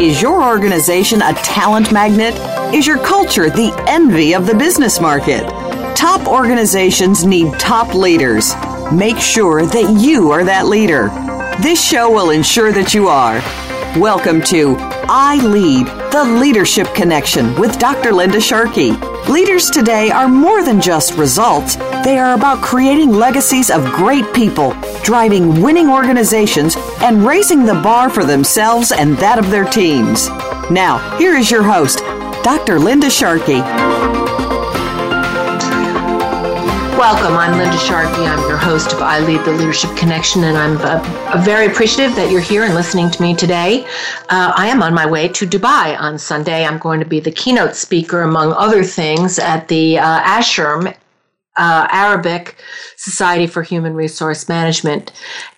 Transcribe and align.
Is 0.00 0.22
your 0.22 0.44
organization 0.44 1.20
a 1.20 1.32
talent 1.34 1.90
magnet? 1.90 2.34
Is 2.72 2.86
your 2.86 2.98
culture 2.98 3.50
the 3.50 3.74
envy 3.88 4.34
of 4.34 4.46
the 4.46 4.54
business 4.54 5.00
market? 5.00 5.42
Top 5.96 6.26
organizations 6.28 7.24
need 7.24 7.52
top 7.58 7.92
leaders. 7.94 8.54
Make 8.92 9.18
sure 9.18 9.66
that 9.66 9.98
you 10.00 10.30
are 10.30 10.44
that 10.44 10.66
leader. 10.66 11.08
This 11.60 11.82
show 11.82 12.10
will 12.10 12.30
ensure 12.30 12.72
that 12.72 12.94
you 12.94 13.08
are. 13.08 13.40
Welcome 13.98 14.40
to 14.42 14.76
I 15.08 15.36
Lead, 15.44 15.86
the 16.12 16.24
Leadership 16.24 16.86
Connection 16.94 17.54
with 17.58 17.78
Dr. 17.78 18.12
Linda 18.12 18.40
Sharkey. 18.40 18.92
Leaders 19.28 19.70
today 19.70 20.10
are 20.10 20.28
more 20.28 20.62
than 20.62 20.80
just 20.80 21.14
results, 21.14 21.76
they 22.06 22.20
are 22.20 22.36
about 22.36 22.62
creating 22.62 23.10
legacies 23.10 23.68
of 23.68 23.84
great 23.86 24.32
people, 24.32 24.76
driving 25.02 25.60
winning 25.60 25.88
organizations, 25.88 26.76
and 27.02 27.26
raising 27.26 27.64
the 27.64 27.74
bar 27.74 28.08
for 28.08 28.24
themselves 28.24 28.92
and 28.92 29.16
that 29.16 29.40
of 29.40 29.50
their 29.50 29.64
teams. 29.64 30.28
Now, 30.70 30.98
here 31.18 31.34
is 31.34 31.50
your 31.50 31.64
host, 31.64 31.98
Dr. 32.44 32.78
Linda 32.78 33.10
Sharkey. 33.10 33.58
Welcome. 36.96 37.36
I'm 37.36 37.58
Linda 37.58 37.76
Sharkey. 37.76 38.22
I'm 38.22 38.48
your 38.48 38.56
host 38.56 38.92
of 38.92 39.02
I 39.02 39.18
Lead 39.18 39.44
the 39.44 39.50
Leadership 39.50 39.96
Connection, 39.96 40.44
and 40.44 40.56
I'm 40.56 40.76
uh, 40.78 41.42
very 41.44 41.66
appreciative 41.66 42.14
that 42.14 42.30
you're 42.30 42.40
here 42.40 42.62
and 42.62 42.76
listening 42.76 43.10
to 43.10 43.20
me 43.20 43.34
today. 43.34 43.84
Uh, 44.28 44.52
I 44.54 44.68
am 44.68 44.80
on 44.80 44.94
my 44.94 45.10
way 45.10 45.26
to 45.26 45.44
Dubai 45.44 45.98
on 45.98 46.18
Sunday. 46.18 46.64
I'm 46.64 46.78
going 46.78 47.00
to 47.00 47.06
be 47.06 47.18
the 47.18 47.32
keynote 47.32 47.74
speaker, 47.74 48.22
among 48.22 48.52
other 48.52 48.84
things, 48.84 49.40
at 49.40 49.66
the 49.66 49.98
uh, 49.98 50.22
ASHRM 50.22 50.94
uh, 51.56 51.86
Arabic 51.90 52.56
Society 52.96 53.46
for 53.46 53.62
Human 53.62 53.94
Resource 53.94 54.48
Management. 54.48 55.12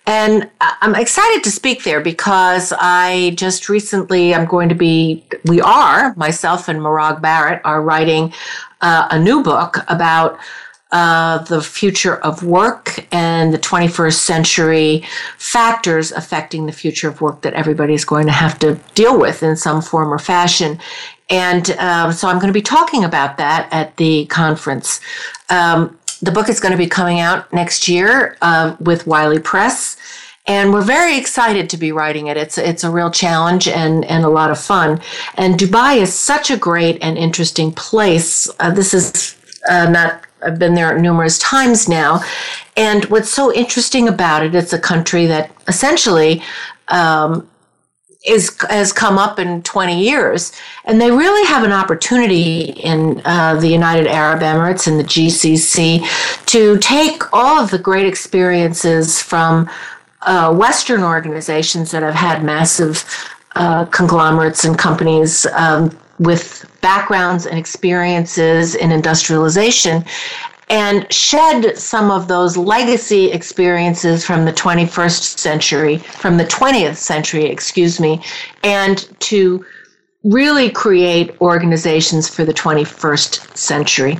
And 0.05 0.49
I'm 0.59 0.95
excited 0.95 1.43
to 1.43 1.51
speak 1.51 1.83
there 1.83 2.01
because 2.01 2.73
I 2.79 3.33
just 3.35 3.69
recently, 3.69 4.33
I'm 4.33 4.45
going 4.45 4.69
to 4.69 4.75
be, 4.75 5.23
we 5.45 5.61
are, 5.61 6.13
myself 6.15 6.67
and 6.67 6.81
Morag 6.81 7.21
Barrett 7.21 7.61
are 7.63 7.81
writing 7.81 8.33
uh, 8.81 9.07
a 9.11 9.19
new 9.19 9.43
book 9.43 9.77
about 9.87 10.39
uh, 10.91 11.37
the 11.43 11.61
future 11.61 12.15
of 12.17 12.43
work 12.43 13.05
and 13.11 13.53
the 13.53 13.59
21st 13.59 14.13
century 14.13 15.03
factors 15.37 16.11
affecting 16.11 16.65
the 16.65 16.71
future 16.71 17.07
of 17.07 17.21
work 17.21 17.41
that 17.41 17.53
everybody 17.53 17.93
is 17.93 18.03
going 18.03 18.25
to 18.25 18.31
have 18.31 18.57
to 18.57 18.73
deal 18.95 19.19
with 19.19 19.43
in 19.43 19.55
some 19.55 19.81
form 19.81 20.11
or 20.11 20.17
fashion. 20.17 20.79
And 21.29 21.71
um, 21.71 22.11
so 22.11 22.27
I'm 22.27 22.37
going 22.37 22.47
to 22.47 22.53
be 22.53 22.61
talking 22.61 23.03
about 23.03 23.37
that 23.37 23.67
at 23.71 23.95
the 23.97 24.25
conference. 24.27 24.99
Um, 25.49 25.97
the 26.21 26.31
book 26.31 26.49
is 26.49 26.59
going 26.59 26.71
to 26.71 26.77
be 26.77 26.87
coming 26.87 27.19
out 27.19 27.51
next 27.53 27.87
year 27.87 28.37
uh, 28.41 28.75
with 28.79 29.07
Wiley 29.07 29.39
Press. 29.39 29.97
And 30.47 30.73
we're 30.73 30.81
very 30.81 31.17
excited 31.17 31.69
to 31.69 31.77
be 31.77 31.91
writing 31.91 32.27
it. 32.27 32.35
It's 32.35 32.57
it's 32.57 32.83
a 32.83 32.89
real 32.89 33.11
challenge 33.11 33.67
and 33.67 34.03
and 34.05 34.25
a 34.25 34.29
lot 34.29 34.49
of 34.49 34.59
fun. 34.59 34.99
And 35.35 35.59
Dubai 35.59 35.97
is 35.97 36.11
such 36.13 36.49
a 36.49 36.57
great 36.57 36.97
and 37.03 37.17
interesting 37.17 37.71
place. 37.71 38.49
Uh, 38.59 38.71
this 38.71 38.93
is 38.95 39.35
uh, 39.69 39.89
not 39.91 40.23
I've 40.41 40.57
been 40.57 40.73
there 40.73 40.97
numerous 40.97 41.37
times 41.37 41.87
now. 41.87 42.21
And 42.75 43.05
what's 43.05 43.29
so 43.29 43.53
interesting 43.53 44.07
about 44.07 44.43
it, 44.43 44.55
it's 44.55 44.73
a 44.73 44.79
country 44.79 45.25
that 45.27 45.51
essentially 45.67 46.41
um, 46.87 47.47
is 48.25 48.55
has 48.69 48.91
come 48.91 49.17
up 49.17 49.39
in 49.39 49.63
20 49.63 50.03
years, 50.03 50.51
and 50.85 50.99
they 50.99 51.09
really 51.09 51.47
have 51.47 51.63
an 51.63 51.71
opportunity 51.71 52.63
in 52.63 53.21
uh, 53.23 53.55
the 53.55 53.67
United 53.67 54.07
Arab 54.07 54.41
Emirates 54.41 54.87
and 54.87 54.99
the 54.99 55.05
GCC 55.05 56.45
to 56.45 56.77
take 56.79 57.33
all 57.33 57.63
of 57.63 57.71
the 57.71 57.79
great 57.79 58.05
experiences 58.05 59.21
from 59.21 59.69
uh, 60.23 60.53
Western 60.53 61.01
organizations 61.01 61.91
that 61.91 62.03
have 62.03 62.13
had 62.13 62.43
massive 62.43 63.05
uh, 63.55 63.85
conglomerates 63.85 64.65
and 64.65 64.77
companies 64.77 65.45
um, 65.53 65.97
with 66.19 66.69
backgrounds 66.81 67.45
and 67.45 67.57
experiences 67.57 68.75
in 68.75 68.91
industrialization 68.91 70.03
and 70.69 71.11
shed 71.11 71.77
some 71.77 72.11
of 72.11 72.27
those 72.27 72.55
legacy 72.55 73.31
experiences 73.31 74.25
from 74.25 74.45
the 74.45 74.53
21st 74.53 75.37
century, 75.39 75.97
from 75.97 76.37
the 76.37 76.45
20th 76.45 76.97
century, 76.97 77.45
excuse 77.45 77.99
me, 77.99 78.21
and 78.63 79.09
to 79.19 79.65
really 80.23 80.69
create 80.69 81.39
organizations 81.41 82.29
for 82.29 82.45
the 82.45 82.53
21st 82.53 83.57
century. 83.57 84.17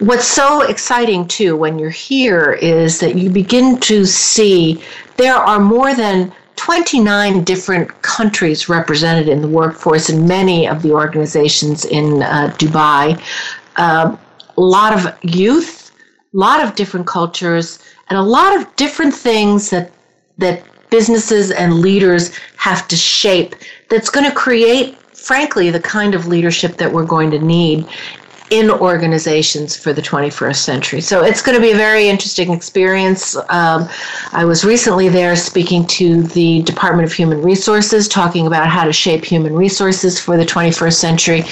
What's 0.00 0.26
so 0.26 0.62
exciting 0.62 1.26
too 1.28 1.56
when 1.56 1.78
you're 1.78 1.90
here 1.90 2.52
is 2.52 3.00
that 3.00 3.16
you 3.16 3.30
begin 3.30 3.78
to 3.80 4.06
see 4.06 4.82
there 5.16 5.34
are 5.34 5.60
more 5.60 5.94
than 5.94 6.32
29 6.56 7.44
different 7.44 8.02
countries 8.02 8.68
represented 8.68 9.28
in 9.28 9.42
the 9.42 9.48
workforce 9.48 10.10
in 10.10 10.26
many 10.26 10.66
of 10.66 10.82
the 10.82 10.92
organizations 10.92 11.84
in 11.84 12.22
uh, 12.22 12.52
Dubai. 12.58 13.20
Uh, 13.76 14.16
a 14.58 14.60
lot 14.60 14.92
of 14.92 15.16
youth, 15.22 15.92
a 16.34 16.36
lot 16.36 16.62
of 16.62 16.74
different 16.74 17.06
cultures, 17.06 17.78
and 18.08 18.18
a 18.18 18.22
lot 18.22 18.56
of 18.56 18.76
different 18.76 19.14
things 19.14 19.70
that 19.70 19.92
that 20.38 20.62
businesses 20.90 21.50
and 21.50 21.80
leaders 21.80 22.34
have 22.56 22.88
to 22.88 22.96
shape 22.96 23.54
that's 23.90 24.10
going 24.10 24.28
to 24.28 24.34
create 24.34 24.96
frankly 25.16 25.70
the 25.70 25.80
kind 25.80 26.14
of 26.14 26.26
leadership 26.26 26.76
that 26.76 26.90
we're 26.90 27.04
going 27.04 27.30
to 27.30 27.38
need 27.38 27.86
in 28.50 28.70
organizations 28.70 29.76
for 29.76 29.92
the 29.92 30.02
21st 30.02 30.56
century. 30.56 31.00
So 31.00 31.24
it's 31.24 31.42
going 31.42 31.54
to 31.54 31.60
be 31.60 31.72
a 31.72 31.76
very 31.76 32.08
interesting 32.08 32.52
experience. 32.52 33.36
Um, 33.48 33.88
I 34.32 34.44
was 34.44 34.64
recently 34.64 35.08
there 35.08 35.36
speaking 35.36 35.86
to 35.88 36.22
the 36.22 36.62
Department 36.62 37.06
of 37.06 37.12
Human 37.12 37.42
Resources, 37.42 38.08
talking 38.08 38.46
about 38.46 38.68
how 38.68 38.84
to 38.84 38.92
shape 38.92 39.24
human 39.24 39.54
resources 39.54 40.18
for 40.18 40.36
the 40.36 40.44
21st 40.44 40.94
century. 40.94 41.42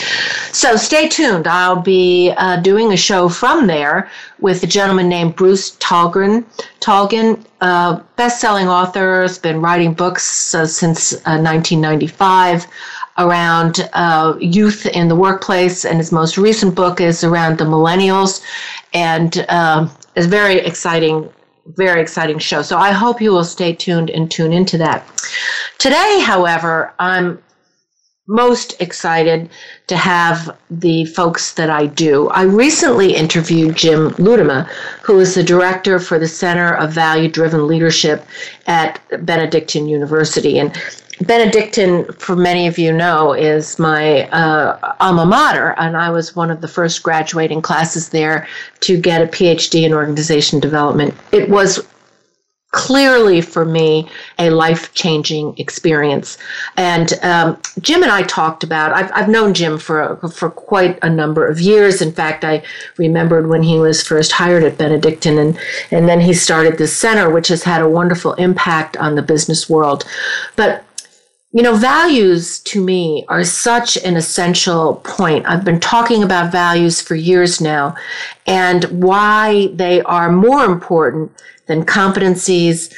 So 0.52 0.76
stay 0.76 1.08
tuned. 1.08 1.46
I'll 1.46 1.82
be 1.82 2.32
uh, 2.36 2.60
doing 2.60 2.92
a 2.92 2.96
show 2.96 3.28
from 3.28 3.66
there 3.66 4.10
with 4.40 4.62
a 4.62 4.66
gentleman 4.66 5.08
named 5.08 5.36
Bruce 5.36 5.76
Tulgan. 5.76 6.44
Tulgan, 6.80 7.44
uh, 7.60 8.00
best-selling 8.16 8.68
author, 8.68 9.22
has 9.22 9.38
been 9.38 9.60
writing 9.60 9.92
books 9.94 10.54
uh, 10.54 10.66
since 10.66 11.12
1995. 11.12 12.66
Around 13.18 13.88
uh, 13.94 14.36
youth 14.40 14.84
in 14.86 15.08
the 15.08 15.16
workplace, 15.16 15.86
and 15.86 15.98
his 15.98 16.12
most 16.12 16.36
recent 16.36 16.74
book 16.74 17.00
is 17.00 17.24
around 17.24 17.58
the 17.58 17.64
millennials, 17.64 18.42
and 18.92 19.46
uh, 19.48 19.88
is 20.16 20.26
very 20.26 20.58
exciting, 20.58 21.30
very 21.66 22.02
exciting 22.02 22.38
show. 22.38 22.60
So 22.62 22.76
I 22.76 22.92
hope 22.92 23.22
you 23.22 23.32
will 23.32 23.44
stay 23.44 23.74
tuned 23.74 24.10
and 24.10 24.30
tune 24.30 24.52
into 24.52 24.76
that. 24.78 25.06
Today, 25.78 26.20
however, 26.20 26.92
I'm 26.98 27.42
most 28.28 28.80
excited 28.80 29.48
to 29.86 29.96
have 29.96 30.56
the 30.68 31.04
folks 31.04 31.54
that 31.54 31.70
I 31.70 31.86
do. 31.86 32.28
I 32.30 32.42
recently 32.42 33.14
interviewed 33.14 33.76
Jim 33.76 34.10
Ludema, 34.12 34.66
who 35.02 35.20
is 35.20 35.34
the 35.34 35.44
director 35.44 35.98
for 35.98 36.18
the 36.18 36.26
Center 36.26 36.74
of 36.74 36.92
Value 36.92 37.28
Driven 37.28 37.68
Leadership 37.68 38.26
at 38.66 39.00
Benedictine 39.24 39.86
University. 39.86 40.58
And 40.58 40.76
Benedictine, 41.22 42.04
for 42.12 42.36
many 42.36 42.66
of 42.66 42.78
you 42.78 42.92
know, 42.92 43.32
is 43.32 43.78
my 43.78 44.28
uh, 44.28 44.94
alma 45.00 45.24
mater, 45.24 45.74
and 45.78 45.96
I 45.96 46.10
was 46.10 46.36
one 46.36 46.50
of 46.50 46.60
the 46.60 46.68
first 46.68 47.02
graduating 47.02 47.62
classes 47.62 48.10
there 48.10 48.46
to 48.80 49.00
get 49.00 49.22
a 49.22 49.26
PhD 49.26 49.84
in 49.84 49.94
organization 49.94 50.60
development. 50.60 51.14
It 51.32 51.48
was 51.48 51.86
clearly 52.76 53.40
for 53.40 53.64
me 53.64 54.06
a 54.38 54.50
life 54.50 54.92
changing 54.92 55.56
experience. 55.56 56.36
And 56.76 57.14
um, 57.22 57.58
Jim 57.80 58.02
and 58.02 58.12
I 58.12 58.22
talked 58.24 58.62
about. 58.62 58.92
I've, 58.92 59.10
I've 59.14 59.30
known 59.30 59.54
Jim 59.54 59.78
for 59.78 60.16
for 60.28 60.50
quite 60.50 60.98
a 61.02 61.08
number 61.08 61.46
of 61.46 61.58
years. 61.58 62.02
In 62.02 62.12
fact, 62.12 62.44
I 62.44 62.62
remembered 62.98 63.48
when 63.48 63.62
he 63.62 63.78
was 63.78 64.06
first 64.06 64.32
hired 64.32 64.62
at 64.62 64.76
Benedictine, 64.76 65.38
and 65.38 65.58
and 65.90 66.06
then 66.06 66.20
he 66.20 66.34
started 66.34 66.76
this 66.76 66.94
center, 66.94 67.30
which 67.30 67.48
has 67.48 67.62
had 67.62 67.80
a 67.80 67.88
wonderful 67.88 68.34
impact 68.34 68.98
on 68.98 69.14
the 69.14 69.22
business 69.22 69.70
world. 69.70 70.04
But 70.56 70.84
you 71.56 71.62
know, 71.62 71.74
values 71.74 72.58
to 72.58 72.84
me 72.84 73.24
are 73.28 73.42
such 73.42 73.96
an 74.04 74.14
essential 74.14 74.96
point. 75.04 75.46
I've 75.46 75.64
been 75.64 75.80
talking 75.80 76.22
about 76.22 76.52
values 76.52 77.00
for 77.00 77.14
years 77.14 77.62
now 77.62 77.96
and 78.46 78.84
why 79.02 79.68
they 79.72 80.02
are 80.02 80.30
more 80.30 80.66
important 80.66 81.32
than 81.64 81.86
competencies, 81.86 82.92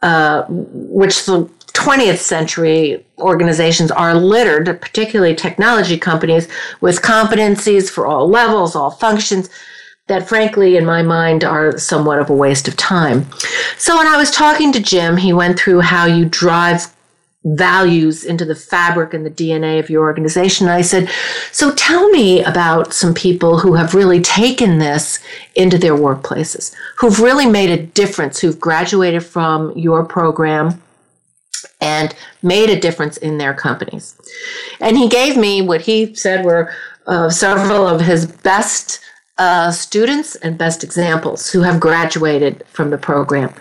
uh, 0.00 0.46
which 0.48 1.26
the 1.26 1.44
20th 1.74 2.16
century 2.16 3.04
organizations 3.18 3.90
are 3.90 4.14
littered, 4.14 4.80
particularly 4.80 5.34
technology 5.34 5.98
companies, 5.98 6.48
with 6.80 7.02
competencies 7.02 7.90
for 7.90 8.06
all 8.06 8.26
levels, 8.26 8.74
all 8.74 8.92
functions 8.92 9.50
that 10.06 10.26
frankly, 10.26 10.78
in 10.78 10.86
my 10.86 11.02
mind, 11.02 11.44
are 11.44 11.76
somewhat 11.76 12.18
of 12.18 12.30
a 12.30 12.34
waste 12.34 12.66
of 12.66 12.78
time. 12.78 13.26
So 13.76 13.98
when 13.98 14.06
I 14.06 14.16
was 14.16 14.30
talking 14.30 14.72
to 14.72 14.80
Jim, 14.80 15.18
he 15.18 15.34
went 15.34 15.58
through 15.58 15.80
how 15.80 16.06
you 16.06 16.24
drive 16.24 16.86
values 17.44 18.24
into 18.24 18.44
the 18.44 18.54
fabric 18.54 19.14
and 19.14 19.24
the 19.24 19.30
DNA 19.30 19.78
of 19.78 19.88
your 19.88 20.04
organization. 20.04 20.66
And 20.66 20.74
I 20.74 20.82
said, 20.82 21.08
So 21.52 21.74
tell 21.74 22.10
me 22.10 22.42
about 22.44 22.92
some 22.92 23.14
people 23.14 23.58
who 23.58 23.74
have 23.74 23.94
really 23.94 24.20
taken 24.20 24.78
this 24.78 25.18
into 25.54 25.78
their 25.78 25.94
workplaces, 25.94 26.74
who've 26.98 27.20
really 27.20 27.46
made 27.46 27.70
a 27.70 27.82
difference, 27.82 28.40
who've 28.40 28.60
graduated 28.60 29.24
from 29.24 29.76
your 29.76 30.04
program 30.04 30.82
and 31.80 32.14
made 32.42 32.68
a 32.68 32.78
difference 32.78 33.16
in 33.16 33.38
their 33.38 33.54
companies. 33.54 34.16
And 34.80 34.98
he 34.98 35.08
gave 35.08 35.36
me 35.36 35.62
what 35.62 35.80
he 35.82 36.14
said 36.14 36.44
were 36.44 36.72
uh, 37.06 37.30
several 37.30 37.86
of 37.86 38.02
his 38.02 38.26
best 38.26 39.00
uh, 39.38 39.70
students 39.72 40.36
and 40.36 40.58
best 40.58 40.84
examples 40.84 41.50
who 41.50 41.62
have 41.62 41.80
graduated 41.80 42.62
from 42.68 42.90
the 42.90 42.98
program. 42.98 43.52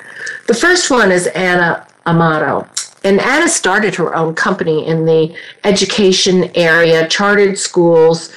The 0.47 0.53
first 0.53 0.91
one 0.91 1.11
is 1.11 1.27
Anna 1.27 1.87
Amato. 2.05 2.67
And 3.03 3.19
Anna 3.21 3.47
started 3.47 3.95
her 3.95 4.15
own 4.15 4.35
company 4.35 4.85
in 4.85 5.05
the 5.05 5.35
education 5.63 6.51
area, 6.55 7.07
chartered 7.07 7.57
schools, 7.57 8.31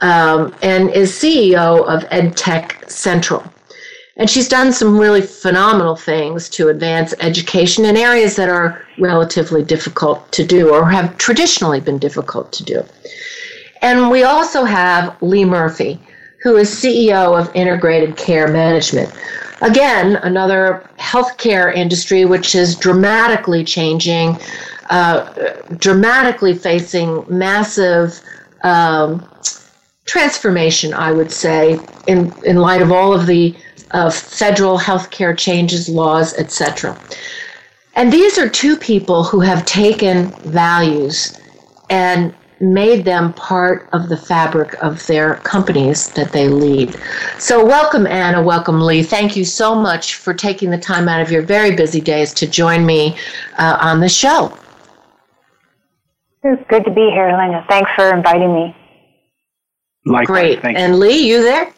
um, 0.00 0.54
and 0.62 0.90
is 0.90 1.12
CEO 1.12 1.86
of 1.86 2.08
EdTech 2.10 2.90
Central. 2.90 3.44
And 4.16 4.28
she's 4.28 4.48
done 4.48 4.72
some 4.72 4.98
really 4.98 5.22
phenomenal 5.22 5.94
things 5.94 6.48
to 6.50 6.68
advance 6.68 7.14
education 7.20 7.84
in 7.84 7.96
areas 7.96 8.34
that 8.34 8.48
are 8.48 8.84
relatively 8.98 9.62
difficult 9.62 10.30
to 10.32 10.44
do 10.44 10.74
or 10.74 10.90
have 10.90 11.16
traditionally 11.18 11.80
been 11.80 11.98
difficult 11.98 12.52
to 12.54 12.64
do. 12.64 12.82
And 13.80 14.10
we 14.10 14.24
also 14.24 14.64
have 14.64 15.16
Lee 15.22 15.44
Murphy, 15.44 16.00
who 16.42 16.56
is 16.56 16.68
CEO 16.68 17.38
of 17.38 17.54
Integrated 17.54 18.16
Care 18.16 18.48
Management. 18.48 19.12
Again, 19.60 20.16
another 20.16 20.88
healthcare 20.98 21.74
industry 21.74 22.24
which 22.24 22.54
is 22.54 22.76
dramatically 22.76 23.64
changing, 23.64 24.38
uh, 24.90 25.54
dramatically 25.78 26.54
facing 26.54 27.24
massive 27.28 28.20
um, 28.62 29.28
transformation, 30.04 30.94
I 30.94 31.12
would 31.12 31.32
say, 31.32 31.78
in, 32.06 32.32
in 32.44 32.56
light 32.56 32.82
of 32.82 32.92
all 32.92 33.12
of 33.12 33.26
the 33.26 33.54
uh, 33.90 34.10
federal 34.10 34.78
healthcare 34.78 35.36
changes, 35.36 35.88
laws, 35.88 36.34
etc. 36.34 36.98
And 37.94 38.12
these 38.12 38.38
are 38.38 38.48
two 38.48 38.76
people 38.76 39.24
who 39.24 39.40
have 39.40 39.64
taken 39.64 40.30
values 40.44 41.36
and 41.90 42.34
made 42.60 43.04
them 43.04 43.32
part 43.34 43.88
of 43.92 44.08
the 44.08 44.16
fabric 44.16 44.74
of 44.82 45.06
their 45.06 45.36
companies 45.36 46.08
that 46.10 46.32
they 46.32 46.48
lead. 46.48 46.96
So, 47.38 47.64
welcome, 47.64 48.06
Anna. 48.06 48.42
Welcome, 48.42 48.80
Lee. 48.80 49.02
Thank 49.02 49.36
you 49.36 49.44
so 49.44 49.74
much 49.74 50.16
for 50.16 50.34
taking 50.34 50.70
the 50.70 50.78
time 50.78 51.08
out 51.08 51.20
of 51.20 51.30
your 51.30 51.42
very 51.42 51.74
busy 51.74 52.00
days 52.00 52.34
to 52.34 52.46
join 52.46 52.84
me 52.84 53.16
uh, 53.58 53.78
on 53.80 54.00
the 54.00 54.08
show. 54.08 54.56
It's 56.42 56.62
good 56.68 56.84
to 56.84 56.90
be 56.90 57.10
here, 57.10 57.36
Linda. 57.36 57.64
Thanks 57.68 57.90
for 57.96 58.14
inviting 58.14 58.54
me. 58.54 58.76
Likewise. 60.06 60.26
Great. 60.26 60.62
Thank 60.62 60.78
and 60.78 60.98
Lee, 60.98 61.28
you 61.28 61.42
there? 61.42 61.72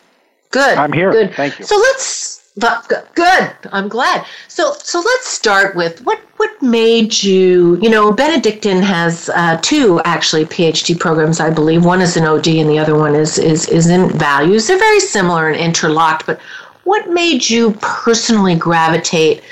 Good. 0.51 0.79
I'm 0.79 0.93
here. 0.93 1.11
Good. 1.11 1.35
Thank 1.35 1.59
you. 1.59 1.65
So 1.65 1.77
let's 1.77 2.40
but 2.61 3.15
good. 3.15 3.53
I'm 3.73 3.89
glad. 3.89 4.25
So 4.49 4.75
so 4.83 5.01
let's 5.01 5.27
start 5.29 5.75
with 5.75 6.05
what 6.05 6.21
what 6.37 6.51
made 6.63 7.23
you. 7.23 7.79
You 7.81 7.91
know, 7.91 8.13
Benedictine 8.13 8.83
has 8.83 9.31
uh, 9.31 9.59
two 9.63 10.01
actually 10.05 10.45
PhD 10.45 10.99
programs, 10.99 11.41
I 11.41 11.51
believe. 11.51 11.85
One 11.85 12.01
is 12.01 12.17
in 12.17 12.25
OD, 12.25 12.49
and 12.49 12.71
the 12.71 12.79
other 12.79 12.97
one 12.97 13.15
is 13.15 13.39
is 13.39 13.69
is 13.69 13.89
in 13.89 14.11
values. 14.11 14.67
They're 14.67 14.79
very 14.79 15.01
similar 15.01 15.49
and 15.49 15.57
interlocked. 15.57 16.27
But 16.27 16.41
what 16.85 17.09
made 17.11 17.49
you 17.49 17.73
personally 17.81 18.55
gravitate 18.55 19.43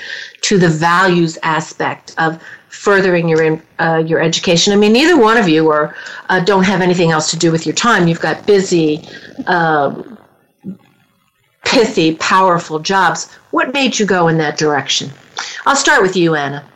to 0.41 0.57
the 0.57 0.69
values 0.69 1.37
aspect 1.43 2.13
of 2.17 2.41
furthering 2.69 3.27
your 3.27 3.61
uh, 3.79 4.03
your 4.05 4.21
education? 4.21 4.73
I 4.73 4.75
mean, 4.75 4.93
neither 4.93 5.17
one 5.19 5.37
of 5.37 5.49
you 5.49 5.69
are 5.69 5.95
uh, 6.29 6.39
don't 6.39 6.63
have 6.63 6.81
anything 6.81 7.11
else 7.11 7.31
to 7.31 7.37
do 7.37 7.51
with 7.51 7.65
your 7.65 7.75
time. 7.75 8.07
You've 8.07 8.21
got 8.21 8.45
busy. 8.45 9.07
Um, 9.47 10.17
pithy, 11.69 12.15
powerful 12.15 12.79
jobs. 12.79 13.31
What 13.51 13.73
made 13.73 13.97
you 13.97 14.05
go 14.05 14.27
in 14.27 14.37
that 14.39 14.57
direction? 14.57 15.11
I'll 15.65 15.75
start 15.75 16.01
with 16.01 16.15
you, 16.15 16.35
Anna. 16.35 16.67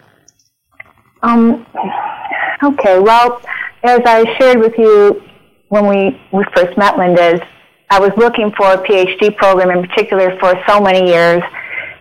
Um, 1.23 1.65
okay, 2.63 2.99
well, 2.99 3.41
as 3.83 4.01
I 4.05 4.35
shared 4.37 4.59
with 4.59 4.77
you 4.77 5.23
when 5.69 5.87
we, 5.87 6.21
we 6.31 6.43
first 6.55 6.77
met, 6.77 6.97
Linda, 6.97 7.45
I 7.89 7.99
was 7.99 8.11
looking 8.17 8.51
for 8.55 8.73
a 8.73 8.77
PhD 8.77 9.35
program 9.35 9.71
in 9.71 9.87
particular 9.87 10.37
for 10.39 10.53
so 10.67 10.79
many 10.79 11.07
years 11.07 11.41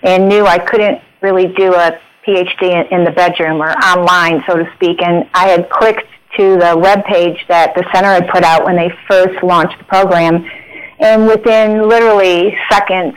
and 0.03 0.29
knew 0.29 0.47
I 0.47 0.59
couldn't 0.59 1.01
really 1.23 1.47
do 1.49 1.75
a 1.75 1.99
PhD 2.27 2.63
in, 2.63 2.99
in 2.99 3.05
the 3.05 3.11
bedroom 3.11 3.63
or 3.63 3.71
online, 3.71 4.45
so 4.47 4.57
to 4.57 4.71
speak. 4.75 5.01
And 5.03 5.29
I 5.35 5.49
had 5.49 5.71
clicked 5.71 6.07
to 6.37 6.57
the 6.59 6.77
web 6.77 7.05
page 7.05 7.39
that 7.49 7.75
the 7.75 7.85
center 7.93 8.09
had 8.09 8.29
put 8.29 8.43
out 8.43 8.65
when 8.65 8.77
they 8.77 8.91
first 9.09 9.43
launched 9.43 9.79
the 9.79 9.85
program 9.85 10.45
and 11.03 11.27
within 11.27 11.89
literally 11.89 12.57
seconds, 12.71 13.15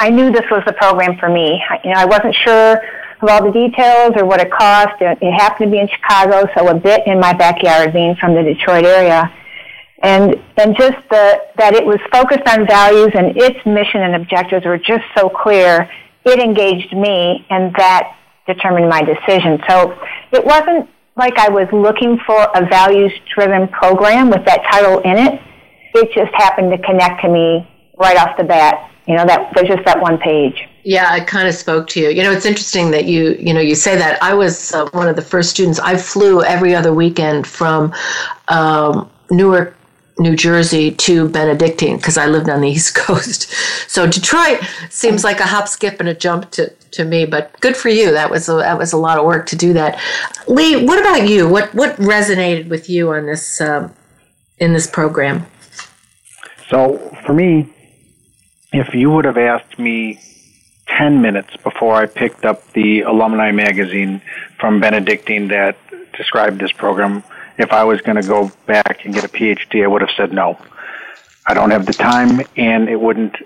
I 0.00 0.10
knew 0.10 0.32
this 0.32 0.44
was 0.50 0.62
the 0.66 0.72
program 0.72 1.16
for 1.18 1.28
me. 1.28 1.62
You 1.84 1.92
know, 1.92 2.00
I 2.00 2.04
wasn't 2.04 2.34
sure 2.34 2.82
of 3.22 3.28
all 3.28 3.44
the 3.44 3.52
details 3.52 4.12
or 4.16 4.24
what 4.24 4.40
it 4.40 4.50
cost. 4.50 5.00
It, 5.00 5.18
it 5.22 5.32
happened 5.32 5.70
to 5.70 5.76
be 5.76 5.78
in 5.78 5.88
Chicago, 5.88 6.48
so 6.56 6.68
a 6.68 6.74
bit 6.74 7.06
in 7.06 7.20
my 7.20 7.32
backyard, 7.32 7.92
being 7.92 8.16
from 8.16 8.34
the 8.34 8.42
Detroit 8.42 8.84
area. 8.84 9.32
And 10.02 10.36
and 10.56 10.76
just 10.76 10.96
the, 11.10 11.40
that 11.56 11.74
it 11.74 11.84
was 11.84 11.98
focused 12.12 12.46
on 12.46 12.66
values 12.66 13.10
and 13.14 13.36
its 13.36 13.64
mission 13.66 14.02
and 14.02 14.14
objectives 14.16 14.64
were 14.64 14.78
just 14.78 15.04
so 15.16 15.28
clear. 15.28 15.90
It 16.24 16.40
engaged 16.40 16.92
me, 16.92 17.46
and 17.50 17.74
that 17.76 18.16
determined 18.46 18.88
my 18.88 19.02
decision. 19.02 19.60
So 19.68 19.98
it 20.32 20.44
wasn't 20.44 20.88
like 21.16 21.36
I 21.38 21.48
was 21.48 21.68
looking 21.72 22.18
for 22.26 22.48
a 22.54 22.66
values-driven 22.66 23.68
program 23.68 24.30
with 24.30 24.44
that 24.44 24.62
title 24.70 25.00
in 25.00 25.18
it 25.18 25.40
it 25.94 26.12
just 26.12 26.34
happened 26.34 26.70
to 26.72 26.78
connect 26.78 27.22
to 27.22 27.28
me 27.28 27.68
right 27.98 28.16
off 28.16 28.36
the 28.36 28.44
bat. 28.44 28.90
You 29.06 29.16
know, 29.16 29.24
that 29.24 29.52
there's 29.54 29.68
just 29.68 29.84
that 29.86 30.00
one 30.00 30.18
page. 30.18 30.68
Yeah, 30.84 31.16
it 31.16 31.26
kind 31.26 31.48
of 31.48 31.54
spoke 31.54 31.86
to 31.88 32.00
you. 32.00 32.10
You 32.10 32.22
know, 32.22 32.30
it's 32.30 32.44
interesting 32.44 32.90
that 32.90 33.06
you, 33.06 33.36
you 33.38 33.54
know, 33.54 33.60
you 33.60 33.74
say 33.74 33.96
that. 33.96 34.22
I 34.22 34.34
was 34.34 34.74
uh, 34.74 34.88
one 34.90 35.08
of 35.08 35.16
the 35.16 35.22
first 35.22 35.50
students. 35.50 35.78
I 35.78 35.96
flew 35.96 36.42
every 36.42 36.74
other 36.74 36.92
weekend 36.92 37.46
from 37.46 37.94
um, 38.48 39.10
Newark, 39.30 39.76
New 40.18 40.36
Jersey 40.36 40.90
to 40.90 41.28
Benedictine 41.28 41.96
because 41.96 42.18
I 42.18 42.26
lived 42.26 42.50
on 42.50 42.60
the 42.60 42.68
East 42.76 42.94
Coast. 42.94 43.50
So 43.88 44.06
Detroit 44.06 44.60
seems 44.90 45.24
like 45.24 45.40
a 45.40 45.46
hop, 45.46 45.68
skip, 45.68 46.00
and 46.00 46.08
a 46.08 46.14
jump 46.14 46.50
to, 46.52 46.68
to 46.70 47.04
me. 47.04 47.24
But 47.24 47.58
good 47.60 47.76
for 47.76 47.88
you. 47.88 48.10
That 48.10 48.30
was 48.30 48.48
a, 48.48 48.56
that 48.56 48.76
was 48.76 48.92
a 48.92 48.98
lot 48.98 49.18
of 49.18 49.24
work 49.24 49.46
to 49.46 49.56
do 49.56 49.72
that. 49.72 50.00
Lee, 50.48 50.84
what 50.84 51.00
about 51.00 51.28
you? 51.28 51.48
What 51.48 51.74
what 51.74 51.96
resonated 51.96 52.68
with 52.68 52.90
you 52.90 53.10
on 53.12 53.26
this 53.26 53.60
um, 53.60 53.94
in 54.58 54.72
this 54.72 54.86
program? 54.86 55.46
So 56.68 56.98
for 57.24 57.32
me, 57.32 57.72
if 58.72 58.94
you 58.94 59.10
would 59.10 59.24
have 59.24 59.38
asked 59.38 59.78
me 59.78 60.20
10 60.86 61.22
minutes 61.22 61.56
before 61.56 61.94
I 61.94 62.06
picked 62.06 62.44
up 62.44 62.72
the 62.72 63.02
alumni 63.02 63.52
magazine 63.52 64.20
from 64.58 64.80
Benedictine 64.80 65.48
that 65.48 65.76
described 66.16 66.60
this 66.60 66.72
program, 66.72 67.22
if 67.56 67.72
I 67.72 67.84
was 67.84 68.00
going 68.02 68.20
to 68.20 68.28
go 68.28 68.50
back 68.66 69.04
and 69.04 69.14
get 69.14 69.24
a 69.24 69.28
PhD, 69.28 69.82
I 69.82 69.86
would 69.86 70.02
have 70.02 70.10
said 70.16 70.32
no. 70.32 70.58
I 71.46 71.54
don't 71.54 71.70
have 71.70 71.86
the 71.86 71.94
time 71.94 72.42
and 72.56 72.88
it 72.88 73.00
wouldn't 73.00 73.36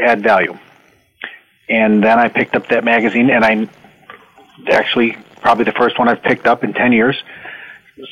add 0.00 0.22
value. 0.22 0.58
And 1.68 2.02
then 2.02 2.18
I 2.18 2.28
picked 2.28 2.56
up 2.56 2.68
that 2.68 2.84
magazine 2.84 3.30
and 3.30 3.44
I 3.44 3.68
actually 4.68 5.16
probably 5.40 5.64
the 5.64 5.72
first 5.72 5.98
one 5.98 6.08
I've 6.08 6.22
picked 6.22 6.46
up 6.46 6.64
in 6.64 6.72
10 6.72 6.92
years. 6.92 7.22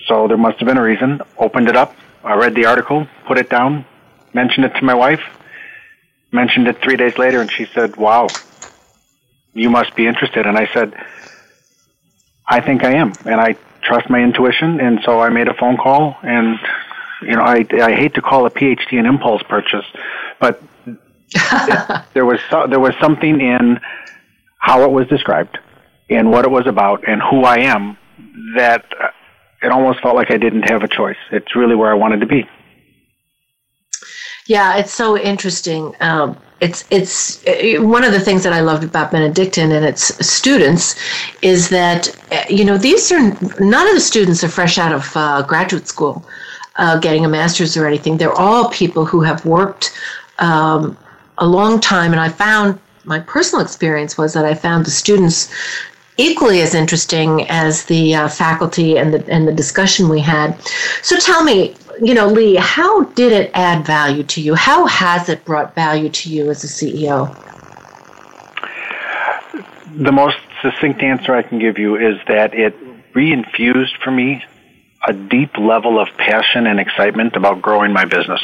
So 0.07 0.29
there 0.29 0.37
must 0.37 0.59
have 0.61 0.67
been 0.67 0.79
a 0.79 0.83
reason. 0.83 1.21
Opened 1.39 1.69
it 1.69 1.77
up. 1.77 1.97
I 2.23 2.35
read 2.35 2.55
the 2.55 2.67
article, 2.67 3.09
put 3.27 3.39
it 3.39 3.49
down, 3.49 3.85
mentioned 4.33 4.67
it 4.67 4.75
to 4.77 4.85
my 4.85 4.95
wife, 4.95 5.23
mentioned 6.33 6.69
it 6.69 6.81
three 6.83 6.97
days 6.97 7.19
later, 7.19 7.41
and 7.41 7.51
she 7.51 7.67
said, 7.75 7.97
Wow, 7.97 8.29
you 9.55 9.71
must 9.71 9.95
be 9.95 10.07
interested. 10.07 10.47
And 10.47 10.57
I 10.57 10.67
said, 10.73 10.95
I 12.47 12.61
think 12.61 12.85
I 12.85 12.95
am. 12.95 13.13
And 13.25 13.41
I 13.41 13.57
trust 13.83 14.11
my 14.11 14.21
intuition. 14.21 14.81
And 14.81 15.01
so 15.05 15.21
I 15.21 15.29
made 15.29 15.49
a 15.49 15.55
phone 15.55 15.77
call. 15.77 16.17
And, 16.23 16.59
you 17.23 17.37
know, 17.37 17.43
I, 17.43 17.65
I 17.81 17.95
hate 17.95 18.15
to 18.15 18.23
call 18.23 18.47
a 18.47 18.51
PhD 18.51 18.99
an 18.99 19.07
impulse 19.07 19.43
purchase, 19.43 19.87
but 20.41 20.63
it, 20.87 22.03
there 22.15 22.27
was 22.27 22.41
so, 22.51 22.67
there 22.67 22.81
was 22.81 22.95
something 23.01 23.41
in 23.41 23.81
how 24.59 24.83
it 24.83 24.91
was 24.91 25.07
described 25.09 25.59
and 26.09 26.31
what 26.31 26.45
it 26.45 26.51
was 26.51 26.67
about 26.67 27.09
and 27.09 27.23
who 27.23 27.45
I 27.45 27.61
am 27.61 27.97
that 28.57 28.85
it 29.63 29.71
almost 29.71 30.01
felt 30.01 30.17
like 30.17 30.31
I 30.31 30.39
didn't 30.39 30.69
have 30.69 30.83
a 30.83 30.89
choice. 30.89 31.17
It's 31.31 31.55
really 31.55 31.75
where 31.75 31.91
I 31.91 31.95
wanted 31.95 32.21
to 32.21 32.27
be. 32.27 32.49
Yeah, 34.50 34.78
it's 34.78 34.92
so 34.92 35.16
interesting. 35.16 35.95
Um, 36.00 36.37
it's 36.59 36.85
it's 36.90 37.40
it, 37.47 37.80
one 37.80 38.02
of 38.02 38.11
the 38.11 38.19
things 38.19 38.42
that 38.42 38.52
I 38.52 38.62
loved 38.62 38.83
about 38.83 39.12
Benedictine 39.12 39.71
and 39.71 39.85
its 39.85 40.02
students 40.26 40.97
is 41.40 41.69
that 41.69 42.09
uh, 42.33 42.42
you 42.49 42.64
know 42.64 42.76
these 42.76 43.12
are 43.12 43.21
none 43.61 43.87
of 43.87 43.95
the 43.95 44.00
students 44.00 44.42
are 44.42 44.49
fresh 44.49 44.76
out 44.76 44.90
of 44.90 45.09
uh, 45.14 45.42
graduate 45.42 45.87
school, 45.87 46.25
uh, 46.75 46.99
getting 46.99 47.25
a 47.25 47.28
master's 47.28 47.76
or 47.76 47.87
anything. 47.87 48.16
They're 48.16 48.33
all 48.33 48.69
people 48.71 49.04
who 49.04 49.21
have 49.21 49.47
worked 49.47 49.97
um, 50.40 50.99
a 51.38 51.47
long 51.47 51.78
time, 51.78 52.11
and 52.11 52.21
I 52.21 52.28
found 52.28 52.80
my 53.04 53.21
personal 53.21 53.64
experience 53.64 54.19
was 54.19 54.33
that 54.33 54.45
I 54.45 54.54
found 54.54 54.85
the 54.85 54.90
students 54.90 55.49
equally 56.16 56.61
as 56.61 56.75
interesting 56.75 57.49
as 57.49 57.85
the 57.85 58.16
uh, 58.16 58.28
faculty 58.28 58.99
and 58.99 59.14
the 59.14 59.25
and 59.30 59.47
the 59.47 59.52
discussion 59.52 60.09
we 60.09 60.19
had. 60.19 60.61
So 61.02 61.16
tell 61.19 61.45
me, 61.45 61.76
you 62.00 62.14
know, 62.14 62.26
Lee, 62.26 62.57
how 62.57 63.04
did 63.04 63.33
it 63.33 63.50
add 63.54 63.87
value 63.87 64.23
to 64.25 64.40
you? 64.40 64.54
How 64.54 64.87
has 64.87 65.28
it 65.28 65.45
brought 65.45 65.75
value 65.75 66.09
to 66.09 66.30
you 66.30 66.50
as 66.50 66.64
a 66.64 66.66
CEO? 66.66 67.37
The 69.97 70.12
most 70.12 70.38
succinct 70.62 71.02
answer 71.02 71.35
I 71.35 71.42
can 71.42 71.59
give 71.59 71.78
you 71.78 71.97
is 71.97 72.19
that 72.26 72.54
it 72.54 72.75
reinfused 73.12 74.02
for 74.02 74.11
me 74.11 74.42
a 75.07 75.12
deep 75.12 75.57
level 75.59 75.99
of 75.99 76.09
passion 76.16 76.66
and 76.66 76.78
excitement 76.78 77.37
about 77.37 77.61
growing 77.61 77.92
my 77.92 78.04
business. 78.04 78.40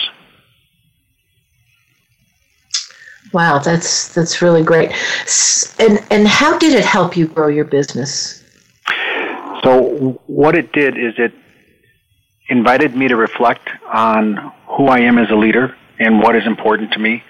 Wow, 3.33 3.59
that's 3.59 4.15
that's 4.15 4.41
really 4.41 4.63
great. 4.63 4.93
And 5.79 6.03
and 6.11 6.27
how 6.27 6.59
did 6.59 6.75
it 6.75 6.85
help 6.85 7.17
you 7.17 7.27
grow 7.27 7.49
your 7.49 7.65
business? 7.65 8.43
So 9.63 10.21
what 10.27 10.57
it 10.57 10.73
did 10.73 10.97
is 10.97 11.15
it 11.19 11.33
invited 12.49 12.95
me 12.95 13.09
to 13.09 13.17
reflect 13.17 13.69
on 13.87 14.53
who 14.67 14.87
I 14.87 15.01
am 15.01 15.19
as 15.19 15.31
a 15.31 15.35
leader 15.35 15.77
and 15.99 16.21
what 16.21 16.37
is 16.37 16.47
important 16.47 16.93
to 16.93 16.99
me. 16.99 17.23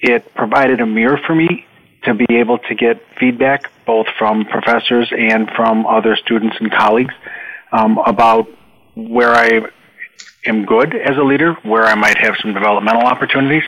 It 0.00 0.34
provided 0.34 0.80
a 0.80 0.86
mirror 0.86 1.18
for 1.26 1.34
me 1.34 1.66
to 2.04 2.14
be 2.14 2.26
able 2.36 2.58
to 2.58 2.74
get 2.74 3.02
feedback 3.18 3.70
both 3.86 4.06
from 4.18 4.44
professors 4.44 5.12
and 5.16 5.50
from 5.50 5.86
other 5.86 6.16
students 6.16 6.56
and 6.60 6.70
colleagues 6.70 7.14
um, 7.72 7.98
about 7.98 8.48
where 8.94 9.34
I 9.34 9.62
am 10.46 10.64
good 10.64 10.94
as 10.94 11.16
a 11.16 11.22
leader, 11.22 11.54
where 11.62 11.84
I 11.84 11.94
might 11.94 12.18
have 12.18 12.36
some 12.40 12.52
developmental 12.52 13.02
opportunities, 13.02 13.64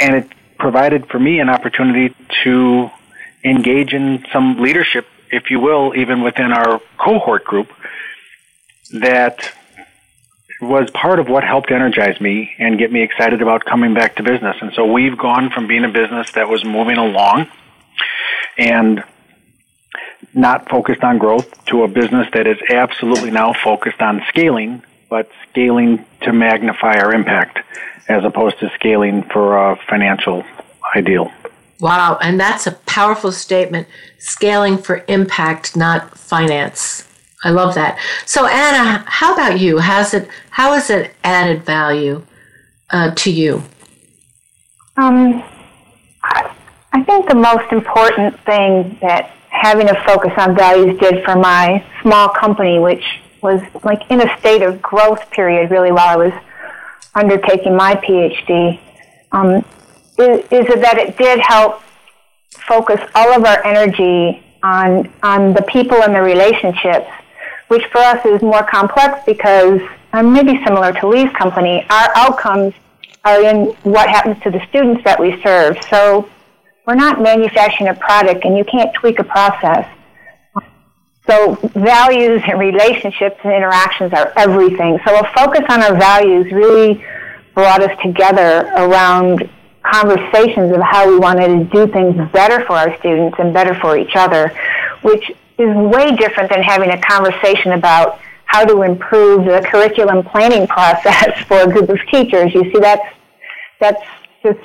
and 0.00 0.16
it 0.16 0.28
provided 0.58 1.06
for 1.06 1.18
me 1.18 1.40
an 1.40 1.48
opportunity 1.48 2.14
to 2.42 2.90
engage 3.44 3.92
in 3.92 4.24
some 4.32 4.60
leadership, 4.60 5.06
if 5.30 5.50
you 5.50 5.60
will, 5.60 5.94
even 5.96 6.22
within 6.22 6.52
our 6.52 6.80
cohort 6.98 7.44
group 7.44 7.72
that 8.92 9.52
was 10.60 10.90
part 10.90 11.18
of 11.18 11.28
what 11.28 11.44
helped 11.44 11.70
energize 11.70 12.20
me 12.20 12.54
and 12.58 12.78
get 12.78 12.92
me 12.92 13.02
excited 13.02 13.42
about 13.42 13.64
coming 13.64 13.94
back 13.94 14.16
to 14.16 14.22
business. 14.22 14.56
And 14.60 14.72
so 14.74 14.90
we've 14.90 15.18
gone 15.18 15.50
from 15.50 15.66
being 15.66 15.84
a 15.84 15.88
business 15.88 16.30
that 16.32 16.48
was 16.48 16.64
moving 16.64 16.96
along 16.96 17.48
and 18.56 19.02
not 20.32 20.68
focused 20.68 21.02
on 21.02 21.18
growth 21.18 21.64
to 21.66 21.82
a 21.82 21.88
business 21.88 22.28
that 22.32 22.46
is 22.46 22.58
absolutely 22.70 23.30
now 23.30 23.52
focused 23.52 24.00
on 24.00 24.22
scaling, 24.28 24.82
but 25.08 25.30
scaling 25.50 26.04
to 26.22 26.32
magnify 26.32 26.98
our 26.98 27.12
impact 27.12 27.58
as 28.08 28.24
opposed 28.24 28.58
to 28.60 28.70
scaling 28.74 29.22
for 29.22 29.56
a 29.56 29.76
financial 29.88 30.44
ideal. 30.94 31.30
Wow, 31.80 32.18
and 32.20 32.38
that's 32.38 32.66
a 32.66 32.72
powerful 32.72 33.32
statement. 33.32 33.88
Scaling 34.18 34.78
for 34.78 35.04
impact, 35.08 35.76
not 35.76 36.16
finance. 36.16 37.08
I 37.44 37.50
love 37.50 37.74
that. 37.74 37.98
So, 38.24 38.46
Anna, 38.46 39.04
how 39.06 39.34
about 39.34 39.60
you? 39.60 39.78
Has 39.78 40.14
it 40.14 40.28
how 40.50 40.72
has 40.72 40.88
it 40.88 41.14
added 41.22 41.62
value 41.62 42.24
uh, 42.90 43.14
to 43.14 43.30
you? 43.30 43.62
Um, 44.96 45.44
I 46.22 47.02
think 47.04 47.28
the 47.28 47.34
most 47.34 47.70
important 47.70 48.40
thing 48.40 48.96
that 49.02 49.30
having 49.50 49.90
a 49.90 50.04
focus 50.04 50.32
on 50.38 50.56
values 50.56 50.98
did 50.98 51.22
for 51.22 51.36
my 51.36 51.84
small 52.00 52.30
company, 52.30 52.78
which 52.78 53.04
was 53.42 53.60
like 53.84 54.10
in 54.10 54.22
a 54.22 54.38
state 54.38 54.62
of 54.62 54.80
growth 54.80 55.30
period, 55.30 55.70
really, 55.70 55.92
while 55.92 56.08
I 56.08 56.16
was 56.16 56.32
undertaking 57.14 57.76
my 57.76 57.94
PhD, 57.96 58.80
um, 59.32 59.56
is, 60.18 60.46
is 60.50 60.80
that 60.80 60.96
it 60.96 61.18
did 61.18 61.40
help 61.40 61.82
focus 62.52 63.00
all 63.14 63.34
of 63.34 63.44
our 63.44 63.62
energy 63.66 64.42
on 64.62 65.12
on 65.22 65.52
the 65.52 65.62
people 65.62 66.02
and 66.02 66.14
the 66.14 66.22
relationships 66.22 67.10
which 67.68 67.84
for 67.86 67.98
us 67.98 68.24
is 68.24 68.42
more 68.42 68.62
complex 68.64 69.24
because 69.26 69.80
um, 70.12 70.32
maybe 70.32 70.60
similar 70.64 70.92
to 70.92 71.08
Lee's 71.08 71.32
company, 71.32 71.84
our 71.90 72.10
outcomes 72.16 72.74
are 73.24 73.42
in 73.42 73.66
what 73.82 74.08
happens 74.08 74.40
to 74.42 74.50
the 74.50 74.64
students 74.68 75.02
that 75.04 75.18
we 75.18 75.40
serve. 75.42 75.76
So 75.90 76.28
we're 76.86 76.94
not 76.94 77.20
manufacturing 77.20 77.88
a 77.88 77.94
product 77.94 78.44
and 78.44 78.56
you 78.56 78.64
can't 78.64 78.92
tweak 78.94 79.18
a 79.18 79.24
process. 79.24 79.88
So 81.26 81.54
values 81.74 82.42
and 82.46 82.60
relationships 82.60 83.36
and 83.44 83.52
interactions 83.52 84.12
are 84.12 84.32
everything. 84.36 84.98
So 85.06 85.18
a 85.18 85.32
focus 85.34 85.64
on 85.70 85.82
our 85.82 85.96
values 85.96 86.52
really 86.52 87.02
brought 87.54 87.82
us 87.82 87.98
together 88.02 88.70
around 88.76 89.48
conversations 89.82 90.72
of 90.72 90.82
how 90.82 91.08
we 91.08 91.18
wanted 91.18 91.48
to 91.48 91.64
do 91.64 91.92
things 91.92 92.16
better 92.32 92.64
for 92.66 92.72
our 92.72 92.96
students 92.98 93.38
and 93.38 93.54
better 93.54 93.74
for 93.74 93.96
each 93.96 94.16
other, 94.16 94.48
which 95.02 95.32
is 95.58 95.74
way 95.76 96.14
different 96.16 96.50
than 96.50 96.62
having 96.62 96.90
a 96.90 97.00
conversation 97.00 97.72
about 97.72 98.20
how 98.46 98.64
to 98.64 98.82
improve 98.82 99.44
the 99.44 99.66
curriculum 99.70 100.24
planning 100.24 100.66
process 100.76 101.38
for 101.46 101.60
a 101.60 101.66
group 101.66 101.88
of 101.88 101.98
teachers. 102.10 102.54
You 102.54 102.70
see, 102.72 102.78
that's 102.78 103.06
that's 103.80 104.02
just 104.42 104.60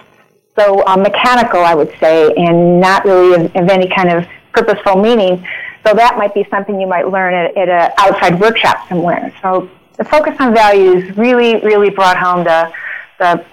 so 0.58 0.86
uh, 0.86 0.98
mechanical, 0.98 1.62
I 1.62 1.74
would 1.74 1.93
say, 2.00 2.34
and 2.36 2.79
not 2.79 3.05
really 3.05 3.46
of, 3.46 3.55
of, 3.55 3.69
any 3.69 3.88
kind 3.88 4.10
of 4.10 4.27
purposeful 4.53 5.01
meaning. 5.01 5.46
So 5.86 5.93
that 5.93 6.17
might 6.17 6.34
be 6.34 6.46
something 6.50 6.79
you 6.79 6.88
might 6.88 7.08
learn 7.08 7.34
at, 7.34 7.55
at 7.58 7.69
an 7.69 7.91
outside 7.98 8.39
workshop 8.39 8.88
somewhere. 8.89 9.34
So 9.41 9.69
the 9.98 10.03
focus 10.03 10.36
on 10.39 10.53
values 10.53 11.15
really, 11.17 11.55
really 11.62 11.89
brought 11.89 12.17
home 12.17 12.43
the 12.43 12.72
the 13.19 13.46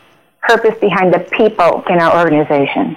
purpose 0.43 0.79
behind 0.81 1.13
the 1.13 1.21
people 1.21 1.83
in 1.89 1.99
our 1.99 2.19
organization. 2.21 2.97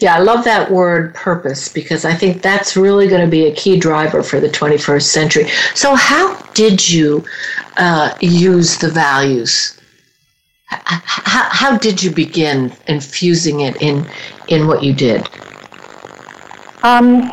Yeah, 0.00 0.14
I 0.14 0.20
love 0.20 0.44
that 0.44 0.70
word 0.70 1.14
purpose 1.14 1.68
because 1.68 2.04
I 2.04 2.14
think 2.14 2.40
that's 2.40 2.76
really 2.76 3.08
going 3.08 3.20
to 3.20 3.30
be 3.30 3.46
a 3.46 3.54
key 3.54 3.78
driver 3.78 4.22
for 4.22 4.38
the 4.38 4.48
21st 4.48 5.02
century. 5.02 5.48
So, 5.74 5.96
how 5.96 6.40
did 6.54 6.88
you 6.88 7.24
uh, 7.76 8.14
use 8.20 8.78
the 8.78 8.90
values? 8.90 9.80
How, 10.66 11.48
how 11.50 11.78
did 11.78 12.02
you 12.02 12.10
begin 12.10 12.72
infusing 12.86 13.60
it 13.60 13.80
in 13.82 14.06
in 14.48 14.68
what 14.68 14.82
you 14.82 14.92
did? 14.92 15.28
Um, 16.82 17.32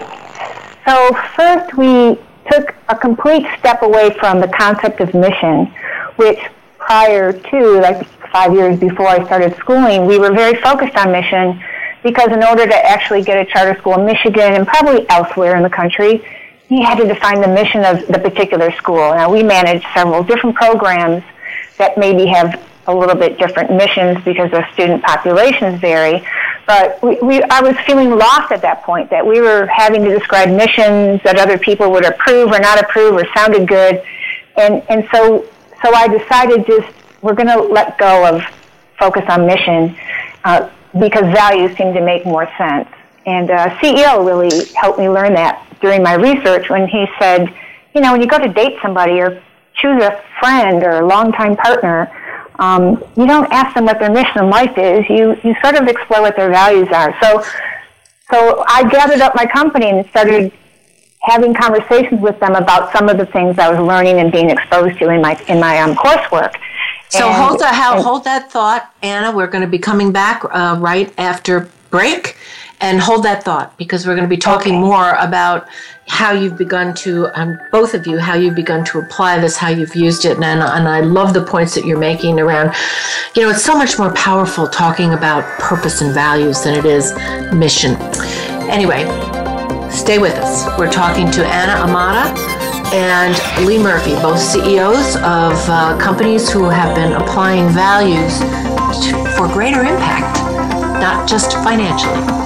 so 0.88 1.14
first, 1.36 1.76
we 1.78 2.18
took 2.52 2.74
a 2.90 2.96
complete 2.96 3.46
step 3.60 3.84
away 3.84 4.12
from 4.20 4.40
the 4.40 4.48
concept 4.48 5.02
of 5.02 5.14
mission, 5.14 5.66
which 6.16 6.40
prior 6.80 7.34
to 7.34 7.80
like 7.80 8.08
five 8.32 8.54
years 8.54 8.80
before 8.80 9.08
I 9.08 9.24
started 9.26 9.56
schooling, 9.58 10.06
we 10.06 10.18
were 10.18 10.32
very 10.32 10.60
focused 10.62 10.96
on 10.96 11.12
mission 11.12 11.62
because 12.06 12.32
in 12.32 12.44
order 12.44 12.68
to 12.68 12.76
actually 12.76 13.24
get 13.24 13.36
a 13.36 13.52
charter 13.52 13.78
school 13.80 14.00
in 14.00 14.06
Michigan 14.06 14.54
and 14.54 14.68
probably 14.68 15.10
elsewhere 15.10 15.56
in 15.56 15.64
the 15.64 15.70
country, 15.72 16.24
you 16.70 16.84
had 16.84 17.00
to 17.00 17.08
define 17.08 17.42
the 17.42 17.48
mission 17.48 17.84
of 17.84 18.06
the 18.06 18.20
particular 18.20 18.72
school. 18.74 19.16
Now, 19.16 19.32
we 19.32 19.42
manage 19.42 19.84
several 19.92 20.24
different 20.24 20.56
programs 20.56 21.24
that 21.80 21.98
maybe 21.98 22.28
have 22.28 22.64
a 22.86 22.94
little 22.94 23.16
bit 23.16 23.40
different 23.40 23.72
missions 23.72 24.24
because 24.24 24.52
the 24.52 24.64
student 24.74 25.02
populations 25.04 25.82
vary. 25.82 26.24
But 26.68 27.02
we, 27.02 27.18
we, 27.24 27.42
I 27.42 27.62
was 27.62 27.76
feeling 27.88 28.12
lost 28.12 28.52
at 28.52 28.62
that 28.62 28.84
point 28.84 29.10
that 29.10 29.26
we 29.26 29.42
were 29.42 29.66
having 29.66 30.04
to 30.04 30.16
describe 30.16 30.50
missions 30.50 31.24
that 31.24 31.40
other 31.40 31.58
people 31.58 31.92
would 31.92 32.06
approve 32.06 32.52
or 32.52 32.60
not 32.60 32.80
approve 32.80 33.16
or 33.16 33.26
sounded 33.36 33.68
good. 33.68 34.04
And, 34.58 34.84
and 34.90 35.08
so, 35.12 35.44
so 35.82 35.92
I 35.92 36.08
decided 36.08 36.68
just, 36.68 36.88
we're 37.24 37.34
going 37.34 37.50
to 37.50 37.62
let 37.62 37.98
go 37.98 38.28
of 38.28 38.44
focus 39.00 39.24
on 39.28 39.48
mission. 39.48 39.98
Uh, 40.44 40.70
because 41.00 41.24
values 41.34 41.76
seem 41.78 41.94
to 41.94 42.02
make 42.02 42.26
more 42.26 42.50
sense. 42.58 42.88
And 43.26 43.50
uh, 43.50 43.70
CEO 43.78 44.26
really 44.26 44.66
helped 44.76 45.00
me 45.00 45.10
learn 45.10 45.34
that 45.34 45.66
during 45.82 46.04
my 46.04 46.14
research 46.14 46.70
when 46.70 46.88
he 46.88 47.06
said, 47.20 47.48
you 47.94 48.02
know, 48.02 48.12
when 48.12 48.22
you 48.22 48.28
go 48.28 48.40
to 48.40 48.48
date 48.48 48.78
somebody 48.82 49.20
or 49.20 49.42
choose 49.76 50.02
a 50.04 50.24
friend 50.40 50.84
or 50.84 51.02
a 51.02 51.06
longtime 51.06 51.56
partner, 51.56 52.12
um, 52.60 53.04
you 53.18 53.26
don't 53.26 53.52
ask 53.52 53.76
them 53.76 53.86
what 53.86 54.00
their 54.00 54.12
mission 54.12 54.44
in 54.44 54.50
life 54.50 54.78
is. 54.78 55.04
You 55.10 55.36
you 55.44 55.56
sort 55.62 55.76
of 55.76 55.88
explore 55.88 56.22
what 56.22 56.36
their 56.36 56.50
values 56.50 56.88
are. 56.94 57.16
So 57.22 57.44
so 58.32 58.64
I 58.68 58.88
gathered 58.90 59.22
up 59.22 59.36
my 59.36 59.46
company 59.46 59.90
and 59.90 60.08
started 60.10 60.52
having 61.22 61.54
conversations 61.54 62.22
with 62.22 62.40
them 62.40 62.56
about 62.56 62.92
some 62.94 63.10
of 63.10 63.18
the 63.18 63.26
things 63.26 63.58
I 63.60 63.70
was 63.70 63.80
learning 63.80 64.20
and 64.20 64.32
being 64.32 64.50
exposed 64.50 64.98
to 65.00 65.10
in 65.10 65.22
my 65.22 65.42
in 65.48 65.60
my 65.60 65.80
um, 65.80 65.96
coursework. 65.96 66.56
So 67.18 67.28
and, 67.28 67.36
hold 67.36 67.60
that 67.60 68.02
hold 68.04 68.24
that 68.26 68.52
thought, 68.52 68.92
Anna. 69.02 69.36
We're 69.36 69.48
going 69.48 69.64
to 69.64 69.70
be 69.70 69.80
coming 69.80 70.12
back 70.12 70.44
uh, 70.46 70.78
right 70.80 71.14
after 71.18 71.70
break 71.90 72.36
and 72.82 73.00
hold 73.00 73.24
that 73.24 73.44
thought 73.44 73.78
because 73.78 74.06
we're 74.06 74.16
going 74.16 74.28
to 74.28 74.36
be 74.36 74.38
talking 74.38 74.76
okay. 74.76 74.82
more 74.82 75.16
about 75.16 75.68
how 76.08 76.32
you've 76.32 76.58
begun 76.58 76.94
to, 76.94 77.28
um, 77.40 77.58
both 77.72 77.94
of 77.94 78.06
you, 78.06 78.20
how 78.20 78.36
you've 78.36 78.56
begun 78.56 78.84
to 78.86 79.00
apply 79.00 79.40
this, 79.40 79.56
how 79.56 79.70
you've 79.70 79.96
used 79.96 80.26
it. 80.26 80.36
And, 80.36 80.44
and 80.44 80.88
I 80.88 81.00
love 81.00 81.34
the 81.34 81.44
points 81.44 81.74
that 81.76 81.86
you're 81.86 81.98
making 81.98 82.40
around, 82.40 82.76
you 83.36 83.42
know, 83.42 83.50
it's 83.50 83.64
so 83.64 83.78
much 83.78 83.98
more 83.98 84.14
powerful 84.14 84.68
talking 84.68 85.14
about 85.14 85.44
purpose 85.60 86.02
and 86.02 86.14
values 86.14 86.64
than 86.64 86.78
it 86.78 86.86
is 86.86 87.14
mission. 87.54 87.96
Anyway, 88.70 89.04
stay 89.90 90.20
with 90.20 90.36
us. 90.36 90.68
We're 90.78 90.92
talking 90.92 91.32
to 91.32 91.46
Anna 91.46 91.82
Amato 91.82 92.65
and 92.94 93.66
Lee 93.66 93.80
Murphy, 93.80 94.14
both 94.16 94.40
CEOs 94.40 95.16
of 95.18 95.54
uh, 95.70 95.98
companies 96.00 96.50
who 96.50 96.70
have 96.70 96.96
been 96.96 97.14
applying 97.14 97.70
values 97.70 98.40
for 99.36 99.48
greater 99.48 99.82
impact, 99.82 100.40
not 101.02 101.28
just 101.28 101.54
financially. 101.64 102.45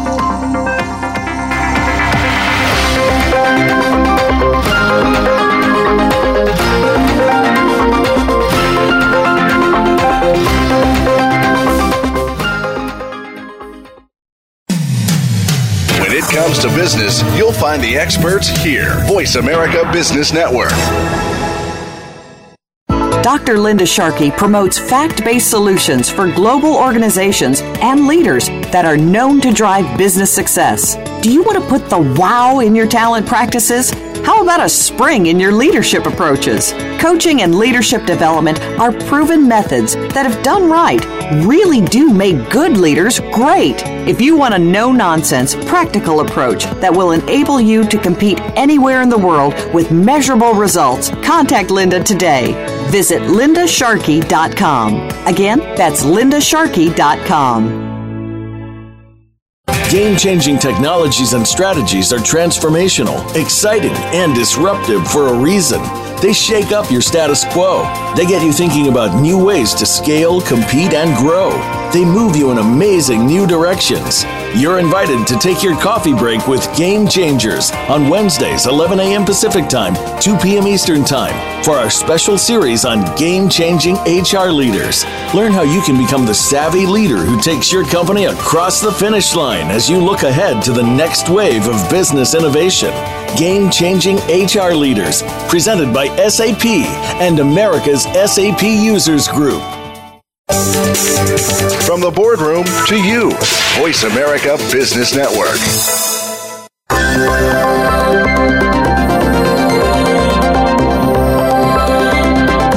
Comes 16.25 16.59
to 16.59 16.67
business, 16.69 17.21
you'll 17.38 17.53
find 17.53 17.83
the 17.83 17.95
experts 17.95 18.47
here. 18.47 19.05
Voice 19.05 19.35
America 19.35 19.88
Business 19.93 20.33
Network. 20.33 20.71
Dr. 23.21 23.57
Linda 23.57 23.85
Sharkey 23.85 24.31
promotes 24.31 24.79
fact 24.79 25.23
based 25.23 25.49
solutions 25.49 26.09
for 26.09 26.31
global 26.31 26.73
organizations 26.75 27.61
and 27.81 28.07
leaders 28.07 28.47
that 28.71 28.85
are 28.85 28.97
known 28.97 29.39
to 29.41 29.53
drive 29.53 29.97
business 29.97 30.33
success. 30.33 30.95
Do 31.21 31.31
you 31.31 31.43
want 31.43 31.61
to 31.61 31.69
put 31.69 31.89
the 31.89 32.15
wow 32.17 32.59
in 32.59 32.75
your 32.75 32.88
talent 32.88 33.27
practices? 33.27 33.91
How 34.25 34.41
about 34.41 34.65
a 34.65 34.69
spring 34.69 35.27
in 35.27 35.39
your 35.39 35.51
leadership 35.51 36.05
approaches? 36.05 36.73
Coaching 36.99 37.41
and 37.41 37.55
leadership 37.55 38.05
development 38.05 38.61
are 38.79 38.91
proven 38.91 39.47
methods 39.47 39.95
that, 39.95 40.25
if 40.25 40.41
done 40.41 40.69
right, 40.69 41.01
really 41.45 41.81
do 41.81 42.13
make 42.13 42.50
good 42.50 42.77
leaders 42.77 43.19
great. 43.31 43.81
If 44.07 44.21
you 44.21 44.36
want 44.36 44.53
a 44.53 44.59
no 44.59 44.91
nonsense, 44.91 45.55
practical 45.65 46.19
approach 46.21 46.65
that 46.81 46.91
will 46.91 47.12
enable 47.12 47.62
you 47.62 47.83
to 47.86 47.98
compete 47.98 48.39
anywhere 48.55 49.01
in 49.01 49.09
the 49.09 49.17
world 49.17 49.53
with 49.74 49.91
measurable 49.91 50.53
results, 50.53 51.09
contact 51.24 51.71
Linda 51.71 52.03
today. 52.03 52.53
Visit 52.89 53.21
lindasharkey.com. 53.24 55.27
Again, 55.27 55.59
that's 55.75 56.03
lindasharkey.com. 56.03 57.89
Game 59.89 60.15
changing 60.15 60.59
technologies 60.59 61.33
and 61.33 61.48
strategies 61.48 62.13
are 62.13 62.19
transformational, 62.19 63.36
exciting, 63.36 63.95
and 64.13 64.36
disruptive 64.36 65.07
for 65.07 65.29
a 65.29 65.33
reason. 65.33 65.81
They 66.21 66.33
shake 66.33 66.73
up 66.73 66.91
your 66.91 67.01
status 67.01 67.45
quo. 67.45 67.83
They 68.15 68.25
get 68.25 68.43
you 68.43 68.51
thinking 68.51 68.89
about 68.89 69.21
new 69.21 69.41
ways 69.41 69.73
to 69.75 69.85
scale, 69.85 70.41
compete, 70.41 70.93
and 70.93 71.15
grow. 71.17 71.51
They 71.93 72.03
move 72.03 72.35
you 72.35 72.51
in 72.51 72.57
amazing 72.57 73.25
new 73.25 73.47
directions. 73.47 74.25
You're 74.53 74.79
invited 74.79 75.25
to 75.27 75.39
take 75.39 75.63
your 75.63 75.79
coffee 75.79 76.13
break 76.13 76.45
with 76.45 76.67
Game 76.75 77.07
Changers 77.07 77.71
on 77.88 78.09
Wednesdays, 78.09 78.65
11 78.65 78.99
a.m. 78.99 79.23
Pacific 79.23 79.69
Time, 79.69 79.95
2 80.19 80.38
p.m. 80.38 80.67
Eastern 80.67 81.05
Time, 81.05 81.63
for 81.63 81.75
our 81.75 81.89
special 81.89 82.38
series 82.38 82.83
on 82.83 83.15
game 83.15 83.47
changing 83.47 83.95
HR 84.03 84.49
leaders. 84.49 85.05
Learn 85.33 85.53
how 85.53 85.61
you 85.61 85.81
can 85.81 85.97
become 85.97 86.25
the 86.25 86.35
savvy 86.35 86.85
leader 86.85 87.17
who 87.17 87.39
takes 87.39 87.71
your 87.71 87.85
company 87.85 88.25
across 88.25 88.81
the 88.81 88.91
finish 88.91 89.35
line 89.35 89.71
as 89.71 89.89
you 89.89 90.03
look 90.03 90.23
ahead 90.23 90.61
to 90.63 90.73
the 90.73 90.83
next 90.83 91.29
wave 91.29 91.67
of 91.67 91.89
business 91.89 92.33
innovation. 92.35 92.93
Game 93.38 93.69
Changing 93.69 94.17
HR 94.27 94.74
Leaders, 94.74 95.24
presented 95.48 95.93
by 95.93 96.07
SAP 96.27 96.65
and 97.21 97.39
America's 97.39 98.03
SAP 98.03 98.63
Users 98.63 99.27
Group. 99.27 99.62
From 101.86 102.01
the 102.01 102.12
boardroom 102.13 102.65
to 102.88 102.95
you, 102.95 103.31
Voice 103.77 104.03
America 104.03 104.57
Business 104.71 105.15
Network. 105.15 105.59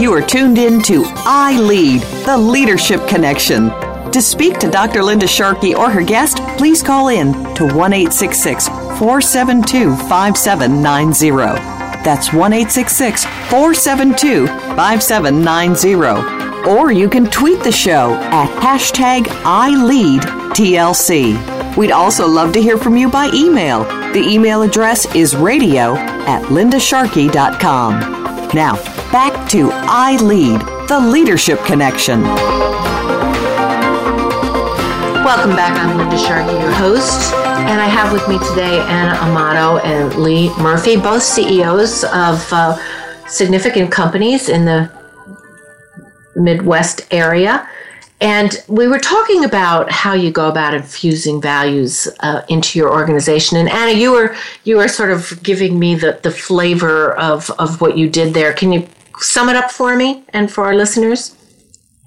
You 0.01 0.12
are 0.12 0.23
tuned 0.23 0.59
in 0.59 0.83
to 0.83 1.05
I 1.07 1.59
Lead, 1.61 2.03
the 2.27 2.37
Leadership 2.37 3.07
Connection. 3.09 3.71
To 4.12 4.20
speak 4.20 4.59
to 4.59 4.70
Dr. 4.70 5.03
Linda 5.03 5.27
Sharkey 5.27 5.75
or 5.75 5.90
her 5.90 6.03
guest, 6.03 6.37
please 6.59 6.83
call 6.83 7.09
in 7.09 7.33
to 7.55 7.64
1 7.64 7.92
472 7.92 9.96
5790. 9.96 11.31
That's 12.05 12.31
1 12.31 12.53
472 12.53 14.46
5790. 14.46 16.68
Or 16.68 16.92
you 16.92 17.09
can 17.09 17.25
tweet 17.31 17.62
the 17.64 17.72
show 17.72 18.12
at 18.14 18.51
hashtag 18.61 19.22
ILeadTLC. 19.44 21.77
We'd 21.77 21.92
also 21.92 22.29
love 22.29 22.53
to 22.53 22.61
hear 22.61 22.77
from 22.77 22.98
you 22.98 23.09
by 23.11 23.31
email. 23.33 23.85
The 24.12 24.20
email 24.20 24.61
address 24.61 25.07
is 25.14 25.35
radio 25.35 25.96
at 25.96 26.42
lindasharkey.com. 26.51 28.01
Now, 28.55 28.77
back 29.11 29.48
to 29.53 29.70
I 29.72 30.16
Lead, 30.16 30.61
the 30.88 31.01
Leadership 31.01 31.64
Connection. 31.64 32.22
Welcome 35.25 35.55
back. 35.55 35.79
I'm 35.79 35.97
Linda 35.97 36.19
Sharkey, 36.19 36.53
your 36.53 36.73
host, 36.73 37.33
and 37.33 37.81
I 37.81 37.87
have 37.87 38.13
with 38.13 38.29
me 38.29 38.41
today 38.51 38.81
Anna 38.81 39.17
Amato 39.21 39.79
and 39.79 40.13
Lee 40.17 40.49
Murphy, 40.59 40.97
both 40.97 41.23
CEOs 41.23 42.03
of 42.03 42.53
uh, 42.53 42.77
significant 43.29 43.93
companies 43.93 44.49
in 44.49 44.65
the 44.65 44.91
Midwest 46.35 47.07
area. 47.13 47.69
And 48.21 48.65
we 48.67 48.89
were 48.89 48.99
talking 48.99 49.45
about 49.45 49.93
how 49.93 50.13
you 50.13 50.33
go 50.33 50.49
about 50.49 50.75
infusing 50.75 51.41
values 51.41 52.09
uh, 52.19 52.43
into 52.49 52.81
your 52.81 52.91
organization. 52.91 53.59
And 53.59 53.69
Anna, 53.69 53.93
you 53.93 54.11
were 54.11 54.35
you 54.65 54.79
were 54.79 54.89
sort 54.89 55.13
of 55.13 55.41
giving 55.45 55.79
me 55.79 55.95
the, 55.95 56.19
the 56.25 56.33
flavor 56.33 57.13
of, 57.15 57.49
of 57.61 57.81
what 57.81 57.97
you 57.97 58.11
did 58.11 58.35
there. 58.35 58.53
Can 58.53 58.73
you 58.73 58.89
sum 59.19 59.49
it 59.49 59.55
up 59.55 59.71
for 59.71 59.95
me 59.95 60.25
and 60.31 60.51
for 60.51 60.65
our 60.65 60.75
listeners? 60.75 61.37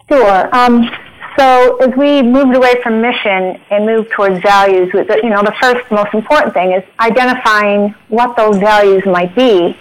Sure. 0.09 0.53
Um, 0.53 0.89
so 1.37 1.77
as 1.77 1.95
we 1.97 2.21
moved 2.21 2.55
away 2.55 2.81
from 2.81 3.01
mission 3.01 3.59
and 3.69 3.85
moved 3.85 4.11
towards 4.11 4.41
values, 4.41 4.89
you 4.93 5.29
know, 5.29 5.43
the 5.43 5.55
first 5.61 5.89
most 5.91 6.13
important 6.13 6.53
thing 6.53 6.71
is 6.71 6.83
identifying 6.99 7.93
what 8.07 8.37
those 8.37 8.57
values 8.57 9.05
might 9.05 9.35
be. 9.35 9.77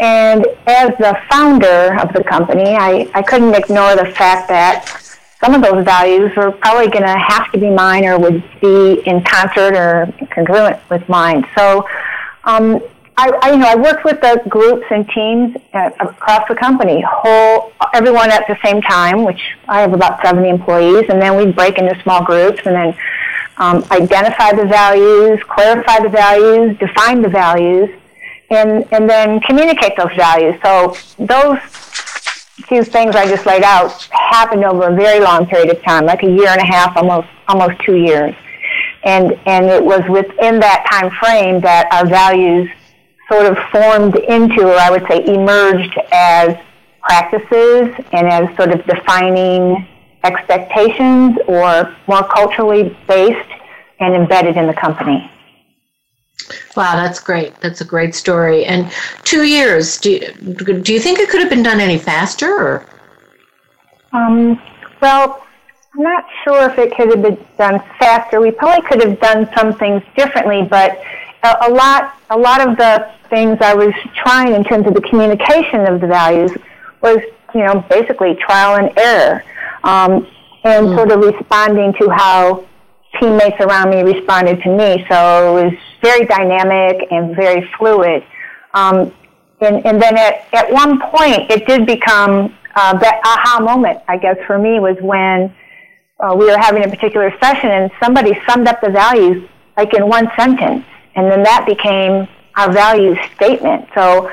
And 0.00 0.46
as 0.66 0.90
the 0.98 1.18
founder 1.30 1.98
of 2.00 2.12
the 2.12 2.22
company, 2.24 2.74
I, 2.74 3.10
I 3.14 3.22
couldn't 3.22 3.54
ignore 3.54 3.96
the 3.96 4.06
fact 4.06 4.48
that 4.48 4.86
some 5.42 5.54
of 5.54 5.62
those 5.62 5.84
values 5.84 6.34
were 6.36 6.52
probably 6.52 6.88
going 6.88 7.04
to 7.04 7.18
have 7.18 7.50
to 7.52 7.58
be 7.58 7.68
mine 7.68 8.04
or 8.04 8.18
would 8.18 8.42
be 8.60 9.02
in 9.04 9.24
concert 9.24 9.74
or 9.74 10.12
congruent 10.30 10.78
with 10.88 11.08
mine. 11.08 11.44
So 11.56 11.86
um, 12.44 12.80
I, 13.16 13.30
I, 13.42 13.50
you 13.50 13.58
know, 13.58 13.68
I 13.68 13.76
worked 13.76 14.04
with 14.04 14.20
the 14.20 14.42
groups 14.48 14.86
and 14.90 15.08
teams 15.10 15.56
across 15.74 16.48
the 16.48 16.54
company, 16.54 17.04
whole 17.06 17.72
everyone 17.92 18.30
at 18.30 18.46
the 18.48 18.56
same 18.64 18.80
time, 18.80 19.24
which 19.24 19.40
I 19.68 19.80
have 19.80 19.92
about 19.92 20.22
70 20.22 20.48
employees, 20.48 21.06
and 21.08 21.20
then 21.20 21.36
we 21.36 21.52
break 21.52 21.78
into 21.78 22.00
small 22.02 22.24
groups 22.24 22.60
and 22.64 22.74
then 22.74 22.96
um, 23.58 23.84
identify 23.90 24.52
the 24.52 24.64
values, 24.64 25.40
clarify 25.48 26.00
the 26.00 26.08
values, 26.08 26.78
define 26.78 27.20
the 27.20 27.28
values, 27.28 27.90
and 28.50 28.86
and 28.92 29.08
then 29.08 29.40
communicate 29.40 29.96
those 29.96 30.14
values. 30.16 30.54
So 30.64 30.96
those 31.18 31.58
few 32.66 32.82
things 32.82 33.14
I 33.14 33.26
just 33.26 33.44
laid 33.44 33.62
out 33.62 33.92
happened 34.10 34.64
over 34.64 34.88
a 34.88 34.94
very 34.94 35.20
long 35.20 35.46
period 35.46 35.70
of 35.70 35.82
time, 35.82 36.06
like 36.06 36.22
a 36.22 36.30
year 36.30 36.48
and 36.48 36.60
a 36.60 36.64
half, 36.64 36.96
almost 36.96 37.28
almost 37.46 37.78
two 37.84 37.96
years, 37.96 38.34
and 39.04 39.38
and 39.46 39.66
it 39.66 39.84
was 39.84 40.02
within 40.08 40.60
that 40.60 40.86
time 40.90 41.10
frame 41.20 41.60
that 41.60 41.88
our 41.92 42.06
values 42.06 42.70
sort 43.32 43.46
of 43.46 43.56
formed 43.70 44.16
into, 44.16 44.62
or 44.66 44.76
I 44.76 44.90
would 44.90 45.06
say 45.08 45.24
emerged 45.24 45.98
as 46.12 46.56
practices 47.00 47.94
and 48.12 48.28
as 48.28 48.54
sort 48.56 48.72
of 48.72 48.84
defining 48.84 49.88
expectations 50.24 51.38
or 51.46 51.96
more 52.06 52.24
culturally 52.28 52.96
based 53.08 53.50
and 54.00 54.14
embedded 54.14 54.56
in 54.56 54.66
the 54.66 54.74
company. 54.74 55.30
Wow, 56.76 56.96
that's 56.96 57.20
great. 57.20 57.58
That's 57.60 57.80
a 57.80 57.84
great 57.84 58.14
story. 58.14 58.64
And 58.66 58.92
two 59.24 59.44
years, 59.44 59.96
do 59.96 60.10
you, 60.10 60.20
do 60.80 60.92
you 60.92 61.00
think 61.00 61.18
it 61.18 61.28
could 61.30 61.40
have 61.40 61.50
been 61.50 61.62
done 61.62 61.80
any 61.80 61.98
faster? 61.98 62.50
Or? 62.50 62.86
Um, 64.12 64.60
well, 65.00 65.44
I'm 65.94 66.02
not 66.02 66.24
sure 66.44 66.70
if 66.70 66.78
it 66.78 66.94
could 66.96 67.08
have 67.10 67.22
been 67.22 67.38
done 67.56 67.80
faster. 67.98 68.40
We 68.40 68.50
probably 68.50 68.86
could 68.88 69.02
have 69.02 69.20
done 69.20 69.48
some 69.56 69.72
things 69.78 70.02
differently, 70.16 70.66
but 70.68 71.00
a, 71.42 71.68
a 71.68 71.70
lot, 71.70 72.18
a 72.30 72.36
lot 72.36 72.66
of 72.66 72.76
the 72.76 73.10
things 73.32 73.56
I 73.62 73.74
was 73.74 73.94
trying 74.14 74.54
in 74.54 74.62
terms 74.62 74.86
of 74.86 74.92
the 74.92 75.00
communication 75.00 75.86
of 75.86 76.02
the 76.02 76.06
values 76.06 76.52
was, 77.00 77.18
you 77.54 77.64
know, 77.64 77.84
basically 77.88 78.36
trial 78.36 78.76
and 78.76 78.92
error, 78.98 79.42
um, 79.84 80.26
and 80.64 80.88
mm. 80.88 80.96
sort 80.96 81.10
of 81.10 81.20
responding 81.20 81.94
to 81.94 82.10
how 82.10 82.66
teammates 83.18 83.56
around 83.60 83.88
me 83.88 84.02
responded 84.02 84.62
to 84.62 84.76
me. 84.76 85.04
So 85.08 85.56
it 85.56 85.64
was 85.64 85.72
very 86.02 86.26
dynamic 86.26 87.08
and 87.10 87.34
very 87.34 87.66
fluid. 87.78 88.22
Um, 88.74 89.12
and, 89.60 89.84
and 89.86 90.00
then 90.00 90.16
at, 90.18 90.46
at 90.52 90.70
one 90.70 91.00
point, 91.00 91.50
it 91.50 91.66
did 91.66 91.86
become 91.86 92.54
uh, 92.74 92.98
that 92.98 93.20
aha 93.24 93.64
moment, 93.64 94.00
I 94.08 94.18
guess, 94.18 94.36
for 94.46 94.58
me 94.58 94.78
was 94.78 94.96
when 95.00 95.54
uh, 96.20 96.34
we 96.34 96.44
were 96.46 96.58
having 96.58 96.84
a 96.84 96.88
particular 96.88 97.32
session 97.40 97.70
and 97.70 97.90
somebody 98.02 98.38
summed 98.46 98.68
up 98.68 98.80
the 98.82 98.90
values 98.90 99.48
like 99.78 99.94
in 99.94 100.06
one 100.06 100.28
sentence. 100.36 100.84
And 101.14 101.30
then 101.30 101.42
that 101.44 101.64
became 101.66 102.28
our 102.56 102.72
values 102.72 103.18
statement. 103.34 103.88
So 103.94 104.30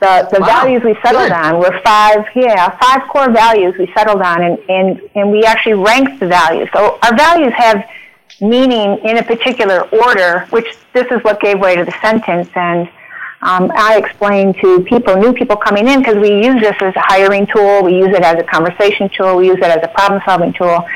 the, 0.00 0.28
the 0.30 0.40
wow. 0.40 0.46
values 0.46 0.82
we 0.84 0.94
settled 1.02 1.28
Good. 1.28 1.32
on 1.32 1.58
were 1.58 1.80
five, 1.84 2.24
yeah, 2.34 2.76
five 2.78 3.08
core 3.08 3.30
values 3.30 3.74
we 3.78 3.90
settled 3.96 4.22
on 4.22 4.42
and, 4.42 4.58
and, 4.68 5.00
and 5.14 5.30
we 5.30 5.44
actually 5.44 5.74
ranked 5.74 6.20
the 6.20 6.28
values. 6.28 6.68
So 6.72 6.98
our 7.02 7.16
values 7.16 7.52
have 7.54 7.84
meaning 8.40 8.98
in 9.04 9.18
a 9.18 9.22
particular 9.22 9.82
order, 9.88 10.46
which 10.50 10.76
this 10.92 11.06
is 11.10 11.22
what 11.24 11.40
gave 11.40 11.58
way 11.58 11.74
to 11.74 11.84
the 11.84 11.94
sentence. 12.00 12.48
And 12.54 12.88
um, 13.42 13.72
I 13.74 13.98
explained 13.98 14.56
to 14.60 14.80
people, 14.82 15.16
new 15.16 15.32
people 15.32 15.56
coming 15.56 15.88
in, 15.88 15.98
because 16.00 16.16
we 16.16 16.44
use 16.44 16.60
this 16.60 16.76
as 16.80 16.94
a 16.94 17.00
hiring 17.00 17.46
tool, 17.46 17.82
we 17.82 17.96
use 17.96 18.14
it 18.14 18.22
as 18.22 18.38
a 18.38 18.44
conversation 18.44 19.08
tool, 19.08 19.36
we 19.36 19.46
use 19.48 19.58
it 19.58 19.64
as 19.64 19.82
a 19.82 19.88
problem 19.88 20.20
solving 20.24 20.52
tool, 20.52 20.86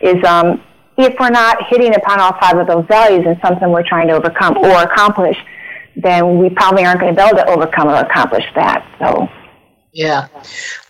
is 0.00 0.22
um, 0.24 0.60
if 0.98 1.18
we're 1.18 1.30
not 1.30 1.56
hitting 1.68 1.94
upon 1.94 2.20
all 2.20 2.32
five 2.38 2.58
of 2.58 2.66
those 2.66 2.84
values 2.86 3.24
in 3.26 3.40
something 3.40 3.70
we're 3.70 3.82
trying 3.82 4.08
to 4.08 4.14
overcome 4.14 4.58
or 4.58 4.82
accomplish, 4.82 5.36
then 5.96 6.38
we 6.38 6.50
probably 6.50 6.84
aren't 6.84 7.00
going 7.00 7.14
to 7.14 7.20
be 7.20 7.26
able 7.26 7.36
to 7.36 7.46
overcome 7.48 7.88
or 7.88 7.96
accomplish 7.96 8.44
that. 8.54 8.86
So 8.98 9.28
yeah. 9.92 10.28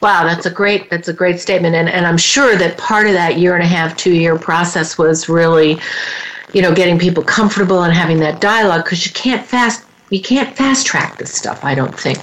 Wow, 0.00 0.24
that's 0.24 0.46
a 0.46 0.50
great 0.50 0.88
that's 0.88 1.08
a 1.08 1.12
great 1.12 1.40
statement. 1.40 1.74
And 1.74 1.88
and 1.88 2.06
I'm 2.06 2.16
sure 2.16 2.56
that 2.56 2.78
part 2.78 3.06
of 3.08 3.14
that 3.14 3.36
year 3.38 3.54
and 3.54 3.64
a 3.64 3.66
half, 3.66 3.96
two 3.96 4.14
year 4.14 4.38
process 4.38 4.96
was 4.96 5.28
really, 5.28 5.78
you 6.52 6.62
know, 6.62 6.72
getting 6.72 6.98
people 6.98 7.22
comfortable 7.22 7.82
and 7.82 7.92
having 7.92 8.20
that 8.20 8.40
dialogue 8.40 8.84
because 8.84 9.04
you 9.04 9.12
can't 9.12 9.44
fast 9.44 9.84
you 10.10 10.20
can't 10.20 10.54
fast 10.54 10.86
track 10.86 11.16
this 11.18 11.34
stuff, 11.34 11.64
I 11.64 11.74
don't 11.74 11.98
think. 11.98 12.18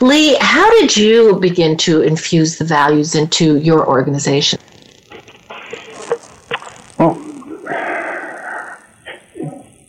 Lee, 0.00 0.36
how 0.40 0.68
did 0.80 0.96
you 0.96 1.38
begin 1.38 1.76
to 1.78 2.00
infuse 2.00 2.56
the 2.56 2.64
values 2.64 3.14
into 3.14 3.58
your 3.58 3.86
organization? 3.86 4.58
Well, 6.98 7.14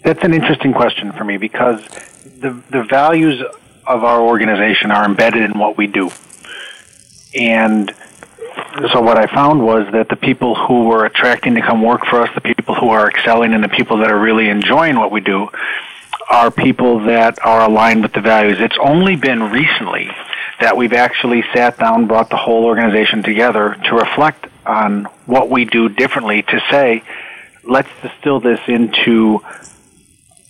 that's 0.03 0.23
an 0.23 0.34
interesting 0.34 0.73
question 0.73 1.13
for 1.13 1.23
me 1.23 1.38
because 1.38 1.88
the 2.40 2.62
the 2.70 2.84
values 2.84 3.42
of 3.86 4.04
our 4.04 4.22
organization 4.22 4.92
are 4.92 5.06
embedded 5.06 5.44
in 5.44 5.58
what 5.58 5.78
we 5.78 5.88
do. 5.88 6.10
And 7.36 7.94
so 8.92 9.02
what 9.02 9.18
I 9.18 9.28
found 9.28 9.64
was 9.64 9.92
that 9.92 10.10
the 10.10 10.16
people 10.16 10.56
who 10.56 10.86
were 10.86 11.06
attracting 11.06 11.56
to 11.56 11.62
come 11.62 11.82
work 11.82 12.06
for 12.06 12.22
us, 12.22 12.30
the 12.34 12.42
people 12.42 12.76
who 12.76 12.90
are 12.90 13.10
excelling, 13.10 13.54
and 13.54 13.64
the 13.64 13.70
people 13.70 13.98
that 14.00 14.10
are 14.10 14.20
really 14.20 14.50
enjoying 14.50 14.98
what 14.98 15.12
we 15.12 15.22
do 15.22 15.50
are 16.30 16.50
people 16.50 17.02
that 17.06 17.38
are 17.46 17.62
aligned 17.62 18.02
with 18.02 18.14
the 18.14 18.22
values. 18.22 18.58
It's 18.60 18.78
only 18.82 19.16
been 19.16 19.44
recently 19.52 20.10
that 20.60 20.76
we've 20.78 20.94
actually 20.94 21.44
sat 21.54 21.78
down, 21.78 22.08
brought 22.08 22.30
the 22.30 22.38
whole 22.38 22.66
organization 22.66 23.22
together 23.22 23.76
to 23.86 23.96
reflect 23.96 24.48
on 24.66 25.06
what 25.26 25.50
we 25.50 25.66
do 25.66 25.90
differently 25.90 26.42
to 26.42 26.62
say, 26.72 27.04
let's 27.64 27.90
distill 28.02 28.40
this 28.40 28.60
into 28.68 29.42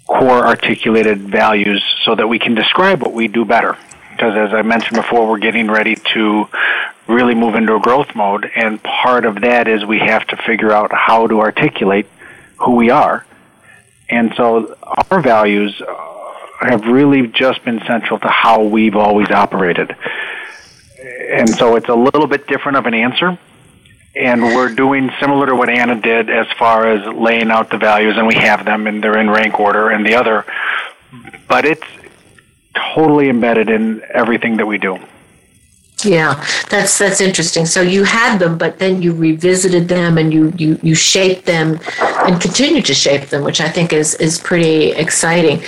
core 0.08 0.46
articulated 0.46 1.20
values 1.20 1.84
so 2.04 2.16
that 2.16 2.28
we 2.28 2.40
can 2.40 2.56
describe 2.56 3.02
what 3.02 3.14
we 3.14 3.28
do 3.28 3.46
better 3.46 3.78
because 4.16 4.36
as 4.38 4.54
I 4.54 4.62
mentioned 4.62 4.96
before, 4.96 5.30
we're 5.30 5.40
getting 5.40 5.70
ready 5.70 5.96
to 6.14 6.48
really 7.06 7.36
move 7.36 7.56
into 7.56 7.76
a 7.76 7.80
growth 7.82 8.16
mode, 8.16 8.50
and 8.56 8.82
part 8.82 9.26
of 9.26 9.42
that 9.42 9.68
is 9.68 9.86
we 9.86 10.00
have 10.00 10.26
to 10.28 10.38
figure 10.38 10.72
out 10.72 10.92
how 10.94 11.28
to 11.28 11.42
articulate 11.42 12.08
who 12.58 12.76
we 12.76 12.90
are. 12.90 13.26
And 14.10 14.34
so 14.38 14.78
our 15.12 15.22
values 15.22 15.82
uh, 15.82 16.34
have 16.62 16.86
really 16.86 17.28
just 17.28 17.66
been 17.66 17.82
central 17.86 18.20
to 18.20 18.30
how 18.30 18.64
we've 18.64 18.96
always 18.96 19.30
operated. 19.32 19.94
And 21.30 21.50
so 21.50 21.76
it's 21.76 21.90
a 21.90 21.96
little 21.96 22.28
bit 22.28 22.48
different 22.48 22.78
of 22.78 22.86
an 22.86 22.94
answer. 22.94 23.38
And 24.16 24.42
we're 24.42 24.74
doing 24.74 25.12
similar 25.20 25.46
to 25.48 25.56
what 25.56 25.70
Anna 25.70 26.00
did 26.00 26.30
as 26.30 26.48
far 26.58 26.88
as 26.88 27.06
laying 27.14 27.52
out 27.52 27.70
the 27.70 27.78
values, 27.78 28.18
and 28.18 28.26
we 28.26 28.36
have 28.36 28.64
them, 28.64 28.88
and 28.88 29.04
they're 29.04 29.18
in 29.18 29.30
rank 29.30 29.60
order, 29.60 29.90
and 29.90 30.06
the 30.06 30.16
other. 30.16 30.46
But 31.48 31.66
it's 31.66 31.86
totally 32.94 33.30
embedded 33.30 33.70
in 33.70 34.02
everything 34.14 34.58
that 34.58 34.66
we 34.66 34.78
do. 34.78 35.00
Yeah, 36.04 36.46
that's 36.70 36.98
that's 36.98 37.22
interesting. 37.22 37.66
So 37.66 37.82
you 37.82 38.04
had 38.04 38.38
them, 38.38 38.58
but 38.58 38.80
then 38.80 39.02
you 39.02 39.14
revisited 39.14 39.88
them 39.88 40.18
and 40.18 40.34
you 40.34 40.54
you 40.58 40.78
you 40.84 40.94
shaped 40.94 41.46
them 41.46 41.80
and 42.00 42.40
continue 42.40 42.82
to 42.84 42.94
shape 42.94 43.30
them, 43.30 43.44
which 43.44 43.62
I 43.62 43.70
think 43.70 43.94
is 43.94 44.14
is 44.16 44.38
pretty 44.40 44.92
exciting. 44.92 45.64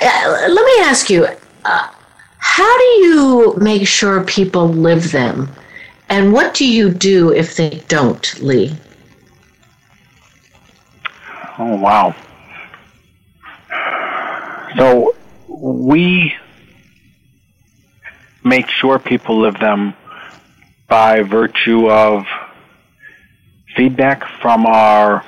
Uh, 0.00 0.46
let 0.48 0.64
me 0.64 0.84
ask 0.84 1.10
you, 1.10 1.26
uh, 1.64 1.88
how 2.38 2.78
do 2.78 2.84
you 2.84 3.54
make 3.60 3.86
sure 3.86 4.22
people 4.24 4.68
live 4.68 5.12
them, 5.12 5.50
and 6.12 6.30
what 6.30 6.52
do 6.52 6.66
you 6.66 6.90
do 6.90 7.32
if 7.32 7.56
they 7.56 7.82
don't, 7.88 8.42
Lee? 8.42 8.76
Oh 11.58 11.76
wow! 11.76 12.14
So 14.76 15.16
we 15.48 16.34
make 18.44 18.68
sure 18.68 18.98
people 18.98 19.40
live 19.40 19.58
them 19.58 19.94
by 20.86 21.22
virtue 21.22 21.88
of 21.88 22.26
feedback 23.74 24.22
from 24.42 24.66
our, 24.66 25.24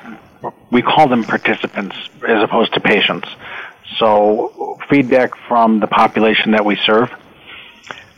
we 0.71 0.83
call 0.83 1.09
them 1.09 1.25
participants 1.25 1.97
as 2.29 2.43
opposed 2.43 2.75
to 2.75 2.81
patients. 2.81 3.29
So 3.97 4.79
feedback 4.91 5.31
from 5.49 5.81
the 5.81 5.87
population 5.87 6.51
that 6.51 6.67
we 6.67 6.77
serve, 6.77 7.11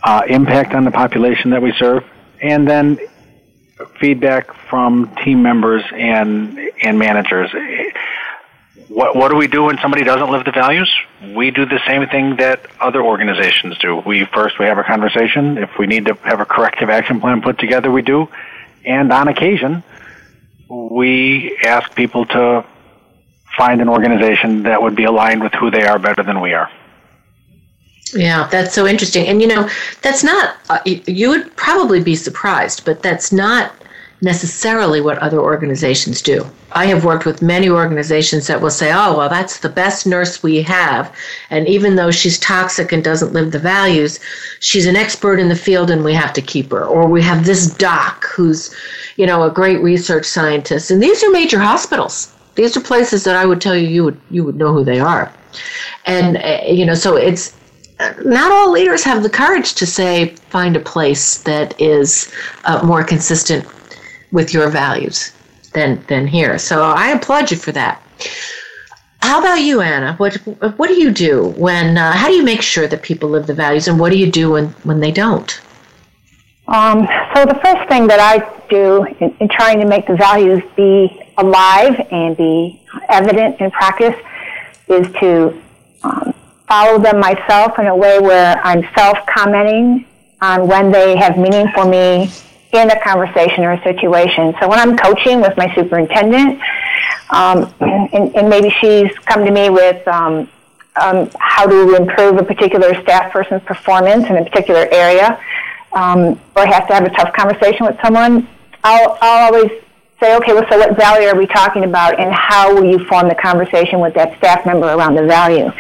uh, 0.03 0.23
impact 0.29 0.75
on 0.75 0.85
the 0.85 0.91
population 0.91 1.51
that 1.51 1.63
we 1.63 1.73
serve, 1.79 2.03
and 2.41 2.69
then 2.69 2.99
feedback 4.01 4.55
from 4.69 5.15
team 5.25 5.43
members 5.43 5.83
and 5.93 6.59
and 6.83 6.99
managers 6.99 7.51
what, 8.89 9.17
what 9.17 9.31
do 9.31 9.37
we 9.37 9.49
do 9.49 9.65
when 9.65 9.79
somebody 9.79 10.05
doesn't 10.05 10.31
live 10.31 10.45
the 10.45 10.53
values? 10.53 10.91
We 11.35 11.51
do 11.51 11.67
the 11.67 11.81
same 11.87 12.07
thing 12.09 12.37
that 12.37 12.67
other 12.81 13.03
organizations 13.03 13.79
do. 13.79 13.97
We 13.97 14.25
first 14.25 14.59
we 14.59 14.67
have 14.67 14.79
a 14.79 14.85
conversation. 14.85 15.59
If 15.59 15.71
we 15.79 15.87
need 15.87 16.07
to 16.07 16.15
have 16.23 16.41
a 16.41 16.45
corrective 16.45 16.89
action 16.89 17.21
plan 17.21 17.43
put 17.43 17.59
together, 17.59 17.91
we 17.91 18.03
do. 18.03 18.29
And 18.85 19.13
on 19.13 19.29
occasion, 19.29 19.83
we 20.69 21.59
ask 21.65 21.95
people 21.95 22.27
to 22.27 22.65
find 23.57 23.81
an 23.81 23.89
organization 23.89 24.65
that 24.65 24.83
would 24.83 24.95
be 24.95 25.05
aligned 25.05 25.43
with 25.43 25.53
who 25.55 25.71
they 25.71 25.85
are 25.85 25.99
better 25.99 26.23
than 26.23 26.41
we 26.41 26.53
are. 26.53 26.71
Yeah, 28.15 28.49
that's 28.51 28.75
so 28.75 28.87
interesting. 28.87 29.27
And 29.27 29.41
you 29.43 29.49
know, 29.49 29.69
that's 30.03 30.23
not, 30.23 30.57
uh, 30.69 30.79
you 30.85 31.29
would 31.29 31.55
probably 31.57 32.03
be 32.03 32.15
surprised, 32.15 32.85
but 32.85 33.03
that's 33.03 33.33
not 33.33 33.73
necessarily 34.23 35.01
what 35.01 35.19
other 35.19 35.41
organizations 35.41 36.23
do. 36.23 36.47
I 36.73 36.87
have 36.87 37.05
worked 37.05 37.27
with 37.27 37.43
many 37.43 37.69
organizations 37.69 38.47
that 38.47 38.61
will 38.61 38.71
say, 38.71 38.91
oh, 38.93 39.17
well, 39.17 39.29
that's 39.29 39.59
the 39.59 39.69
best 39.69 40.07
nurse 40.07 40.43
we 40.43 40.63
have. 40.63 41.15
And 41.51 41.69
even 41.69 41.97
though 41.97 42.11
she's 42.11 42.39
toxic 42.39 42.93
and 42.93 43.05
doesn't 43.05 43.33
live 43.33 43.53
the 43.53 43.59
values, 43.59 44.19
she's 44.61 44.87
an 44.87 44.97
expert 44.97 45.39
in 45.39 45.49
the 45.49 45.57
field 45.57 45.91
and 45.91 46.03
we 46.05 46.15
have 46.15 46.33
to 46.35 46.43
keep 46.43 46.71
her. 46.71 46.85
Or 46.85 47.07
we 47.09 47.23
have 47.23 47.45
this 47.45 47.67
doc 47.67 48.25
who's, 48.25 48.75
you 49.17 49.27
know, 49.27 49.43
a 49.43 49.51
great 49.51 49.83
research 49.83 50.25
scientist. 50.25 50.91
And 50.91 51.03
these 51.03 51.23
are 51.23 51.31
major 51.31 51.61
hospitals. 51.61 52.33
These 52.55 52.77
are 52.77 52.81
places 52.81 53.25
that 53.25 53.37
I 53.37 53.45
would 53.45 53.61
tell 53.61 53.77
you 53.77 53.87
you 53.87 54.05
would 54.05 54.19
you 54.31 54.43
would 54.45 54.57
know 54.57 54.73
who 54.73 54.83
they 54.83 54.99
are. 54.99 55.31
And 56.07 56.39
uh, 56.39 56.61
you 56.67 56.87
know, 56.87 56.95
so 56.95 57.17
it's 57.17 57.55
not 58.25 58.53
all 58.53 58.71
leaders 58.71 59.03
have 59.05 59.23
the 59.23 59.31
courage 59.31 59.75
to 59.75 59.87
say 59.87 60.35
find 60.51 60.77
a 60.77 60.81
place 60.81 61.39
that 61.39 61.79
is 61.81 62.33
uh, 62.65 62.85
more 62.85 63.03
consistent 63.03 63.67
with 64.33 64.53
your 64.53 64.69
values 64.69 65.33
than 65.73 66.03
than 66.09 66.27
here. 66.27 66.59
So 66.59 66.83
I 66.83 67.09
applaud 67.09 67.51
you 67.51 67.57
for 67.57 67.73
that. 67.73 68.03
How 69.23 69.41
about 69.41 69.63
you, 69.63 69.81
Anna? 69.81 70.15
What 70.17 70.35
what 70.79 70.89
do 70.89 70.95
you 70.95 71.11
do 71.11 71.49
when? 71.57 71.97
Uh, 71.97 72.13
how 72.13 72.29
do 72.29 72.35
you 72.35 72.45
make 72.45 72.63
sure 72.63 72.87
that 72.87 73.03
people 73.03 73.29
live 73.31 73.47
the 73.47 73.55
values, 73.55 73.89
and 73.89 73.99
what 73.99 74.13
do 74.13 74.19
you 74.19 74.31
do 74.31 74.53
when 74.53 74.69
when 74.85 75.01
they 75.01 75.11
don't? 75.11 75.61
Um, 76.69 77.07
so 77.35 77.45
the 77.45 77.59
first 77.63 77.89
thing 77.89 78.09
that 78.09 78.19
I 78.19 78.35
do 78.69 79.05
in, 79.21 79.37
in, 79.39 79.49
trying 79.49 79.79
to 79.79 79.87
make 79.87 80.09
the 80.09 80.17
values 80.17 80.63
be 80.77 81.23
alive 81.39 81.95
and 82.11 82.37
be 82.37 82.83
evident 83.09 83.61
in 83.61 83.71
practice 83.71 84.17
is 84.89 85.07
to 85.21 85.63
um, 86.03 86.35
follow 86.69 86.99
them 86.99 87.21
myself 87.21 87.79
in 87.79 87.87
a 87.87 87.97
way 87.97 88.19
where 88.19 88.59
I'm 88.65 88.83
self-commenting 88.97 90.07
on 90.41 90.69
when 90.69 90.91
they 90.91 91.17
have 91.17 91.39
meaning 91.39 91.69
for 91.75 91.85
me 91.87 92.31
in 92.73 92.91
a 92.91 93.01
conversation 93.03 93.65
or 93.65 93.73
a 93.73 93.83
situation. 93.83 94.55
So 94.61 94.69
when 94.69 94.79
I'm 94.79 94.97
coaching 94.97 95.41
with 95.41 95.57
my 95.57 95.75
superintendent, 95.75 96.61
um, 97.31 97.73
and, 97.81 98.35
and, 98.37 98.49
maybe 98.49 98.71
she's 98.81 99.11
come 99.25 99.45
to 99.45 99.51
me 99.51 99.69
with 99.69 100.07
um, 100.07 100.49
um, 100.95 101.29
how 101.41 101.67
to 101.67 101.97
improve 101.97 102.39
a 102.39 102.45
particular 102.45 102.95
staff 103.03 103.33
person's 103.33 103.63
performance 103.63 104.27
in 104.27 104.37
a 104.37 104.45
particular 104.45 104.87
area, 104.93 105.41
um, 105.93 106.39
or 106.55 106.67
has 106.67 106.87
to 106.87 106.95
have 106.95 107.05
a 107.05 107.11
tough 107.11 107.33
conversation 107.33 107.85
with 107.87 107.97
someone, 108.01 108.47
I'll, 108.85 109.19
I'll 109.21 109.53
always 109.53 109.73
say, 110.21 110.37
okay, 110.37 110.53
well, 110.53 110.65
so 110.71 110.79
what 110.79 110.97
value 110.97 111.29
are 111.29 111.37
we 111.37 111.47
talking 111.47 111.85
about, 111.85 112.19
and 112.21 112.33
how 112.33 112.75
will 112.75 112.85
you 112.85 113.05
form 113.07 113.29
the 113.29 113.35
conversation 113.35 114.01
with 114.01 114.15
that 114.15 114.37
staff 114.39 114.65
member 114.65 114.87
around 114.87 115.15
the 115.15 115.27
value? 115.27 115.71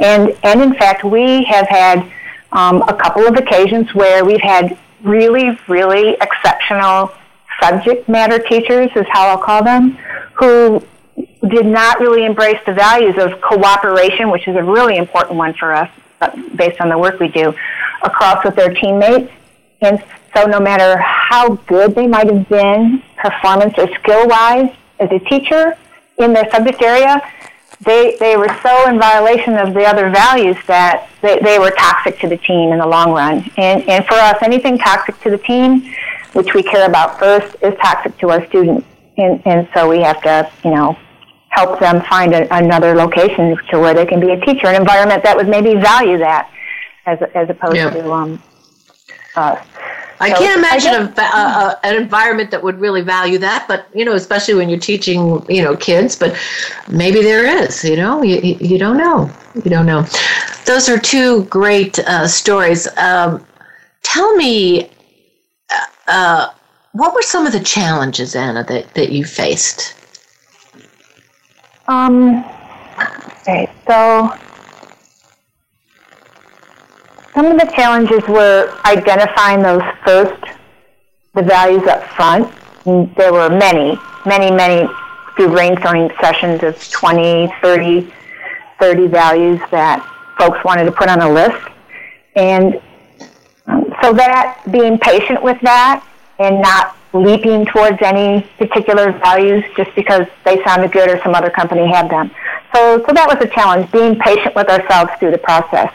And 0.00 0.36
and 0.42 0.62
in 0.62 0.74
fact, 0.74 1.04
we 1.04 1.44
have 1.44 1.68
had 1.68 2.10
um, 2.52 2.82
a 2.82 2.94
couple 2.94 3.26
of 3.26 3.36
occasions 3.36 3.94
where 3.94 4.24
we've 4.24 4.40
had 4.40 4.76
really, 5.02 5.58
really 5.68 6.16
exceptional 6.20 7.12
subject 7.62 8.08
matter 8.08 8.38
teachers, 8.38 8.90
is 8.96 9.06
how 9.10 9.28
I'll 9.28 9.38
call 9.38 9.62
them, 9.62 9.98
who 10.34 10.82
did 11.48 11.66
not 11.66 12.00
really 12.00 12.24
embrace 12.24 12.58
the 12.66 12.72
values 12.72 13.14
of 13.18 13.40
cooperation, 13.40 14.30
which 14.30 14.48
is 14.48 14.56
a 14.56 14.62
really 14.62 14.96
important 14.96 15.36
one 15.36 15.54
for 15.54 15.72
us 15.74 15.90
uh, 16.20 16.30
based 16.56 16.80
on 16.80 16.88
the 16.88 16.98
work 16.98 17.20
we 17.20 17.28
do, 17.28 17.54
across 18.02 18.44
with 18.44 18.56
their 18.56 18.72
teammates. 18.74 19.30
And 19.82 20.02
so 20.34 20.44
no 20.46 20.60
matter 20.60 20.98
how 20.98 21.54
good 21.66 21.94
they 21.94 22.06
might 22.06 22.30
have 22.32 22.48
been, 22.48 23.02
performance 23.16 23.74
or 23.76 23.92
skill 23.96 24.26
wise, 24.26 24.70
as 24.98 25.10
a 25.10 25.18
teacher 25.18 25.76
in 26.18 26.32
their 26.32 26.50
subject 26.50 26.82
area, 26.82 27.20
they, 27.82 28.16
they 28.20 28.36
were 28.36 28.54
so 28.62 28.88
in 28.88 28.98
violation 28.98 29.56
of 29.56 29.72
the 29.72 29.84
other 29.84 30.10
values 30.10 30.56
that 30.66 31.08
they, 31.22 31.38
they 31.40 31.58
were 31.58 31.70
toxic 31.70 32.18
to 32.20 32.28
the 32.28 32.36
team 32.36 32.72
in 32.72 32.78
the 32.78 32.86
long 32.86 33.12
run. 33.12 33.50
And, 33.56 33.88
and 33.88 34.04
for 34.04 34.14
us, 34.14 34.36
anything 34.42 34.76
toxic 34.76 35.18
to 35.22 35.30
the 35.30 35.38
team, 35.38 35.92
which 36.34 36.52
we 36.54 36.62
care 36.62 36.86
about 36.86 37.18
first, 37.18 37.56
is 37.62 37.74
toxic 37.82 38.16
to 38.18 38.30
our 38.30 38.46
students. 38.48 38.86
And, 39.16 39.42
and 39.46 39.68
so 39.74 39.88
we 39.88 40.00
have 40.00 40.20
to, 40.22 40.50
you 40.62 40.70
know, 40.70 40.98
help 41.48 41.80
them 41.80 42.02
find 42.02 42.34
a, 42.34 42.54
another 42.54 42.94
location 42.94 43.56
to 43.70 43.78
where 43.78 43.94
they 43.94 44.06
can 44.06 44.20
be 44.20 44.30
a 44.30 44.40
teacher, 44.40 44.66
an 44.66 44.76
environment 44.76 45.22
that 45.24 45.36
would 45.36 45.48
maybe 45.48 45.74
value 45.74 46.18
that 46.18 46.50
as, 47.06 47.18
as 47.34 47.48
opposed 47.48 47.76
yeah. 47.76 47.90
to 47.90 48.12
um, 48.12 48.42
uh, 49.36 49.56
I 50.20 50.30
can't 50.30 50.58
imagine 50.58 50.94
a, 50.94 51.20
a, 51.20 51.80
an 51.82 51.96
environment 51.96 52.50
that 52.50 52.62
would 52.62 52.78
really 52.78 53.00
value 53.00 53.38
that, 53.38 53.64
but 53.66 53.86
you 53.94 54.04
know, 54.04 54.12
especially 54.12 54.54
when 54.54 54.68
you're 54.68 54.78
teaching, 54.78 55.42
you 55.48 55.62
know, 55.62 55.74
kids. 55.76 56.14
But 56.14 56.36
maybe 56.88 57.22
there 57.22 57.46
is. 57.64 57.82
You 57.82 57.96
know, 57.96 58.22
you 58.22 58.56
you 58.60 58.78
don't 58.78 58.98
know. 58.98 59.30
You 59.54 59.70
don't 59.70 59.86
know. 59.86 60.02
Those 60.66 60.90
are 60.90 60.98
two 60.98 61.44
great 61.44 61.98
uh, 62.00 62.28
stories. 62.28 62.86
Um, 62.98 63.44
tell 64.02 64.36
me, 64.36 64.90
uh, 65.70 65.86
uh, 66.06 66.48
what 66.92 67.14
were 67.14 67.22
some 67.22 67.46
of 67.46 67.52
the 67.52 67.60
challenges, 67.60 68.36
Anna, 68.36 68.62
that 68.64 68.92
that 68.94 69.10
you 69.12 69.24
faced? 69.24 69.94
Um. 71.88 72.44
Okay, 73.40 73.72
so 73.86 74.36
some 77.40 77.52
of 77.52 77.58
the 77.58 77.72
challenges 77.74 78.22
were 78.28 78.70
identifying 78.84 79.62
those 79.62 79.80
first, 80.04 80.58
the 81.34 81.40
values 81.40 81.82
up 81.86 82.04
front. 82.08 82.46
There 83.16 83.32
were 83.32 83.48
many, 83.48 83.98
many, 84.26 84.50
many 84.54 84.86
through 85.34 85.48
brainstorming 85.48 86.14
sessions 86.20 86.62
of 86.62 86.76
20, 86.90 87.50
30, 87.62 88.12
30 88.78 89.06
values 89.06 89.58
that 89.70 90.04
folks 90.38 90.62
wanted 90.66 90.84
to 90.84 90.92
put 90.92 91.08
on 91.08 91.22
a 91.22 91.32
list. 91.32 91.66
And 92.36 92.78
um, 93.66 93.86
so 94.02 94.12
that 94.12 94.62
being 94.70 94.98
patient 94.98 95.42
with 95.42 95.58
that 95.62 96.06
and 96.38 96.60
not 96.60 96.94
leaping 97.14 97.64
towards 97.64 98.02
any 98.02 98.46
particular 98.58 99.12
values 99.12 99.64
just 99.78 99.94
because 99.94 100.26
they 100.44 100.62
sounded 100.62 100.92
good 100.92 101.08
or 101.08 101.18
some 101.22 101.34
other 101.34 101.48
company 101.48 101.90
had 101.90 102.10
them. 102.10 102.30
So, 102.74 103.02
so 103.06 103.14
that 103.14 103.26
was 103.26 103.42
a 103.42 103.48
challenge, 103.48 103.90
being 103.92 104.18
patient 104.18 104.54
with 104.54 104.68
ourselves 104.68 105.12
through 105.18 105.30
the 105.30 105.38
process. 105.38 105.90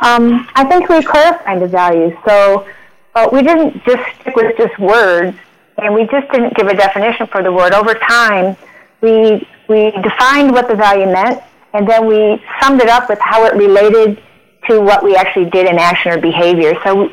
Um, 0.00 0.48
I 0.54 0.64
think 0.64 0.88
we 0.88 1.02
clarified 1.02 1.60
the 1.60 1.66
values. 1.66 2.14
So 2.24 2.66
uh, 3.14 3.28
we 3.32 3.42
didn't 3.42 3.82
just 3.84 4.02
stick 4.20 4.36
with 4.36 4.56
just 4.56 4.78
words, 4.78 5.36
and 5.78 5.94
we 5.94 6.06
just 6.06 6.30
didn't 6.32 6.54
give 6.54 6.68
a 6.68 6.74
definition 6.74 7.26
for 7.26 7.42
the 7.42 7.52
word. 7.52 7.72
Over 7.72 7.94
time, 7.94 8.56
we 9.00 9.46
we 9.68 9.90
defined 10.02 10.52
what 10.52 10.68
the 10.68 10.76
value 10.76 11.06
meant, 11.06 11.42
and 11.74 11.86
then 11.88 12.06
we 12.06 12.42
summed 12.60 12.80
it 12.80 12.88
up 12.88 13.08
with 13.08 13.18
how 13.20 13.44
it 13.44 13.54
related 13.54 14.22
to 14.68 14.80
what 14.80 15.02
we 15.04 15.14
actually 15.16 15.50
did 15.50 15.66
in 15.66 15.78
action 15.78 16.12
or 16.12 16.18
behavior. 16.20 16.74
So 16.84 17.06
uh, 17.06 17.10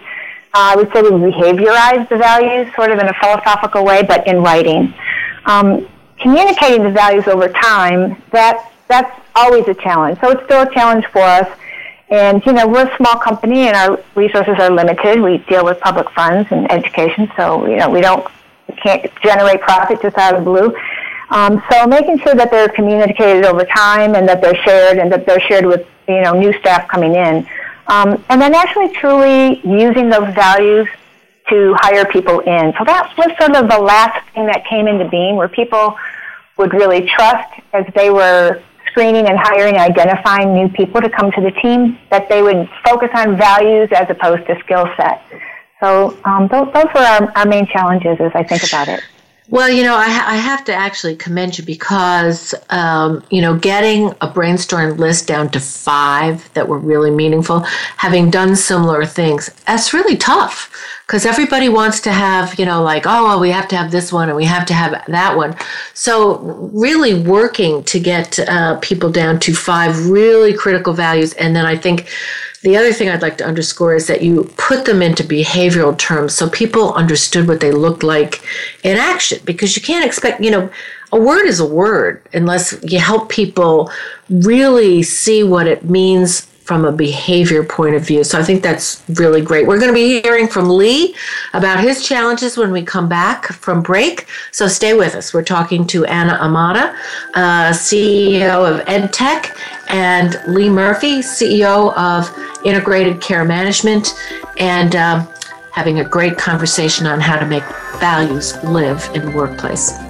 I 0.54 0.76
would 0.76 0.92
say 0.94 1.02
we 1.02 1.10
behaviorized 1.10 2.10
the 2.10 2.18
values 2.18 2.74
sort 2.76 2.92
of 2.92 3.00
in 3.00 3.08
a 3.08 3.14
philosophical 3.16 3.84
way, 3.84 4.04
but 4.04 4.26
in 4.28 4.38
writing. 4.38 4.94
Um, 5.46 5.88
communicating 6.20 6.84
the 6.84 6.92
values 6.92 7.28
over 7.28 7.50
time, 7.50 8.22
that, 8.32 8.72
that's 8.88 9.20
always 9.36 9.68
a 9.68 9.74
challenge. 9.74 10.20
So 10.22 10.32
it's 10.32 10.44
still 10.46 10.62
a 10.64 10.74
challenge 10.74 11.06
for 11.08 11.22
us. 11.22 11.48
And, 12.10 12.46
you 12.46 12.54
know, 12.54 12.68
we're 12.68 12.88
a 12.88 12.98
small 12.98 13.18
company 13.18 13.68
and 13.68 13.76
our 13.76 14.04
resources 14.14 14.56
are 14.60 14.70
limited. 14.70 15.22
We 15.22 15.40
deal 15.50 15.66
with 15.66 15.80
public 15.80 16.10
funds 16.12 16.48
and 16.52 16.72
education, 16.72 17.32
so, 17.36 17.66
you 17.68 17.78
know, 17.78 17.90
we 17.90 18.02
don't, 18.02 18.26
we 18.68 18.76
can't 18.76 19.12
generate 19.24 19.62
profit 19.62 20.02
just 20.02 20.18
out 20.18 20.36
of 20.36 20.46
the 20.46 20.52
blue. 20.52 20.76
Um, 21.32 21.64
so 21.72 21.88
making 21.88 22.20
sure 22.20 22.36
that 22.36 22.52
they're 22.52 22.70
communicated 22.70 23.46
over 23.46 23.66
time 23.66 24.14
and 24.14 24.30
that 24.30 24.42
they're 24.42 24.56
shared 24.64 25.00
and 25.00 25.12
that 25.12 25.26
they're 25.26 25.40
shared 25.42 25.66
with, 25.66 25.88
you 26.08 26.22
know, 26.22 26.40
new 26.40 26.54
staff 26.60 26.88
coming 26.88 27.16
in. 27.16 27.48
Um, 27.88 28.24
and 28.30 28.40
then 28.40 28.54
actually 28.54 28.90
truly 28.90 29.60
using 29.68 30.10
those 30.10 30.34
values 30.36 30.88
to 31.50 31.76
hire 31.80 32.06
people 32.06 32.40
in. 32.42 32.74
So 32.78 32.86
that 32.86 33.14
was 33.18 33.36
sort 33.38 33.56
of 33.56 33.70
the 33.70 33.80
last 33.80 34.28
thing 34.34 34.46
that 34.48 34.66
came 34.66 34.88
into 34.88 35.08
being 35.10 35.36
where 35.36 35.48
people 35.48 35.98
would 36.58 36.74
really 36.74 37.08
trust 37.08 37.52
as 37.74 37.86
they 37.96 38.10
were 38.10 38.62
screening 38.96 39.28
and 39.28 39.38
hiring 39.38 39.76
and 39.76 39.92
identifying 39.92 40.54
new 40.54 40.70
people 40.70 41.02
to 41.02 41.10
come 41.10 41.30
to 41.32 41.42
the 41.42 41.52
team, 41.62 42.00
that 42.12 42.30
they 42.30 42.42
would 42.42 42.70
focus 42.86 43.10
on 43.14 43.36
values 43.36 43.90
as 43.92 44.08
opposed 44.10 44.48
to 44.48 44.58
skill 44.64 44.88
set. 44.96 45.22
So 45.84 46.18
um, 46.24 46.48
those, 46.48 46.72
those 46.74 46.86
were 46.96 47.02
our, 47.02 47.32
our 47.36 47.46
main 47.46 47.68
challenges 47.68 48.18
as 48.22 48.32
I 48.34 48.44
think 48.44 48.64
about 48.64 48.88
it. 48.88 49.04
Well, 49.48 49.70
you 49.70 49.84
know, 49.84 49.96
I, 49.96 50.06
I, 50.06 50.38
have 50.38 50.66
to 50.66 50.74
actually 50.74 51.16
commend 51.16 51.60
you 51.60 51.64
because, 51.64 52.56
um, 52.72 53.24
you 53.30 53.42
know, 53.42 53.56
getting 53.56 54.12
a 54.20 54.28
brainstorm 54.28 54.98
list 54.98 55.28
down 55.28 55.50
to 55.50 55.60
five 55.60 56.52
that 56.56 56.68
were 56.68 56.80
really 56.80 57.12
meaningful, 57.12 57.60
having 57.98 58.32
done 58.32 58.56
similar 58.56 59.06
things, 59.06 59.52
that's 59.68 59.94
really 59.94 60.18
tough 60.18 60.74
because 61.06 61.28
everybody 61.28 61.70
wants 61.70 62.00
to 62.02 62.12
have, 62.12 62.58
you 62.58 62.66
know, 62.66 62.82
like, 62.82 63.04
oh, 63.06 63.26
well, 63.26 63.40
we 63.40 63.52
have 63.52 63.68
to 63.68 63.76
have 63.76 63.92
this 63.92 64.12
one 64.12 64.30
and 64.30 64.36
we 64.36 64.46
have 64.46 64.66
to 64.66 64.74
have 64.74 65.06
that 65.08 65.38
one. 65.38 65.56
So, 65.94 66.40
really 66.74 67.14
working 67.14 67.84
to 67.84 68.00
get 68.00 68.40
uh, 68.40 68.80
people 68.80 69.12
down 69.12 69.40
to 69.42 69.54
five 69.54 70.10
really 70.10 70.56
critical 70.56 70.94
values. 70.94 71.34
And 71.34 71.56
then 71.56 71.68
I 71.68 71.78
think 71.78 72.10
the 72.66 72.76
other 72.76 72.92
thing 72.92 73.10
I'd 73.10 73.22
like 73.22 73.38
to 73.38 73.46
underscore 73.46 73.94
is 73.94 74.08
that 74.08 74.24
you 74.24 74.52
put 74.58 74.86
them 74.86 75.04
into 75.04 75.24
behavioral 75.24 75.96
terms 75.96 76.34
so 76.34 76.50
people 76.50 76.96
understood 76.96 77.48
what 77.48 77.60
they 77.60 77.72
looked 77.72 78.02
like 78.02 78.42
in 78.84 78.98
action 78.98 79.40
because 79.46 79.76
you 79.76 79.84
can't 79.84 80.04
expect, 80.04 80.42
you 80.42 80.50
know, 80.50 80.68
a 81.12 81.20
word 81.20 81.46
is 81.46 81.60
a 81.60 81.66
word 81.66 82.24
unless 82.34 82.76
you 82.82 82.98
help 82.98 83.30
people 83.30 83.92
really 84.32 85.04
see 85.04 85.44
what 85.44 85.68
it 85.68 85.86
means 85.86 86.48
from 86.66 86.84
a 86.84 86.92
behavior 86.92 87.64
point 87.64 87.96
of 87.96 88.02
view. 88.02 88.24
So 88.24 88.40
I 88.40 88.44
think 88.44 88.64
that's 88.64 89.04
really 89.08 89.42
great. 89.42 89.68
We're 89.68 89.78
going 89.78 89.92
to 89.92 89.94
be 89.94 90.20
hearing 90.22 90.48
from 90.48 90.68
Lee 90.68 91.16
about 91.54 91.80
his 91.80 92.04
challenges 92.04 92.58
when 92.58 92.72
we 92.72 92.84
come 92.84 93.08
back 93.08 93.46
from 93.46 93.84
break. 93.84 94.28
So 94.52 94.68
stay 94.68 94.96
with 94.96 95.14
us. 95.14 95.32
We're 95.32 95.44
talking 95.44 95.86
to 95.88 96.06
Anna 96.06 96.40
Amato, 96.42 96.92
uh, 97.36 97.70
CEO 97.70 98.68
of 98.68 98.84
EdTech, 98.88 99.56
and 99.90 100.42
Lee 100.48 100.70
Murphy, 100.70 101.20
CEO 101.20 101.96
of 101.96 102.36
Integrated 102.66 103.22
Care 103.22 103.46
Management, 103.46 104.16
and 104.58 104.96
um, 104.96 105.28
having 105.72 106.00
a 106.00 106.04
great 106.04 106.36
conversation 106.36 107.06
on 107.06 107.20
how 107.20 107.38
to 107.38 107.46
make 107.46 107.64
values 108.00 108.56
live 108.64 109.08
in 109.14 109.24
the 109.24 109.32
workplace. 109.38 110.05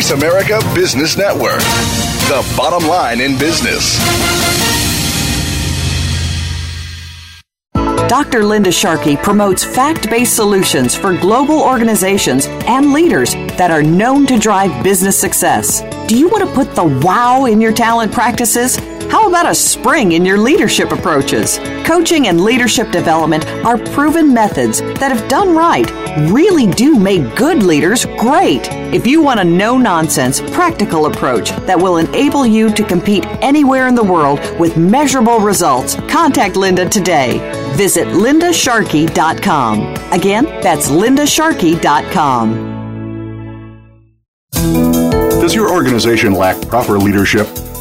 Voice 0.00 0.12
America 0.12 0.58
Business 0.74 1.18
Network, 1.18 1.58
the 2.30 2.54
bottom 2.56 2.88
line 2.88 3.20
in 3.20 3.38
business. 3.38 3.98
Dr. 8.08 8.42
Linda 8.42 8.72
Sharkey 8.72 9.18
promotes 9.18 9.62
fact 9.62 10.08
based 10.08 10.34
solutions 10.34 10.96
for 10.96 11.14
global 11.18 11.60
organizations 11.60 12.46
and 12.66 12.94
leaders 12.94 13.34
that 13.58 13.70
are 13.70 13.82
known 13.82 14.26
to 14.28 14.38
drive 14.38 14.82
business 14.82 15.20
success. 15.20 15.82
Do 16.08 16.18
you 16.18 16.28
want 16.30 16.48
to 16.48 16.54
put 16.54 16.74
the 16.74 16.84
wow 17.04 17.44
in 17.44 17.60
your 17.60 17.72
talent 17.74 18.10
practices? 18.10 18.78
How 19.10 19.28
about 19.28 19.50
a 19.50 19.54
spring 19.54 20.12
in 20.12 20.24
your 20.24 20.38
leadership 20.38 20.92
approaches? 20.92 21.58
Coaching 21.84 22.28
and 22.28 22.40
leadership 22.40 22.92
development 22.92 23.44
are 23.64 23.76
proven 23.76 24.32
methods 24.32 24.80
that, 24.80 25.10
if 25.10 25.28
done 25.28 25.56
right, 25.56 25.90
really 26.30 26.68
do 26.68 26.96
make 26.96 27.34
good 27.34 27.64
leaders 27.64 28.06
great. 28.18 28.68
If 28.94 29.08
you 29.08 29.20
want 29.20 29.40
a 29.40 29.44
no 29.44 29.76
nonsense, 29.76 30.40
practical 30.40 31.06
approach 31.06 31.50
that 31.66 31.76
will 31.76 31.96
enable 31.96 32.46
you 32.46 32.72
to 32.72 32.84
compete 32.84 33.26
anywhere 33.42 33.88
in 33.88 33.96
the 33.96 34.04
world 34.04 34.38
with 34.60 34.76
measurable 34.76 35.40
results, 35.40 35.96
contact 36.08 36.54
Linda 36.54 36.88
today. 36.88 37.38
Visit 37.74 38.06
lindasharkey.com. 38.08 40.12
Again, 40.12 40.44
that's 40.62 40.88
lindasharkey.com. 40.88 42.70
Does 45.40 45.54
your 45.54 45.72
organization 45.72 46.32
lack 46.32 46.60
proper 46.68 46.96
leadership? 46.96 47.48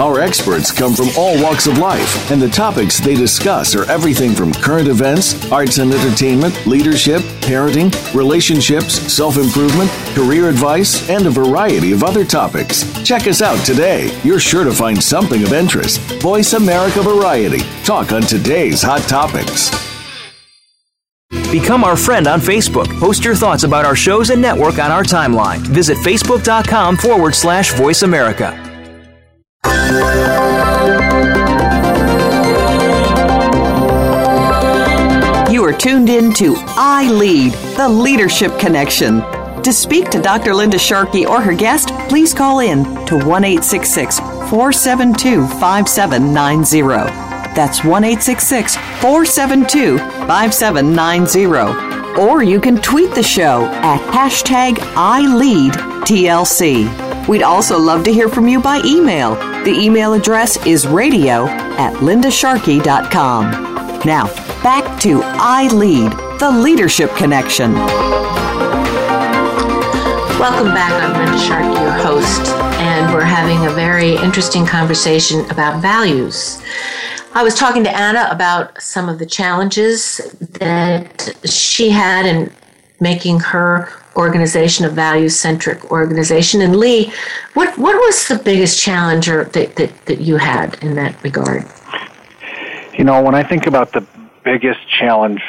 Our 0.00 0.20
experts 0.20 0.72
come 0.72 0.94
from 0.94 1.08
all 1.18 1.40
walks 1.42 1.66
of 1.66 1.76
life, 1.76 2.30
and 2.30 2.40
the 2.40 2.48
topics 2.48 2.98
they 2.98 3.14
discuss 3.14 3.74
are 3.74 3.84
everything 3.90 4.32
from 4.32 4.52
current 4.52 4.88
events, 4.88 5.50
arts 5.52 5.78
and 5.78 5.92
entertainment, 5.92 6.66
leadership, 6.66 7.20
parenting, 7.42 7.92
relationships, 8.14 8.94
self 9.12 9.36
improvement, 9.36 9.90
career 10.14 10.48
advice, 10.48 11.08
and 11.10 11.26
a 11.26 11.30
variety 11.30 11.92
of 11.92 12.02
other 12.02 12.24
topics. 12.24 12.84
Check 13.02 13.26
us 13.26 13.42
out 13.42 13.64
today. 13.66 14.18
You're 14.24 14.40
sure 14.40 14.64
to 14.64 14.72
find 14.72 15.00
something 15.00 15.42
of 15.42 15.52
interest. 15.52 16.00
Voice 16.22 16.54
America 16.54 17.02
Variety. 17.02 17.60
Talk 17.84 18.12
on 18.12 18.22
today's 18.22 18.82
hot 18.82 19.02
topics. 19.02 19.70
Become 21.50 21.84
our 21.84 21.96
friend 21.96 22.26
on 22.26 22.40
Facebook. 22.40 22.88
Post 22.98 23.24
your 23.24 23.34
thoughts 23.34 23.64
about 23.64 23.84
our 23.84 23.96
shows 23.96 24.30
and 24.30 24.40
network 24.40 24.78
on 24.78 24.90
our 24.90 25.02
timeline. 25.02 25.58
Visit 25.58 25.98
facebook.com 25.98 26.96
forward 26.96 27.34
slash 27.34 27.74
voice 27.74 28.02
America. 28.02 28.71
You 35.52 35.62
are 35.64 35.76
tuned 35.76 36.08
in 36.08 36.32
to 36.34 36.54
I 36.58 37.10
Lead, 37.12 37.52
the 37.76 37.88
Leadership 37.88 38.56
Connection. 38.58 39.20
To 39.62 39.72
speak 39.72 40.08
to 40.10 40.20
Dr. 40.20 40.54
Linda 40.54 40.78
Sharkey 40.78 41.26
or 41.26 41.40
her 41.42 41.54
guest, 41.54 41.90
please 42.08 42.32
call 42.32 42.60
in 42.60 42.84
to 43.04 43.18
1 43.18 43.42
472 43.42 45.46
5790. 45.46 46.80
That's 47.54 47.84
1 47.84 48.02
472 48.02 49.98
5790. 49.98 51.46
Or 52.18 52.42
you 52.42 52.60
can 52.60 52.78
tweet 52.78 53.14
the 53.14 53.22
show 53.22 53.66
at 53.66 54.00
hashtag 54.10 54.76
ILeadTLC. 54.94 57.11
We'd 57.28 57.42
also 57.42 57.78
love 57.78 58.02
to 58.04 58.12
hear 58.12 58.28
from 58.28 58.48
you 58.48 58.60
by 58.60 58.82
email. 58.84 59.36
The 59.64 59.70
email 59.70 60.12
address 60.14 60.64
is 60.66 60.88
radio 60.88 61.46
at 61.46 61.94
lindasharkey.com. 61.94 63.50
Now, 64.04 64.26
back 64.62 65.00
to 65.02 65.22
I 65.22 65.68
Lead, 65.68 66.10
the 66.40 66.50
Leadership 66.50 67.14
Connection. 67.14 67.74
Welcome 70.38 70.74
back. 70.74 70.92
I'm 70.92 71.12
Linda 71.16 71.38
Sharkey, 71.38 71.80
your 71.80 71.92
host, 71.92 72.50
and 72.80 73.14
we're 73.14 73.22
having 73.22 73.66
a 73.66 73.70
very 73.70 74.16
interesting 74.16 74.66
conversation 74.66 75.48
about 75.52 75.80
values. 75.80 76.60
I 77.34 77.44
was 77.44 77.54
talking 77.54 77.84
to 77.84 77.96
Anna 77.96 78.28
about 78.32 78.82
some 78.82 79.08
of 79.08 79.20
the 79.20 79.26
challenges 79.26 80.16
that 80.58 81.34
she 81.44 81.90
had 81.90 82.26
in 82.26 82.52
making 83.02 83.40
her 83.40 83.88
organization 84.16 84.84
a 84.86 84.88
values 84.88 85.38
centric 85.38 85.90
organization. 85.90 86.60
And 86.60 86.76
Lee, 86.76 87.12
what, 87.54 87.76
what 87.78 87.94
was 87.96 88.28
the 88.28 88.36
biggest 88.36 88.80
challenge 88.80 89.26
that, 89.26 89.52
that, 89.52 90.06
that 90.06 90.20
you 90.20 90.36
had 90.36 90.82
in 90.82 90.94
that 90.96 91.22
regard? 91.22 91.64
You 92.96 93.04
know, 93.04 93.22
when 93.22 93.34
I 93.34 93.42
think 93.42 93.66
about 93.66 93.92
the 93.92 94.06
biggest 94.44 94.80
challenge 94.88 95.42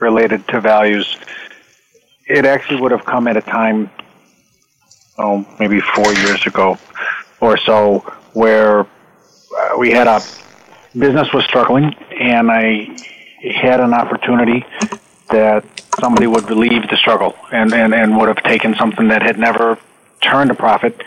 related 0.00 0.46
to 0.48 0.60
values, 0.60 1.16
it 2.26 2.44
actually 2.44 2.80
would 2.80 2.92
have 2.92 3.04
come 3.04 3.26
at 3.26 3.36
a 3.36 3.40
time, 3.40 3.90
oh, 5.18 5.46
maybe 5.58 5.80
four 5.80 6.12
years 6.12 6.46
ago 6.46 6.78
or 7.40 7.56
so, 7.56 8.00
where 8.34 8.80
uh, 8.80 8.86
we 9.78 9.90
had 9.90 10.06
a 10.06 10.20
business 10.96 11.32
was 11.32 11.44
struggling, 11.44 11.94
and 12.20 12.50
I 12.50 12.96
had 13.54 13.80
an 13.80 13.94
opportunity 13.94 14.64
that 15.30 15.64
somebody 16.00 16.26
would 16.26 16.48
relieve 16.48 16.88
the 16.88 16.96
struggle 16.96 17.34
and, 17.52 17.72
and, 17.72 17.94
and 17.94 18.16
would 18.16 18.28
have 18.28 18.42
taken 18.42 18.74
something 18.74 19.08
that 19.08 19.22
had 19.22 19.38
never 19.38 19.78
turned 20.20 20.50
a 20.50 20.54
profit 20.54 21.02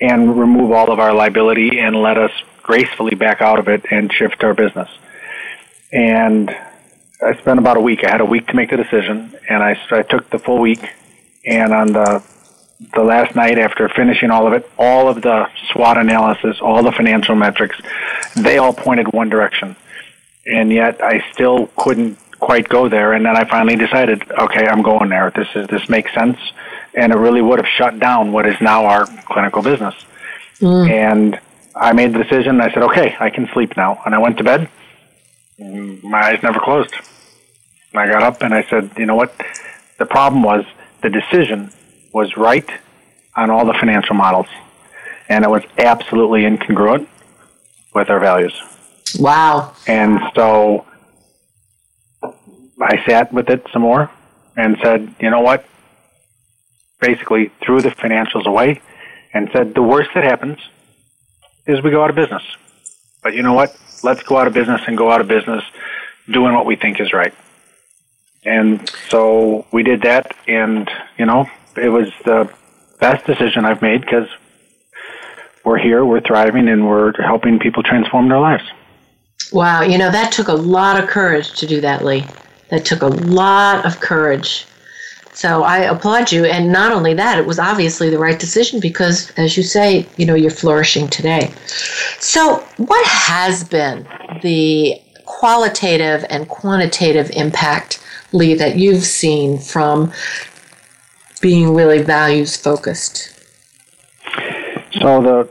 and 0.00 0.38
remove 0.38 0.72
all 0.72 0.90
of 0.90 0.98
our 0.98 1.12
liability 1.12 1.78
and 1.80 1.96
let 1.96 2.18
us 2.18 2.30
gracefully 2.62 3.14
back 3.14 3.40
out 3.40 3.58
of 3.58 3.68
it 3.68 3.84
and 3.90 4.12
shift 4.12 4.44
our 4.44 4.54
business. 4.54 4.88
And 5.92 6.54
I 7.20 7.34
spent 7.38 7.58
about 7.58 7.76
a 7.76 7.80
week. 7.80 8.04
I 8.04 8.10
had 8.10 8.20
a 8.20 8.26
week 8.26 8.46
to 8.48 8.54
make 8.54 8.70
the 8.70 8.76
decision, 8.76 9.34
and 9.48 9.62
I, 9.62 9.76
I 9.90 10.02
took 10.02 10.30
the 10.30 10.38
full 10.38 10.60
week. 10.60 10.80
And 11.44 11.72
on 11.72 11.92
the 11.92 12.22
the 12.94 13.02
last 13.02 13.34
night, 13.34 13.58
after 13.58 13.88
finishing 13.88 14.30
all 14.30 14.46
of 14.46 14.52
it, 14.52 14.70
all 14.78 15.08
of 15.08 15.20
the 15.20 15.48
SWOT 15.72 15.98
analysis, 15.98 16.58
all 16.60 16.80
the 16.84 16.92
financial 16.92 17.34
metrics, 17.34 17.76
they 18.36 18.58
all 18.58 18.72
pointed 18.72 19.12
one 19.12 19.28
direction, 19.28 19.74
and 20.46 20.72
yet 20.72 21.02
I 21.02 21.24
still 21.32 21.66
couldn't 21.76 22.18
quite 22.40 22.68
go 22.68 22.88
there. 22.88 23.12
And 23.12 23.24
then 23.24 23.36
I 23.36 23.44
finally 23.44 23.76
decided, 23.76 24.22
okay, 24.30 24.66
I'm 24.66 24.82
going 24.82 25.10
there. 25.10 25.30
This 25.34 25.48
is 25.54 25.66
this 25.68 25.88
makes 25.88 26.12
sense, 26.14 26.38
and 26.94 27.12
it 27.12 27.16
really 27.16 27.42
would 27.42 27.58
have 27.58 27.68
shut 27.68 27.98
down 27.98 28.32
what 28.32 28.46
is 28.46 28.60
now 28.60 28.86
our 28.86 29.06
clinical 29.26 29.62
business. 29.62 29.94
Mm. 30.60 30.90
And 30.90 31.40
I 31.74 31.92
made 31.92 32.12
the 32.12 32.22
decision. 32.22 32.60
I 32.60 32.72
said, 32.72 32.82
okay, 32.84 33.16
I 33.18 33.30
can 33.30 33.48
sleep 33.52 33.76
now, 33.76 34.00
and 34.04 34.14
I 34.14 34.18
went 34.18 34.38
to 34.38 34.44
bed. 34.44 34.68
My 35.58 36.22
eyes 36.28 36.42
never 36.42 36.60
closed. 36.60 36.94
I 37.94 38.06
got 38.06 38.22
up 38.22 38.42
and 38.42 38.54
I 38.54 38.62
said, 38.64 38.90
you 38.96 39.06
know 39.06 39.16
what? 39.16 39.34
The 39.98 40.06
problem 40.06 40.42
was 40.42 40.64
the 41.02 41.10
decision 41.10 41.72
was 42.12 42.36
right 42.36 42.68
on 43.34 43.50
all 43.50 43.64
the 43.64 43.72
financial 43.72 44.14
models, 44.14 44.46
and 45.28 45.44
it 45.44 45.50
was 45.50 45.62
absolutely 45.78 46.42
incongruent 46.42 47.08
with 47.94 48.10
our 48.10 48.20
values. 48.20 48.54
Wow. 49.18 49.74
And 49.86 50.20
so 50.34 50.86
I 52.80 53.04
sat 53.06 53.32
with 53.32 53.50
it 53.50 53.66
some 53.72 53.82
more 53.82 54.10
and 54.56 54.76
said, 54.82 55.14
you 55.20 55.30
know 55.30 55.40
what? 55.40 55.64
Basically, 57.00 57.50
threw 57.64 57.80
the 57.80 57.90
financials 57.90 58.46
away 58.46 58.80
and 59.32 59.48
said, 59.52 59.74
the 59.74 59.82
worst 59.82 60.10
that 60.14 60.24
happens 60.24 60.58
is 61.66 61.82
we 61.82 61.90
go 61.90 62.02
out 62.02 62.10
of 62.10 62.16
business. 62.16 62.42
But 63.22 63.34
you 63.34 63.42
know 63.42 63.52
what? 63.52 63.76
Let's 64.02 64.22
go 64.22 64.38
out 64.38 64.46
of 64.46 64.54
business 64.54 64.80
and 64.86 64.96
go 64.96 65.10
out 65.10 65.20
of 65.20 65.28
business 65.28 65.62
doing 66.30 66.54
what 66.54 66.66
we 66.66 66.76
think 66.76 67.00
is 67.00 67.12
right. 67.12 67.34
And 68.44 68.88
so 69.08 69.66
we 69.72 69.82
did 69.82 70.02
that, 70.02 70.34
and, 70.46 70.88
you 71.18 71.26
know, 71.26 71.46
it 71.76 71.88
was 71.88 72.08
the 72.24 72.50
best 73.00 73.26
decision 73.26 73.64
I've 73.64 73.82
made 73.82 74.00
because 74.00 74.28
we're 75.64 75.78
here, 75.78 76.04
we're 76.04 76.20
thriving, 76.20 76.68
and 76.68 76.88
we're 76.88 77.12
helping 77.20 77.58
people 77.58 77.82
transform 77.82 78.28
their 78.28 78.38
lives. 78.38 78.64
Wow, 79.52 79.82
you 79.82 79.98
know, 79.98 80.10
that 80.10 80.32
took 80.32 80.48
a 80.48 80.54
lot 80.54 81.02
of 81.02 81.08
courage 81.08 81.52
to 81.58 81.66
do 81.66 81.80
that, 81.80 82.04
Lee. 82.04 82.24
That 82.70 82.84
took 82.84 83.02
a 83.02 83.06
lot 83.06 83.86
of 83.86 84.00
courage. 84.00 84.66
So 85.32 85.62
I 85.62 85.78
applaud 85.78 86.32
you. 86.32 86.44
And 86.44 86.72
not 86.72 86.90
only 86.90 87.14
that, 87.14 87.38
it 87.38 87.46
was 87.46 87.58
obviously 87.58 88.10
the 88.10 88.18
right 88.18 88.38
decision 88.38 88.80
because, 88.80 89.30
as 89.36 89.56
you 89.56 89.62
say, 89.62 90.06
you 90.16 90.26
know, 90.26 90.34
you're 90.34 90.50
flourishing 90.50 91.08
today. 91.08 91.52
So, 92.18 92.56
what 92.76 93.06
has 93.06 93.62
been 93.62 94.06
the 94.42 95.00
qualitative 95.26 96.24
and 96.28 96.48
quantitative 96.48 97.30
impact, 97.30 98.04
Lee, 98.32 98.54
that 98.54 98.76
you've 98.76 99.04
seen 99.04 99.58
from 99.58 100.12
being 101.40 101.74
really 101.74 102.02
values 102.02 102.56
focused? 102.56 103.38
So 105.00 105.22
the 105.22 105.48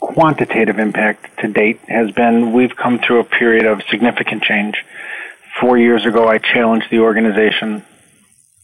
quantitative 0.00 0.78
impact 0.78 1.38
to 1.40 1.48
date 1.48 1.80
has 1.88 2.10
been 2.12 2.52
we've 2.52 2.76
come 2.76 2.98
through 2.98 3.20
a 3.20 3.24
period 3.24 3.66
of 3.66 3.82
significant 3.90 4.42
change. 4.42 4.84
Four 5.60 5.78
years 5.78 6.06
ago, 6.06 6.28
I 6.28 6.38
challenged 6.38 6.90
the 6.90 7.00
organization 7.00 7.84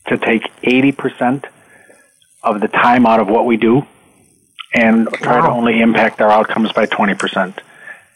to 0.06 0.18
take 0.18 0.42
80% 0.62 1.44
of 2.42 2.60
the 2.60 2.68
time 2.68 3.06
out 3.06 3.20
of 3.20 3.28
what 3.28 3.46
we 3.46 3.56
do 3.56 3.86
and 4.72 5.08
try 5.08 5.40
wow. 5.40 5.46
to 5.46 5.52
only 5.52 5.80
impact 5.80 6.20
our 6.20 6.30
outcomes 6.30 6.72
by 6.72 6.86
20%. 6.86 7.58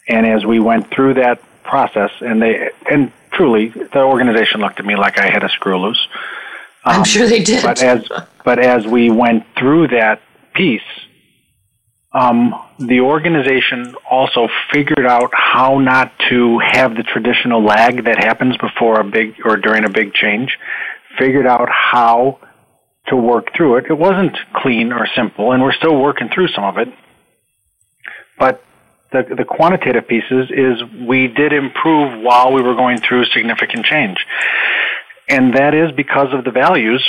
And 0.07 0.25
as 0.25 0.45
we 0.45 0.59
went 0.59 0.91
through 0.91 1.15
that 1.15 1.41
process, 1.63 2.11
and 2.21 2.41
they, 2.41 2.69
and 2.89 3.11
truly, 3.31 3.69
the 3.69 4.01
organization 4.01 4.61
looked 4.61 4.79
at 4.79 4.85
me 4.85 4.95
like 4.95 5.19
I 5.19 5.29
had 5.29 5.43
a 5.43 5.49
screw 5.49 5.77
loose. 5.77 6.07
Um, 6.83 6.97
I'm 6.97 7.03
sure 7.03 7.27
they 7.27 7.43
did. 7.43 7.63
But 7.63 7.81
as 7.81 8.07
but 8.43 8.59
as 8.59 8.85
we 8.87 9.09
went 9.09 9.45
through 9.57 9.89
that 9.89 10.21
piece, 10.53 10.81
um, 12.11 12.55
the 12.79 13.01
organization 13.01 13.95
also 14.09 14.47
figured 14.71 15.05
out 15.05 15.29
how 15.33 15.77
not 15.77 16.11
to 16.29 16.59
have 16.59 16.95
the 16.95 17.03
traditional 17.03 17.63
lag 17.63 18.05
that 18.05 18.17
happens 18.23 18.57
before 18.57 18.99
a 18.99 19.03
big 19.03 19.35
or 19.45 19.57
during 19.57 19.85
a 19.85 19.89
big 19.89 20.13
change. 20.13 20.57
Figured 21.19 21.45
out 21.45 21.69
how 21.69 22.39
to 23.07 23.15
work 23.15 23.55
through 23.55 23.77
it. 23.77 23.85
It 23.89 23.97
wasn't 23.97 24.35
clean 24.55 24.91
or 24.91 25.07
simple, 25.15 25.51
and 25.51 25.61
we're 25.61 25.73
still 25.73 25.99
working 25.99 26.29
through 26.33 26.47
some 26.49 26.63
of 26.63 26.77
it. 26.77 26.87
But 28.39 28.63
the, 29.11 29.23
the 29.37 29.45
quantitative 29.45 30.07
pieces 30.07 30.49
is 30.49 30.81
we 31.07 31.27
did 31.27 31.53
improve 31.53 32.23
while 32.23 32.53
we 32.53 32.61
were 32.61 32.75
going 32.75 32.99
through 33.01 33.25
significant 33.25 33.85
change. 33.85 34.17
And 35.27 35.53
that 35.55 35.75
is 35.75 35.91
because 35.91 36.33
of 36.33 36.43
the 36.43 36.51
values 36.51 37.07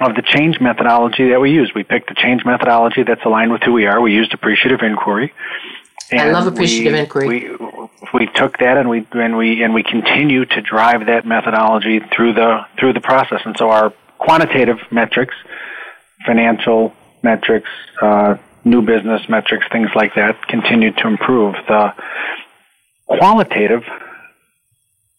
of 0.00 0.14
the 0.16 0.22
change 0.22 0.60
methodology 0.60 1.30
that 1.30 1.40
we 1.40 1.52
use. 1.52 1.72
We 1.74 1.84
picked 1.84 2.10
a 2.10 2.14
change 2.14 2.44
methodology 2.44 3.02
that's 3.04 3.24
aligned 3.24 3.52
with 3.52 3.62
who 3.62 3.72
we 3.72 3.86
are. 3.86 4.00
We 4.00 4.12
used 4.12 4.34
appreciative 4.34 4.80
inquiry. 4.82 5.32
I 6.12 6.30
love 6.30 6.46
appreciative 6.46 6.92
we, 6.92 7.00
inquiry. 7.00 7.56
We, 7.56 7.88
we 8.12 8.26
took 8.34 8.58
that 8.58 8.76
and 8.76 8.88
we 8.88 9.06
and 9.12 9.36
we 9.36 9.62
and 9.62 9.72
we 9.72 9.82
continue 9.82 10.44
to 10.44 10.60
drive 10.60 11.06
that 11.06 11.26
methodology 11.26 12.00
through 12.14 12.34
the 12.34 12.66
through 12.78 12.92
the 12.92 13.00
process. 13.00 13.40
And 13.44 13.56
so 13.56 13.70
our 13.70 13.92
quantitative 14.18 14.78
metrics, 14.90 15.34
financial 16.26 16.92
metrics, 17.22 17.68
uh, 18.02 18.36
new 18.64 18.82
business 18.82 19.22
metrics, 19.28 19.66
things 19.72 19.90
like 19.94 20.14
that, 20.16 20.46
continue 20.48 20.92
to 20.92 21.06
improve. 21.06 21.54
The 21.68 21.94
qualitative, 23.06 23.84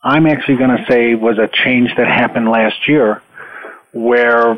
I'm 0.03 0.27
actually 0.27 0.57
going 0.57 0.77
to 0.77 0.85
say, 0.87 1.15
was 1.15 1.37
a 1.37 1.47
change 1.47 1.95
that 1.97 2.07
happened 2.07 2.49
last 2.49 2.87
year 2.87 3.21
where 3.91 4.57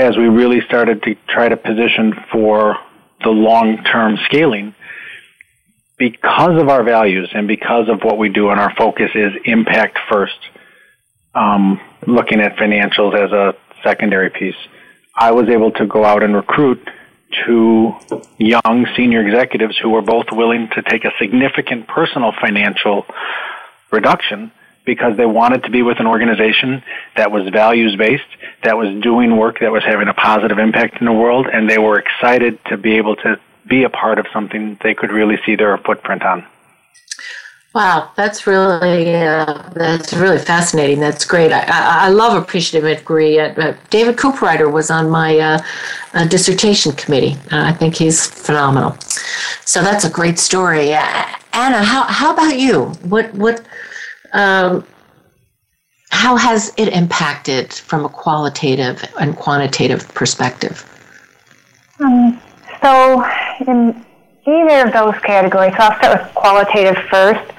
as 0.00 0.16
we 0.16 0.28
really 0.28 0.60
started 0.62 1.02
to 1.02 1.14
try 1.28 1.48
to 1.48 1.56
position 1.56 2.14
for 2.32 2.76
the 3.22 3.30
long-term 3.30 4.18
scaling, 4.24 4.74
because 5.98 6.60
of 6.60 6.68
our 6.68 6.82
values 6.82 7.30
and 7.34 7.46
because 7.46 7.88
of 7.88 8.02
what 8.02 8.16
we 8.16 8.30
do 8.30 8.48
and 8.48 8.58
our 8.58 8.74
focus 8.74 9.10
is 9.14 9.32
impact 9.44 9.98
first, 10.08 10.38
um, 11.34 11.78
looking 12.06 12.40
at 12.40 12.56
financials 12.56 13.14
as 13.14 13.30
a 13.32 13.54
secondary 13.82 14.30
piece, 14.30 14.56
I 15.14 15.32
was 15.32 15.48
able 15.48 15.72
to 15.72 15.86
go 15.86 16.04
out 16.04 16.22
and 16.22 16.34
recruit 16.34 16.88
two 17.44 17.94
young 18.38 18.86
senior 18.96 19.26
executives 19.26 19.78
who 19.80 19.90
were 19.90 20.02
both 20.02 20.26
willing 20.32 20.68
to 20.74 20.82
take 20.82 21.04
a 21.04 21.10
significant 21.18 21.86
personal 21.86 22.32
financial 22.40 23.04
reduction 23.92 24.52
because 24.84 25.16
they 25.16 25.26
wanted 25.26 25.64
to 25.64 25.70
be 25.70 25.82
with 25.82 26.00
an 26.00 26.06
organization 26.06 26.82
that 27.16 27.30
was 27.30 27.48
values 27.48 27.96
based, 27.96 28.24
that 28.64 28.76
was 28.76 28.88
doing 29.02 29.36
work 29.36 29.60
that 29.60 29.70
was 29.70 29.84
having 29.84 30.08
a 30.08 30.14
positive 30.14 30.58
impact 30.58 30.98
in 31.00 31.06
the 31.06 31.12
world, 31.12 31.46
and 31.46 31.68
they 31.68 31.78
were 31.78 31.98
excited 31.98 32.58
to 32.66 32.76
be 32.76 32.96
able 32.96 33.16
to 33.16 33.38
be 33.66 33.84
a 33.84 33.90
part 33.90 34.18
of 34.18 34.26
something 34.32 34.78
they 34.82 34.94
could 34.94 35.12
really 35.12 35.38
see 35.44 35.54
their 35.54 35.76
footprint 35.78 36.22
on. 36.22 36.44
Wow, 37.72 38.10
that's 38.16 38.48
really 38.48 39.14
uh, 39.14 39.70
that's 39.74 40.12
really 40.12 40.38
fascinating. 40.38 40.98
That's 40.98 41.24
great. 41.24 41.52
I, 41.52 41.62
I, 41.68 42.08
love 42.08 42.36
appreciative 42.36 42.84
inquiry. 42.84 43.38
Uh, 43.38 43.74
David 43.90 44.16
Cooperrider 44.16 44.72
was 44.72 44.90
on 44.90 45.08
my 45.08 45.38
uh, 45.38 45.62
uh, 46.12 46.26
dissertation 46.26 46.90
committee. 46.92 47.36
Uh, 47.52 47.66
I 47.66 47.72
think 47.72 47.94
he's 47.94 48.26
phenomenal. 48.26 48.96
So 49.64 49.82
that's 49.82 50.04
a 50.04 50.10
great 50.10 50.40
story. 50.40 50.94
Anna, 50.94 51.84
how 51.84 52.02
how 52.08 52.32
about 52.32 52.58
you? 52.58 52.86
What 53.04 53.32
what 53.34 53.64
um, 54.32 54.84
how 56.10 56.36
has 56.36 56.72
it 56.76 56.88
impacted 56.88 57.72
from 57.72 58.04
a 58.04 58.08
qualitative 58.08 59.02
and 59.18 59.36
quantitative 59.36 60.06
perspective? 60.14 60.84
Um, 62.00 62.40
so, 62.82 63.24
in 63.66 64.04
either 64.46 64.86
of 64.86 64.92
those 64.92 65.14
categories, 65.22 65.72
so 65.76 65.84
I'll 65.84 65.98
start 65.98 66.22
with 66.22 66.34
qualitative 66.34 66.96
first. 67.10 67.50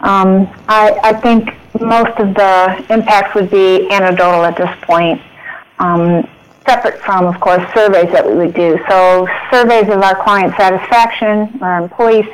Um, 0.00 0.48
I, 0.68 0.98
I, 1.04 1.12
think 1.12 1.50
most 1.80 2.18
of 2.18 2.34
the 2.34 2.84
impacts 2.88 3.34
would 3.34 3.50
be 3.50 3.90
anecdotal 3.90 4.44
at 4.44 4.56
this 4.56 4.70
point, 4.82 5.20
um, 5.78 6.26
separate 6.66 6.98
from, 7.00 7.26
of 7.26 7.38
course, 7.38 7.62
surveys 7.74 8.10
that 8.12 8.26
we 8.26 8.34
would 8.34 8.54
do. 8.54 8.78
So, 8.88 9.28
surveys 9.50 9.88
of 9.92 10.00
our 10.02 10.14
client 10.24 10.54
satisfaction, 10.56 11.58
our 11.62 11.82
employee, 11.82 12.26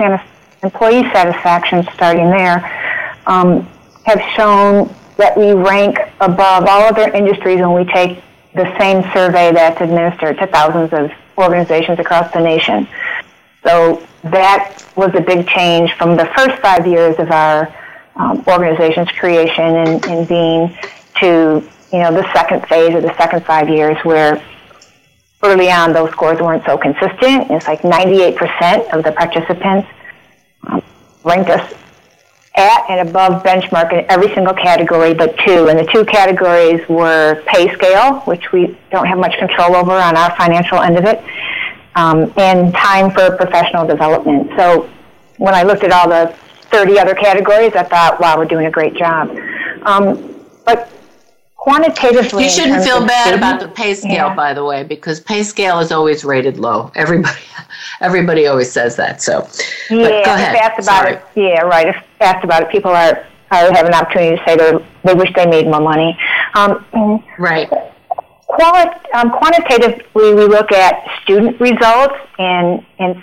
employee 0.63 1.03
satisfaction, 1.13 1.87
starting 1.95 2.31
there, 2.31 2.63
um, 3.27 3.69
have 4.07 4.23
shown 4.37 4.95
that 5.17 5.37
we 5.37 5.53
rank 5.53 5.99
above 6.21 6.65
all 6.69 6.83
other 6.83 7.13
industries 7.13 7.59
when 7.59 7.75
we 7.75 7.85
take 7.93 8.23
the 8.55 8.79
same 8.79 9.03
survey 9.13 9.53
that's 9.53 9.81
administered 9.81 10.39
to 10.39 10.47
thousands 10.47 10.93
of 10.93 11.11
organizations 11.37 11.99
across 11.99 12.33
the 12.33 12.41
nation. 12.41 12.89
So 13.65 14.07
that 14.23 14.85
was 14.97 15.11
a 15.15 15.21
big 15.21 15.49
change 15.49 15.93
from 15.95 16.17
the 16.17 16.27
first 16.37 16.63
five 16.63 16.87
years 16.87 17.19
of 17.19 17.31
our 17.33 17.75
um, 18.15 18.45
organization's 18.47 19.11
creation 19.11 19.77
and, 19.77 20.07
and 20.07 20.29
being 20.29 20.77
to 21.21 21.69
you 21.93 21.99
know 21.99 22.13
the 22.13 22.31
second 22.33 22.67
phase 22.69 22.95
of 22.95 23.03
the 23.03 23.15
second 23.17 23.45
five 23.45 23.69
years 23.69 23.97
where 24.05 24.43
early 25.43 25.71
on 25.71 25.93
those 25.93 26.11
scores 26.11 26.41
weren't 26.41 26.65
so 26.65 26.79
consistent. 26.79 27.51
It's 27.51 27.67
like 27.67 27.83
98% 27.83 28.91
of 28.93 29.05
the 29.05 29.13
participants 29.13 29.89
um, 30.69 30.83
ranked 31.25 31.51
us 31.51 31.75
at 32.57 32.89
and 32.89 33.09
above 33.09 33.43
benchmark 33.43 33.93
in 33.93 34.05
every 34.11 34.33
single 34.35 34.55
category 34.55 35.13
but 35.15 35.37
two. 35.39 35.69
And 35.69 35.79
the 35.79 35.87
two 35.93 36.05
categories 36.05 36.87
were 36.89 37.43
pay 37.47 37.73
scale, 37.75 38.21
which 38.21 38.53
we 38.53 38.77
don't 38.91 39.07
have 39.07 39.19
much 39.19 39.37
control 39.39 39.77
over 39.77 39.93
on 39.93 40.17
our 40.17 40.35
financial 40.37 40.81
end 40.81 40.97
of 40.97 41.05
it, 41.05 41.23
um, 41.95 42.33
and 42.37 42.73
time 42.75 43.11
for 43.11 43.37
professional 43.37 43.87
development. 43.87 44.51
So 44.57 44.91
when 45.39 45.55
I 45.55 45.63
looked 45.63 45.85
at 45.85 45.93
all 45.93 46.09
the 46.09 46.35
30 46.71 46.99
other 46.99 47.15
categories, 47.15 47.75
I 47.75 47.83
thought, 47.83 48.21
wow, 48.21 48.37
we're 48.37 48.47
doing 48.47 48.67
a 48.67 48.71
great 48.71 48.95
job. 48.95 49.37
Um, 49.83 50.35
but 50.65 50.91
quantitatively. 51.67 52.45
You 52.45 52.51
shouldn't 52.51 52.85
feel 52.85 53.05
bad 53.05 53.35
about 53.35 53.61
the 53.61 53.67
pay 53.67 53.95
scale, 53.95 54.13
yeah. 54.13 54.35
by 54.35 54.55
the 54.55 54.65
way, 54.65 54.85
because 54.85 55.19
pay 55.19 55.43
scale 55.43 55.81
is 55.81 55.91
always 55.91 56.25
rated 56.25 56.59
low. 56.59 56.93
Everybody, 56.95 57.41
everybody 58.01 58.47
always 58.47 58.71
says 58.71 58.95
that. 58.97 59.21
So, 59.21 59.49
yeah, 59.91 60.25
go 60.25 60.35
ahead. 60.35 60.55
If 60.55 60.61
asked 60.63 60.79
about 60.79 61.03
Sorry. 61.03 61.15
it, 61.15 61.23
yeah, 61.35 61.63
right. 61.63 61.89
If 61.89 62.06
asked 62.21 62.45
about 62.45 62.63
it, 62.63 62.71
people 62.71 62.91
are, 62.91 63.27
are 63.51 63.73
have 63.73 63.87
an 63.87 63.95
opportunity 63.95 64.37
to 64.37 64.43
say 64.45 64.57
they 64.57 64.73
they 65.05 65.15
wish 65.15 65.31
they 65.35 65.47
made 65.47 65.67
more 65.67 65.81
money. 65.81 66.19
Um, 66.55 67.23
right. 67.39 67.69
Quali- 68.47 68.97
um, 69.15 69.31
quantitatively, 69.31 70.35
we 70.35 70.45
look 70.47 70.73
at 70.73 71.05
student 71.23 71.61
results, 71.61 72.17
and 72.39 72.85
and 72.99 73.23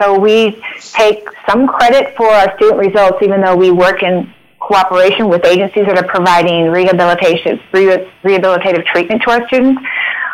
so 0.00 0.18
we 0.18 0.62
take 0.92 1.26
some 1.48 1.66
credit 1.66 2.16
for 2.16 2.28
our 2.28 2.54
student 2.56 2.78
results, 2.78 3.18
even 3.22 3.40
though 3.40 3.56
we 3.56 3.70
work 3.70 4.02
in 4.02 4.32
cooperation 4.60 5.28
with 5.28 5.44
agencies 5.44 5.86
that 5.86 5.96
are 5.96 6.06
providing 6.06 6.70
rehabilitation, 6.70 7.58
rehabilitative 7.72 8.84
treatment 8.86 9.22
to 9.22 9.30
our 9.30 9.46
students. 9.48 9.80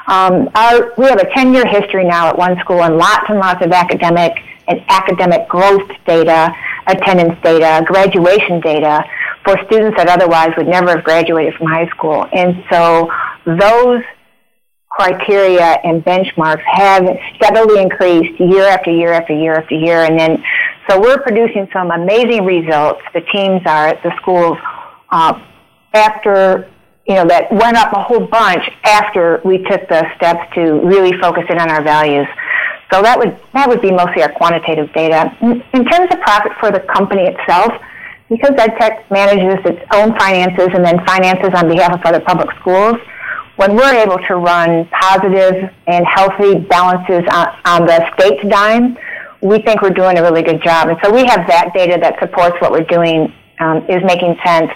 Um, 0.06 0.50
our, 0.54 0.92
we 0.98 1.06
have 1.06 1.20
a 1.20 1.24
10-year 1.24 1.66
history 1.66 2.04
now 2.04 2.28
at 2.28 2.36
one 2.36 2.58
school 2.58 2.82
and 2.82 2.98
lots 2.98 3.24
and 3.30 3.38
lots 3.38 3.64
of 3.64 3.72
academic 3.72 4.34
and 4.68 4.80
academic 4.88 5.48
growth 5.48 5.88
data, 6.06 6.54
attendance 6.86 7.38
data, 7.42 7.84
graduation 7.86 8.60
data 8.60 9.04
for 9.44 9.56
students 9.66 9.96
that 9.96 10.08
otherwise 10.08 10.50
would 10.56 10.66
never 10.66 10.96
have 10.96 11.04
graduated 11.04 11.54
from 11.54 11.66
high 11.66 11.88
school. 11.88 12.26
And 12.32 12.64
so 12.70 13.10
those 13.44 14.02
criteria 14.94 15.78
and 15.84 16.04
benchmarks 16.04 16.62
have 16.62 17.04
steadily 17.36 17.82
increased 17.82 18.38
year 18.40 18.64
after 18.64 18.90
year 18.90 19.12
after 19.12 19.34
year 19.34 19.54
after 19.56 19.74
year. 19.74 20.04
And 20.04 20.18
then, 20.18 20.42
so 20.88 21.00
we're 21.00 21.18
producing 21.18 21.68
some 21.72 21.90
amazing 21.90 22.44
results. 22.44 23.00
The 23.12 23.22
teams 23.32 23.60
are 23.66 23.88
at 23.88 24.02
the 24.02 24.12
schools 24.20 24.56
uh, 25.10 25.40
after, 25.92 26.70
you 27.06 27.16
know, 27.16 27.26
that 27.26 27.52
went 27.52 27.76
up 27.76 27.92
a 27.92 28.02
whole 28.02 28.26
bunch 28.26 28.62
after 28.84 29.40
we 29.44 29.58
took 29.58 29.88
the 29.88 30.06
steps 30.16 30.54
to 30.54 30.80
really 30.86 31.12
focus 31.20 31.44
in 31.50 31.58
on 31.58 31.70
our 31.70 31.82
values. 31.82 32.28
So 32.94 33.02
that 33.02 33.18
would 33.18 33.36
that 33.54 33.68
would 33.68 33.82
be 33.82 33.90
mostly 33.90 34.22
our 34.22 34.30
quantitative 34.30 34.86
data. 34.94 35.34
In 35.42 35.84
terms 35.84 36.14
of 36.14 36.20
profit 36.20 36.52
for 36.60 36.70
the 36.70 36.78
company 36.78 37.26
itself, 37.26 37.72
because 38.30 38.54
EdTech 38.54 39.10
manages 39.10 39.58
its 39.66 39.82
own 39.92 40.16
finances 40.16 40.68
and 40.72 40.84
then 40.84 41.04
finances 41.04 41.50
on 41.58 41.66
behalf 41.66 41.98
of 41.98 42.00
other 42.06 42.20
public 42.20 42.54
schools, 42.60 42.94
when 43.56 43.74
we're 43.74 43.98
able 43.98 44.18
to 44.28 44.36
run 44.36 44.86
positive 44.94 45.74
and 45.88 46.06
healthy 46.06 46.60
balances 46.70 47.26
on, 47.34 47.48
on 47.66 47.84
the 47.84 47.98
state's 48.14 48.46
dime, 48.46 48.96
we 49.40 49.58
think 49.58 49.82
we're 49.82 49.90
doing 49.90 50.16
a 50.18 50.22
really 50.22 50.42
good 50.42 50.62
job. 50.62 50.86
And 50.88 50.96
so 51.02 51.12
we 51.12 51.26
have 51.26 51.48
that 51.48 51.72
data 51.74 51.98
that 52.00 52.20
supports 52.20 52.54
what 52.60 52.70
we're 52.70 52.86
doing 52.86 53.34
um, 53.58 53.78
is 53.90 54.04
making 54.04 54.38
sense. 54.46 54.70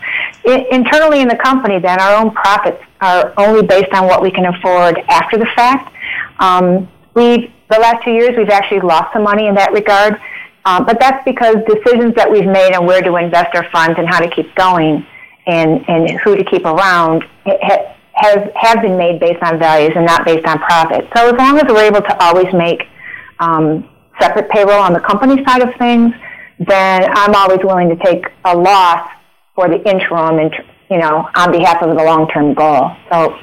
Internally 0.44 1.20
in 1.20 1.28
the 1.28 1.36
company, 1.36 1.78
then, 1.78 2.00
our 2.00 2.20
own 2.20 2.32
profits 2.32 2.82
are 3.00 3.32
only 3.36 3.64
based 3.64 3.92
on 3.92 4.06
what 4.06 4.22
we 4.22 4.32
can 4.32 4.46
afford 4.46 4.98
after 5.08 5.38
the 5.38 5.46
fact. 5.54 5.94
Um, 6.40 6.88
we've, 7.14 7.52
the 7.70 7.78
last 7.78 8.04
two 8.04 8.12
years, 8.12 8.36
we've 8.36 8.48
actually 8.50 8.80
lost 8.80 9.12
some 9.12 9.22
money 9.22 9.46
in 9.46 9.54
that 9.54 9.72
regard. 9.72 10.20
Um, 10.64 10.84
but 10.84 11.00
that's 11.00 11.24
because 11.24 11.56
decisions 11.66 12.14
that 12.16 12.30
we've 12.30 12.46
made 12.46 12.74
on 12.74 12.86
where 12.86 13.00
to 13.00 13.16
invest 13.16 13.54
our 13.54 13.68
funds 13.70 13.98
and 13.98 14.08
how 14.08 14.20
to 14.20 14.28
keep 14.28 14.54
going 14.54 15.06
and, 15.46 15.84
and 15.88 16.10
who 16.20 16.36
to 16.36 16.44
keep 16.44 16.64
around 16.64 17.24
has 18.14 18.50
have 18.56 18.82
been 18.82 18.98
made 18.98 19.20
based 19.20 19.42
on 19.42 19.58
values 19.58 19.92
and 19.96 20.04
not 20.04 20.26
based 20.26 20.46
on 20.46 20.58
profit. 20.58 21.08
So 21.16 21.28
as 21.28 21.34
long 21.38 21.56
as 21.58 21.64
we're 21.68 21.84
able 21.84 22.02
to 22.02 22.22
always 22.22 22.52
make 22.52 22.82
um, 23.38 23.88
separate 24.20 24.50
payroll 24.50 24.80
on 24.80 24.92
the 24.92 25.00
company 25.00 25.42
side 25.44 25.62
of 25.62 25.74
things, 25.78 26.12
then 26.58 27.08
I'm 27.14 27.34
always 27.34 27.60
willing 27.62 27.88
to 27.88 27.96
take 28.04 28.26
a 28.44 28.56
loss 28.56 29.08
for 29.54 29.68
the 29.68 29.80
interim, 29.88 30.38
and 30.38 30.54
you 30.90 30.98
know, 30.98 31.28
on 31.34 31.52
behalf 31.52 31.82
of 31.82 31.96
the 31.96 32.02
long-term 32.02 32.54
goal. 32.54 32.90
So, 33.10 33.38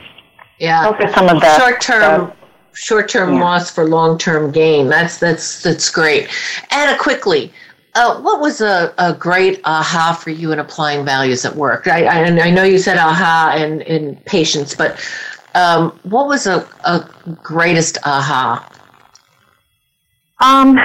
yeah, 0.60 0.92
those 0.92 1.10
are 1.10 1.14
some 1.14 1.30
of 1.30 1.42
the 1.42 1.58
short-term. 1.58 2.34
Short-term 2.76 3.34
yeah. 3.36 3.42
loss 3.42 3.72
for 3.72 3.88
long-term 3.88 4.52
gain. 4.52 4.88
That's 4.88 5.18
that's 5.18 5.64
that's 5.64 5.90
great. 5.90 6.30
Anna, 6.72 6.98
quickly, 6.98 7.52
uh, 7.96 8.20
what 8.22 8.42
was 8.42 8.60
a, 8.60 8.94
a 8.98 9.14
great 9.14 9.62
aha 9.64 10.14
for 10.14 10.30
you 10.30 10.52
in 10.52 10.60
applying 10.60 11.06
values 11.06 11.46
at 11.46 11.56
work? 11.56 11.88
I, 11.88 12.06
I, 12.06 12.24
I 12.26 12.52
know 12.52 12.64
you 12.64 12.78
said 12.78 12.98
aha 12.98 13.56
in, 13.58 13.82
in 13.82 14.18
patience, 14.26 14.76
but 14.76 15.00
um, 15.56 15.98
what 16.04 16.28
was 16.28 16.46
a, 16.46 16.68
a 16.84 17.10
greatest 17.42 17.98
aha? 18.04 18.70
Um, 20.42 20.78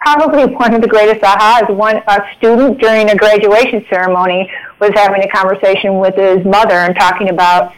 probably 0.00 0.46
one 0.54 0.74
of 0.74 0.80
the 0.80 0.88
greatest 0.88 1.22
aha 1.22 1.66
is 1.68 1.76
one 1.76 2.02
a 2.08 2.22
student 2.38 2.80
during 2.80 3.10
a 3.10 3.16
graduation 3.16 3.84
ceremony 3.90 4.50
was 4.80 4.90
having 4.94 5.22
a 5.22 5.28
conversation 5.28 5.98
with 5.98 6.14
his 6.14 6.44
mother 6.46 6.74
and 6.74 6.96
talking 6.96 7.28
about 7.28 7.74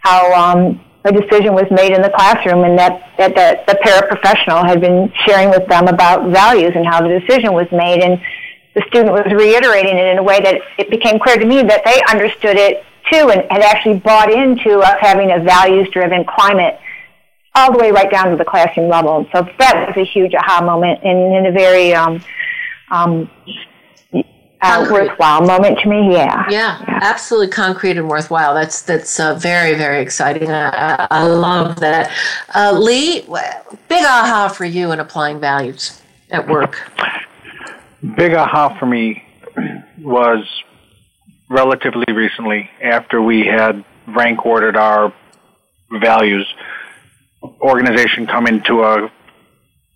how 0.00 0.32
um, 0.34 0.78
a 1.04 1.12
decision 1.12 1.52
was 1.52 1.70
made 1.70 1.92
in 1.92 2.00
the 2.00 2.10
classroom 2.10 2.64
and 2.64 2.78
that, 2.78 3.12
that 3.18 3.34
the, 3.34 3.72
the 3.72 3.78
paraprofessional 3.84 4.66
had 4.66 4.80
been 4.80 5.12
sharing 5.26 5.50
with 5.50 5.66
them 5.68 5.86
about 5.86 6.30
values 6.30 6.72
and 6.74 6.86
how 6.86 7.02
the 7.02 7.20
decision 7.20 7.52
was 7.52 7.70
made 7.70 8.02
and 8.02 8.20
the 8.74 8.82
student 8.88 9.12
was 9.12 9.26
reiterating 9.30 9.98
it 9.98 10.06
in 10.06 10.18
a 10.18 10.22
way 10.22 10.40
that 10.40 10.60
it 10.78 10.90
became 10.90 11.18
clear 11.18 11.36
to 11.36 11.44
me 11.44 11.62
that 11.62 11.84
they 11.84 12.00
understood 12.10 12.56
it 12.56 12.82
too 13.12 13.28
and 13.28 13.44
had 13.50 13.60
actually 13.60 13.98
bought 13.98 14.32
into 14.32 14.80
us 14.80 14.96
having 15.00 15.30
a 15.30 15.40
values 15.40 15.88
driven 15.90 16.24
climate 16.24 16.80
all 17.54 17.70
the 17.70 17.78
way 17.78 17.90
right 17.92 18.10
down 18.10 18.30
to 18.30 18.36
the 18.36 18.44
classroom 18.44 18.88
level. 18.88 19.26
So 19.30 19.46
that 19.58 19.86
was 19.86 19.96
a 19.96 20.04
huge 20.04 20.34
aha 20.34 20.64
moment 20.64 21.04
and 21.04 21.36
in 21.36 21.46
a 21.46 21.52
very 21.52 21.94
um, 21.94 22.24
um, 22.90 23.30
uh, 24.60 24.88
worthwhile 24.90 25.42
moment 25.42 25.78
to 25.80 25.88
me. 25.88 26.12
Yeah. 26.12 26.44
yeah. 26.48 26.78
yeah, 26.80 26.98
absolutely 27.02 27.48
concrete 27.48 27.96
and 27.96 28.08
worthwhile. 28.08 28.54
That's 28.54 28.82
that's 28.82 29.20
uh, 29.20 29.34
very 29.34 29.74
very 29.74 30.00
exciting. 30.00 30.50
I, 30.50 31.06
I 31.10 31.26
love 31.26 31.80
that. 31.80 32.10
Uh, 32.54 32.72
Lee, 32.78 33.20
big 33.88 34.04
aha 34.04 34.52
for 34.54 34.64
you 34.64 34.92
in 34.92 35.00
applying 35.00 35.40
values 35.40 36.00
at 36.30 36.48
work. 36.48 36.80
Big 38.16 38.34
aha 38.34 38.76
for 38.78 38.86
me 38.86 39.22
was 39.98 40.44
relatively 41.48 42.12
recently 42.12 42.70
after 42.82 43.22
we 43.22 43.46
had 43.46 43.84
rank 44.08 44.44
ordered 44.44 44.76
our 44.76 45.12
values 46.00 46.46
organization 47.60 48.26
come 48.26 48.46
into 48.46 48.82
a 48.82 49.10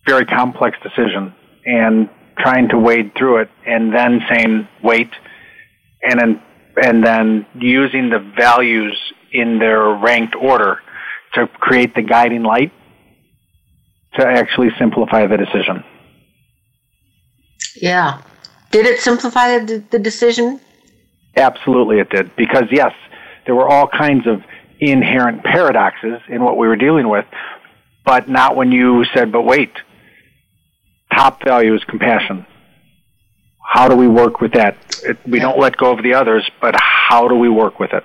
very 0.06 0.24
complex 0.24 0.78
decision 0.82 1.34
and 1.64 2.08
trying 2.38 2.68
to 2.68 2.78
wade 2.78 3.12
through 3.16 3.38
it 3.38 3.50
and 3.66 3.94
then 3.94 4.20
saying 4.28 4.68
wait 4.82 5.10
and 6.02 6.20
then 6.20 6.42
and 6.80 7.04
then 7.04 7.46
using 7.54 8.10
the 8.10 8.18
values 8.18 8.96
in 9.32 9.58
their 9.58 9.82
ranked 9.94 10.34
order 10.36 10.80
to 11.34 11.46
create 11.46 11.94
the 11.94 12.02
guiding 12.02 12.42
light 12.42 12.72
to 14.14 14.26
actually 14.26 14.68
simplify 14.78 15.26
the 15.26 15.36
decision. 15.36 15.84
Yeah. 17.80 18.22
Did 18.70 18.86
it 18.86 19.00
simplify 19.00 19.58
the, 19.58 19.84
the 19.90 19.98
decision? 19.98 20.60
Absolutely, 21.36 22.00
it 22.00 22.10
did. 22.10 22.34
Because, 22.36 22.64
yes, 22.70 22.92
there 23.46 23.54
were 23.54 23.68
all 23.68 23.86
kinds 23.86 24.26
of 24.26 24.42
inherent 24.80 25.42
paradoxes 25.44 26.20
in 26.28 26.42
what 26.42 26.56
we 26.56 26.66
were 26.66 26.76
dealing 26.76 27.08
with, 27.08 27.24
but 28.04 28.28
not 28.28 28.56
when 28.56 28.72
you 28.72 29.04
said, 29.14 29.32
but 29.32 29.42
wait, 29.42 29.72
top 31.18 31.42
value 31.42 31.74
is 31.74 31.82
compassion. 31.84 32.46
How 33.64 33.88
do 33.88 33.96
we 33.96 34.06
work 34.06 34.40
with 34.40 34.52
that? 34.52 34.76
It, 35.02 35.18
we 35.26 35.40
don't 35.40 35.58
let 35.58 35.76
go 35.76 35.92
of 35.92 36.02
the 36.02 36.14
others, 36.14 36.48
but 36.60 36.74
how 36.78 37.26
do 37.26 37.34
we 37.34 37.48
work 37.48 37.80
with 37.80 37.92
it? 37.92 38.04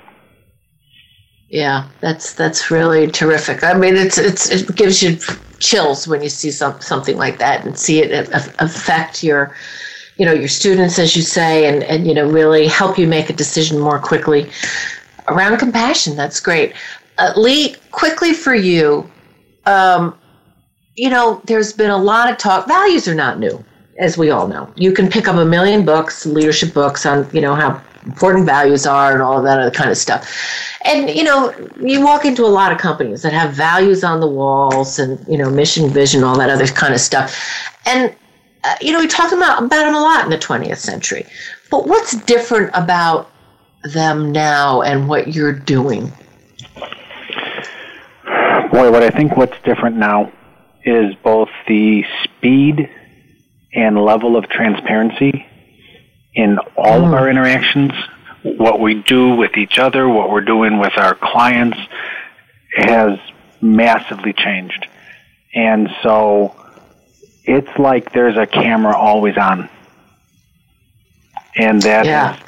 Yeah, 1.48 1.88
that's 2.02 2.34
that's 2.34 2.72
really 2.72 3.06
terrific. 3.08 3.64
I 3.64 3.74
mean, 3.76 3.96
it's 3.96 4.18
it's 4.18 4.50
it 4.50 4.76
gives 4.76 5.04
you 5.04 5.18
chills 5.60 6.08
when 6.08 6.24
you 6.24 6.30
see 6.30 6.52
some, 6.52 6.82
something 6.82 7.16
like 7.16 7.38
that 7.38 7.66
and 7.66 7.78
see 7.78 8.00
it 8.00 8.28
affect 8.60 9.24
your 9.24 9.56
you 10.18 10.26
know 10.26 10.34
your 10.34 10.48
students 10.48 11.00
as 11.00 11.16
you 11.16 11.22
say 11.22 11.68
and 11.70 11.84
and 11.84 12.06
you 12.08 12.14
know 12.14 12.28
really 12.30 12.68
help 12.68 12.98
you 12.98 13.08
make 13.08 13.30
a 13.30 13.34
decision 13.34 13.80
more 13.80 13.98
quickly 13.98 14.50
around 15.30 15.58
compassion 15.58 16.18
that's 16.18 16.42
great 16.42 16.74
uh, 17.18 17.32
lee 17.38 17.76
quickly 17.92 18.34
for 18.34 18.54
you 18.54 19.10
um, 19.66 20.20
you 20.96 21.10
know, 21.10 21.42
there's 21.46 21.74
been 21.74 21.90
a 21.90 21.98
lot 21.98 22.32
of 22.32 22.38
talk. 22.38 22.68
Values 22.68 23.08
are 23.08 23.16
not 23.16 23.40
new, 23.40 23.64
as 23.98 24.18
we 24.18 24.30
all 24.30 24.48
know. 24.48 24.72
You 24.76 24.92
can 24.94 25.10
pick 25.10 25.28
up 25.28 25.36
a 25.36 25.46
million 25.46 25.86
books, 25.86 26.26
leadership 26.26 26.74
books 26.74 27.06
on, 27.06 27.28
you 27.34 27.42
know, 27.42 27.56
how 27.56 27.82
important 28.06 28.46
values 28.46 28.86
are 28.86 29.14
and 29.14 29.22
all 29.22 29.42
that 29.42 29.60
other 29.60 29.72
kind 29.72 29.90
of 29.90 29.98
stuff. 29.98 30.30
And, 30.86 31.10
you 31.10 31.24
know, 31.24 31.54
you 31.80 32.04
walk 32.04 32.26
into 32.26 32.44
a 32.46 32.48
lot 32.48 32.72
of 32.72 32.78
companies 32.78 33.22
that 33.24 33.34
have 33.34 33.54
values 33.54 34.04
on 34.04 34.20
the 34.20 34.28
walls 34.28 35.00
and, 35.00 35.26
you 35.28 35.38
know, 35.38 35.50
mission, 35.50 35.90
vision, 35.90 36.24
all 36.24 36.38
that 36.38 36.50
other 36.50 36.68
kind 36.68 36.94
of 36.94 37.00
stuff. 37.00 37.36
And, 37.86 38.14
uh, 38.64 38.76
you 38.82 38.92
know, 38.92 39.00
we 39.00 39.08
talk 39.08 39.32
about, 39.32 39.64
about 39.64 39.86
them 39.86 39.96
a 39.96 40.02
lot 40.02 40.24
in 40.26 40.30
the 40.30 40.38
20th 40.38 40.78
century. 40.78 41.26
But 41.72 41.88
what's 41.88 42.16
different 42.26 42.70
about 42.74 43.32
them 43.84 44.32
now 44.32 44.82
and 44.84 45.08
what 45.08 45.34
you're 45.34 45.54
doing? 45.54 46.12
Boy, 48.72 48.92
what 48.92 49.04
I 49.04 49.10
think 49.10 49.38
what's 49.38 49.60
different 49.64 49.96
now 49.96 50.32
is 50.86 51.16
both 51.24 51.50
the 51.68 52.04
speed 52.24 52.90
and 53.74 53.98
level 53.98 54.36
of 54.36 54.50
transparency 54.50 55.46
in 56.36 56.58
all 56.76 57.02
mm. 57.02 57.08
of 57.08 57.14
our 57.14 57.30
interactions, 57.30 57.92
what 58.44 58.80
we 58.80 58.96
do 58.96 59.36
with 59.36 59.58
each 59.58 59.80
other, 59.80 60.08
what 60.08 60.30
we're 60.30 60.42
doing 60.42 60.80
with 60.80 60.98
our 60.98 61.16
clients 61.16 61.78
has 62.76 63.20
massively 63.62 64.34
changed. 64.34 64.88
And 65.54 65.90
so 66.02 66.56
it's 67.44 67.78
like 67.78 68.12
there's 68.12 68.38
a 68.38 68.48
camera 68.48 68.96
always 68.96 69.38
on. 69.38 69.70
And 71.56 71.82
that 71.84 72.06
yeah. 72.06 72.40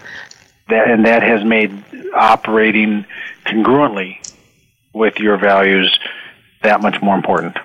that 0.70 0.90
and 0.90 1.06
that 1.06 1.22
has 1.22 1.44
made 1.44 1.84
operating 2.14 3.06
congruently 3.46 4.18
with 4.94 5.20
your 5.20 5.38
values 5.38 5.98
that 6.64 6.82
much 6.82 7.02
more 7.02 7.16
important. 7.16 7.58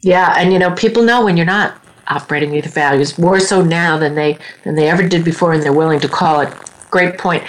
Yeah, 0.00 0.34
and 0.36 0.52
you 0.52 0.58
know, 0.58 0.70
people 0.72 1.02
know 1.02 1.24
when 1.24 1.36
you're 1.36 1.46
not 1.46 1.80
operating 2.08 2.50
with 2.50 2.72
values 2.72 3.18
more 3.18 3.38
so 3.40 3.62
now 3.62 3.98
than 3.98 4.14
they 4.14 4.38
than 4.64 4.74
they 4.74 4.88
ever 4.88 5.06
did 5.06 5.24
before, 5.24 5.52
and 5.52 5.62
they're 5.62 5.72
willing 5.72 6.00
to 6.00 6.08
call 6.08 6.40
it. 6.40 6.52
Great 6.90 7.18
point, 7.18 7.42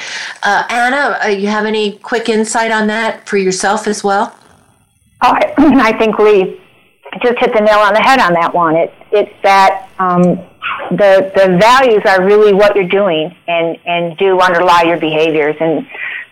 uh, 0.43 0.65
Anna. 0.69 1.17
Uh, 1.23 1.27
you 1.27 1.47
have 1.47 1.65
any 1.65 1.97
quick 1.99 2.27
insight 2.27 2.71
on 2.71 2.87
that 2.87 3.27
for 3.27 3.37
yourself 3.37 3.87
as 3.87 4.03
well? 4.03 4.35
Oh, 5.21 5.31
I, 5.31 5.53
I 5.57 5.97
think 5.97 6.19
Lee 6.19 6.59
just 7.21 7.39
hit 7.39 7.53
the 7.53 7.61
nail 7.61 7.79
on 7.79 7.93
the 7.93 8.01
head 8.01 8.19
on 8.19 8.33
that 8.33 8.53
one. 8.53 8.75
It, 8.75 8.93
it's 9.11 9.33
that 9.43 9.89
um, 9.99 10.23
the 10.91 11.31
the 11.35 11.57
values 11.59 12.01
are 12.05 12.25
really 12.25 12.53
what 12.53 12.75
you're 12.75 12.87
doing 12.87 13.35
and 13.47 13.77
and 13.85 14.17
do 14.17 14.39
underlie 14.39 14.83
your 14.83 14.97
behaviors, 14.97 15.55
and 15.59 15.87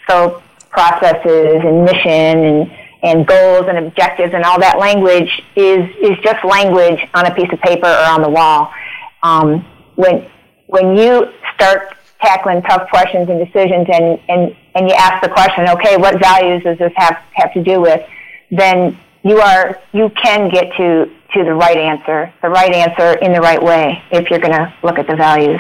so 0.10 0.42
processes 0.70 1.62
and 1.64 1.86
mission 1.86 2.44
and 2.44 2.72
and 3.04 3.28
goals 3.28 3.66
and 3.68 3.78
objectives 3.78 4.34
and 4.34 4.44
all 4.44 4.60
that 4.60 4.80
language 4.80 5.30
is 5.56 5.88
is 6.02 6.18
just 6.24 6.44
language 6.44 7.00
on 7.14 7.26
a 7.26 7.36
piece 7.36 7.52
of 7.52 7.60
paper 7.60 7.88
or 7.88 8.06
on 8.06 8.22
the 8.22 8.30
wall. 8.30 8.72
Um, 9.24 9.66
when 9.96 10.30
when 10.68 10.98
you 10.98 11.32
start 11.56 11.96
tackling 12.22 12.62
tough 12.64 12.90
questions 12.90 13.30
and 13.30 13.40
decisions 13.40 13.88
and, 13.92 14.20
and, 14.28 14.56
and 14.76 14.90
you 14.90 14.96
ask 14.96 15.22
the 15.22 15.30
question, 15.30 15.68
okay, 15.70 15.98
what 15.98 16.20
values 16.20 16.64
does 16.64 16.78
this 16.78 16.92
have, 16.96 17.18
have 17.34 17.54
to 17.54 17.64
do 17.64 17.82
with? 17.82 18.02
Then 18.52 18.98
you 19.24 19.40
are 19.40 19.80
you 19.94 20.10
can 20.22 20.50
get 20.50 20.72
to, 20.78 21.06
to 21.34 21.44
the 21.44 21.54
right 21.54 21.78
answer, 21.78 22.34
the 22.42 22.50
right 22.50 22.74
answer 22.74 23.18
in 23.20 23.34
the 23.34 23.42
right 23.42 23.62
way 23.62 24.02
if 24.12 24.30
you're 24.30 24.40
gonna 24.40 24.74
look 24.84 24.98
at 24.98 25.08
the 25.08 25.16
values. 25.16 25.60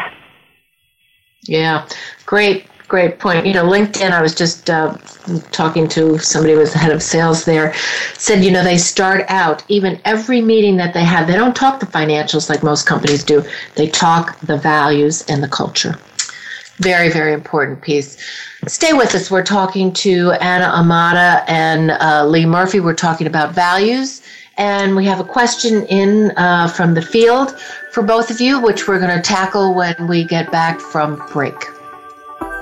Yeah, 1.43 1.87
great 2.25 2.65
great 2.87 3.19
point. 3.19 3.45
You 3.45 3.53
know, 3.53 3.65
LinkedIn, 3.65 4.11
I 4.11 4.21
was 4.21 4.33
just 4.33 4.69
uh, 4.69 4.95
talking 5.51 5.87
to 5.89 6.17
somebody 6.19 6.53
who 6.53 6.59
was 6.59 6.73
the 6.73 6.79
head 6.79 6.91
of 6.91 7.03
sales 7.03 7.45
there, 7.45 7.73
said, 8.17 8.43
you 8.43 8.51
know, 8.51 8.63
they 8.63 8.77
start 8.77 9.25
out, 9.27 9.63
even 9.67 9.99
every 10.05 10.41
meeting 10.41 10.77
that 10.77 10.93
they 10.93 11.03
have, 11.03 11.27
they 11.27 11.35
don't 11.35 11.55
talk 11.55 11.79
the 11.79 11.85
financials 11.85 12.49
like 12.49 12.63
most 12.63 12.85
companies 12.85 13.23
do. 13.23 13.43
They 13.75 13.87
talk 13.87 14.39
the 14.41 14.57
values 14.57 15.23
and 15.27 15.43
the 15.43 15.47
culture. 15.47 15.97
Very, 16.77 17.09
very 17.09 17.33
important 17.33 17.81
piece. 17.81 18.17
Stay 18.67 18.93
with 18.93 19.15
us. 19.15 19.31
We're 19.31 19.43
talking 19.43 19.91
to 19.93 20.31
Anna 20.33 20.65
Amato 20.65 21.43
and 21.47 21.91
uh, 21.91 22.25
Lee 22.25 22.45
Murphy. 22.45 22.79
We're 22.79 22.93
talking 22.93 23.27
about 23.27 23.53
values. 23.53 24.21
And 24.59 24.95
we 24.95 25.05
have 25.05 25.19
a 25.19 25.23
question 25.23 25.85
in 25.85 26.31
uh, 26.37 26.67
from 26.67 26.95
the 26.95 27.01
field 27.01 27.59
for 27.91 28.01
both 28.01 28.31
of 28.31 28.41
you, 28.41 28.59
which 28.59 28.87
we're 28.87 28.99
going 28.99 29.15
to 29.15 29.21
tackle 29.21 29.75
when 29.75 30.07
we 30.07 30.23
get 30.23 30.51
back 30.51 30.79
from 30.79 31.21
break. 31.31 31.76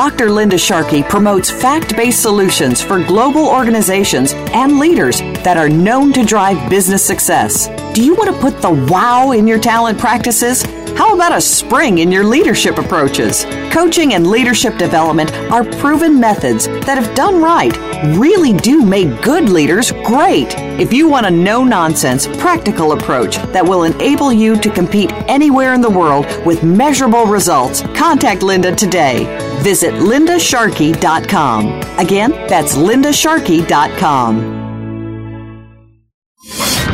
Dr. 0.00 0.30
Linda 0.30 0.56
Sharkey 0.56 1.02
promotes 1.02 1.50
fact 1.50 1.94
based 1.94 2.22
solutions 2.22 2.80
for 2.80 3.04
global 3.04 3.46
organizations 3.46 4.32
and 4.32 4.78
leaders 4.78 5.20
that 5.44 5.58
are 5.58 5.68
known 5.68 6.10
to 6.14 6.24
drive 6.24 6.70
business 6.70 7.04
success. 7.04 7.68
Do 7.92 8.02
you 8.02 8.14
want 8.14 8.34
to 8.34 8.40
put 8.40 8.62
the 8.62 8.86
wow 8.90 9.32
in 9.32 9.46
your 9.46 9.58
talent 9.58 9.98
practices? 9.98 10.62
How 10.96 11.14
about 11.14 11.36
a 11.36 11.40
spring 11.40 11.98
in 11.98 12.10
your 12.10 12.24
leadership 12.24 12.78
approaches? 12.78 13.44
Coaching 13.70 14.14
and 14.14 14.26
leadership 14.26 14.78
development 14.78 15.34
are 15.52 15.64
proven 15.64 16.18
methods 16.18 16.66
that, 16.86 16.96
if 16.96 17.14
done 17.14 17.42
right, 17.42 17.76
really 18.16 18.54
do 18.54 18.82
make 18.82 19.20
good 19.20 19.50
leaders 19.50 19.92
great. 20.04 20.54
If 20.80 20.94
you 20.94 21.08
want 21.08 21.26
a 21.26 21.30
no 21.30 21.62
nonsense, 21.62 22.26
practical 22.38 22.92
approach 22.92 23.36
that 23.52 23.66
will 23.66 23.82
enable 23.82 24.32
you 24.32 24.56
to 24.60 24.70
compete 24.70 25.12
anywhere 25.28 25.74
in 25.74 25.82
the 25.82 25.90
world 25.90 26.24
with 26.46 26.64
measurable 26.64 27.26
results, 27.26 27.82
contact 27.94 28.42
Linda 28.42 28.74
today. 28.74 29.49
Visit 29.62 29.94
lindasharkey.com. 29.94 31.98
Again, 31.98 32.30
that's 32.48 32.76
lindasharkey.com. 32.76 34.60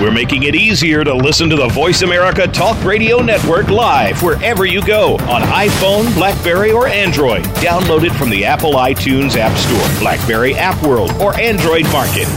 We're 0.00 0.12
making 0.12 0.42
it 0.42 0.54
easier 0.54 1.04
to 1.04 1.14
listen 1.14 1.48
to 1.48 1.56
the 1.56 1.68
Voice 1.68 2.02
America 2.02 2.46
Talk 2.46 2.82
Radio 2.84 3.22
Network 3.22 3.68
live 3.68 4.22
wherever 4.22 4.66
you 4.66 4.84
go 4.84 5.14
on 5.20 5.40
iPhone, 5.40 6.14
Blackberry, 6.14 6.70
or 6.70 6.86
Android. 6.86 7.44
Download 7.56 8.04
it 8.04 8.12
from 8.12 8.28
the 8.28 8.44
Apple 8.44 8.74
iTunes 8.74 9.36
App 9.36 9.56
Store, 9.56 10.00
Blackberry 10.00 10.54
App 10.54 10.82
World, 10.86 11.12
or 11.12 11.34
Android 11.40 11.84
Market. 11.92 12.28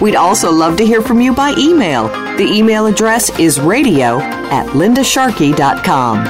We'd 0.00 0.16
also 0.16 0.52
love 0.52 0.76
to 0.76 0.86
hear 0.86 1.02
from 1.02 1.20
you 1.20 1.34
by 1.34 1.54
email. 1.58 2.08
The 2.36 2.44
email 2.44 2.86
address 2.86 3.36
is 3.38 3.58
radio 3.60 4.20
at 4.20 4.66
lindasharkey.com. 4.68 6.24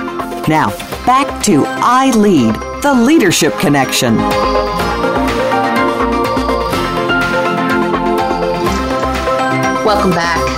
Now, 0.49 0.71
back 1.05 1.43
to 1.45 1.65
I 1.67 2.11
Lead, 2.11 2.55
the 2.83 2.95
Leadership 2.95 3.53
Connection. 3.59 4.17
Welcome 9.85 10.11
back. 10.11 10.56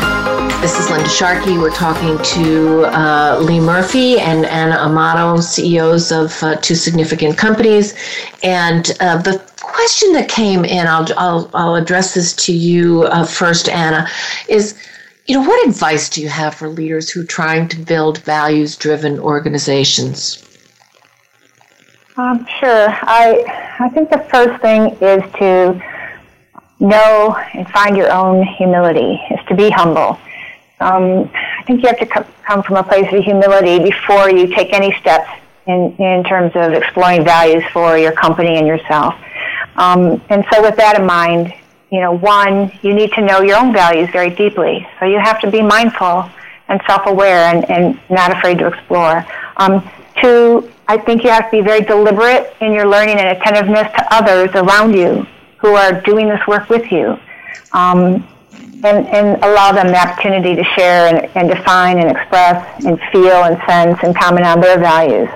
Sharkey. 1.09 1.57
We're 1.57 1.75
talking 1.75 2.19
to 2.19 2.85
uh, 2.87 3.41
Lee 3.41 3.61
Murphy 3.61 4.19
and 4.21 4.45
Anna 4.45 4.77
Amato, 4.77 5.41
CEOs 5.41 6.13
of 6.13 6.43
uh, 6.43 6.57
two 6.57 6.75
significant 6.75 7.39
companies. 7.39 7.95
And 8.43 8.95
uh, 9.01 9.17
the 9.23 9.43
question 9.61 10.13
that 10.13 10.29
came 10.29 10.65
in, 10.65 10.87
I'll, 10.87 11.07
I'll, 11.17 11.51
I'll 11.55 11.75
address 11.77 12.15
this 12.15 12.35
to 12.47 12.53
you 12.53 13.05
uh, 13.05 13.25
first, 13.25 13.69
Anna, 13.69 14.09
is 14.49 14.79
you 15.27 15.35
know, 15.35 15.49
what 15.49 15.67
advice 15.67 16.09
do 16.09 16.21
you 16.21 16.29
have 16.29 16.55
for 16.55 16.69
leaders 16.69 17.11
who 17.11 17.23
are 17.23 17.27
trying 17.27 17.69
to 17.69 17.79
build 17.79 18.19
values 18.25 18.77
driven 18.77 19.19
organizations? 19.19 20.45
Um, 22.17 22.47
sure. 22.61 22.89
I, 22.89 23.77
I 23.79 23.89
think 23.91 24.11
the 24.11 24.27
first 24.31 24.61
thing 24.61 24.97
is 25.01 25.23
to 25.39 25.83
know 26.81 27.37
and 27.55 27.69
find 27.71 27.97
your 27.97 28.13
own 28.13 28.45
humility, 28.57 29.21
is 29.31 29.41
to 29.49 29.55
be 29.55 29.71
humble. 29.71 30.19
Um, 30.81 31.31
I 31.35 31.63
think 31.67 31.83
you 31.83 31.89
have 31.89 31.99
to 31.99 32.07
come 32.07 32.63
from 32.63 32.77
a 32.77 32.83
place 32.83 33.13
of 33.13 33.23
humility 33.25 33.79
before 33.83 34.31
you 34.31 34.47
take 34.55 34.73
any 34.73 34.93
steps 35.01 35.31
in, 35.67 35.95
in 35.99 36.25
terms 36.25 36.53
of 36.55 36.73
exploring 36.73 37.25
values 37.25 37.65
for 37.73 37.99
your 37.99 38.13
company 38.13 38.57
and 38.57 38.67
yourself. 38.67 39.15
Um, 39.77 40.23
and 40.29 40.45
so, 40.53 40.63
with 40.63 40.77
that 40.77 40.99
in 40.99 41.07
mind, 41.07 41.53
you 41.91 42.01
know, 42.01 42.13
one, 42.13 42.73
you 42.83 42.95
need 42.95 43.13
to 43.13 43.23
know 43.23 43.41
your 43.41 43.57
own 43.57 43.73
values 43.73 44.11
very 44.11 44.31
deeply. 44.31 44.87
So 45.01 45.07
you 45.07 45.19
have 45.19 45.41
to 45.41 45.51
be 45.51 45.63
mindful 45.63 46.31
and 46.69 46.81
self-aware 46.87 47.55
and, 47.55 47.71
and 47.71 48.01
not 48.11 48.37
afraid 48.37 48.59
to 48.59 48.67
explore. 48.67 49.27
Um, 49.57 49.89
two, 50.21 50.71
I 50.87 50.99
think 50.99 51.25
you 51.25 51.31
have 51.31 51.47
to 51.47 51.51
be 51.51 51.61
very 51.63 51.81
deliberate 51.81 52.55
in 52.61 52.73
your 52.73 52.87
learning 52.87 53.19
and 53.19 53.37
attentiveness 53.37 53.91
to 53.93 54.15
others 54.15 54.51
around 54.55 54.95
you 54.95 55.27
who 55.59 55.75
are 55.75 56.01
doing 56.03 56.29
this 56.29 56.41
work 56.47 56.69
with 56.69 56.93
you. 56.93 57.19
Um, 57.73 58.27
and, 58.85 59.07
and 59.09 59.43
allow 59.43 59.73
them 59.73 59.89
the 59.89 59.99
opportunity 59.99 60.55
to 60.55 60.65
share 60.77 61.13
and, 61.13 61.29
and 61.37 61.49
define 61.49 61.99
and 61.99 62.11
express 62.11 62.85
and 62.85 62.99
feel 63.13 63.45
and 63.45 63.61
sense 63.67 63.99
and 64.03 64.15
comment 64.15 64.47
on 64.47 64.61
their 64.61 64.79
values. 64.79 65.29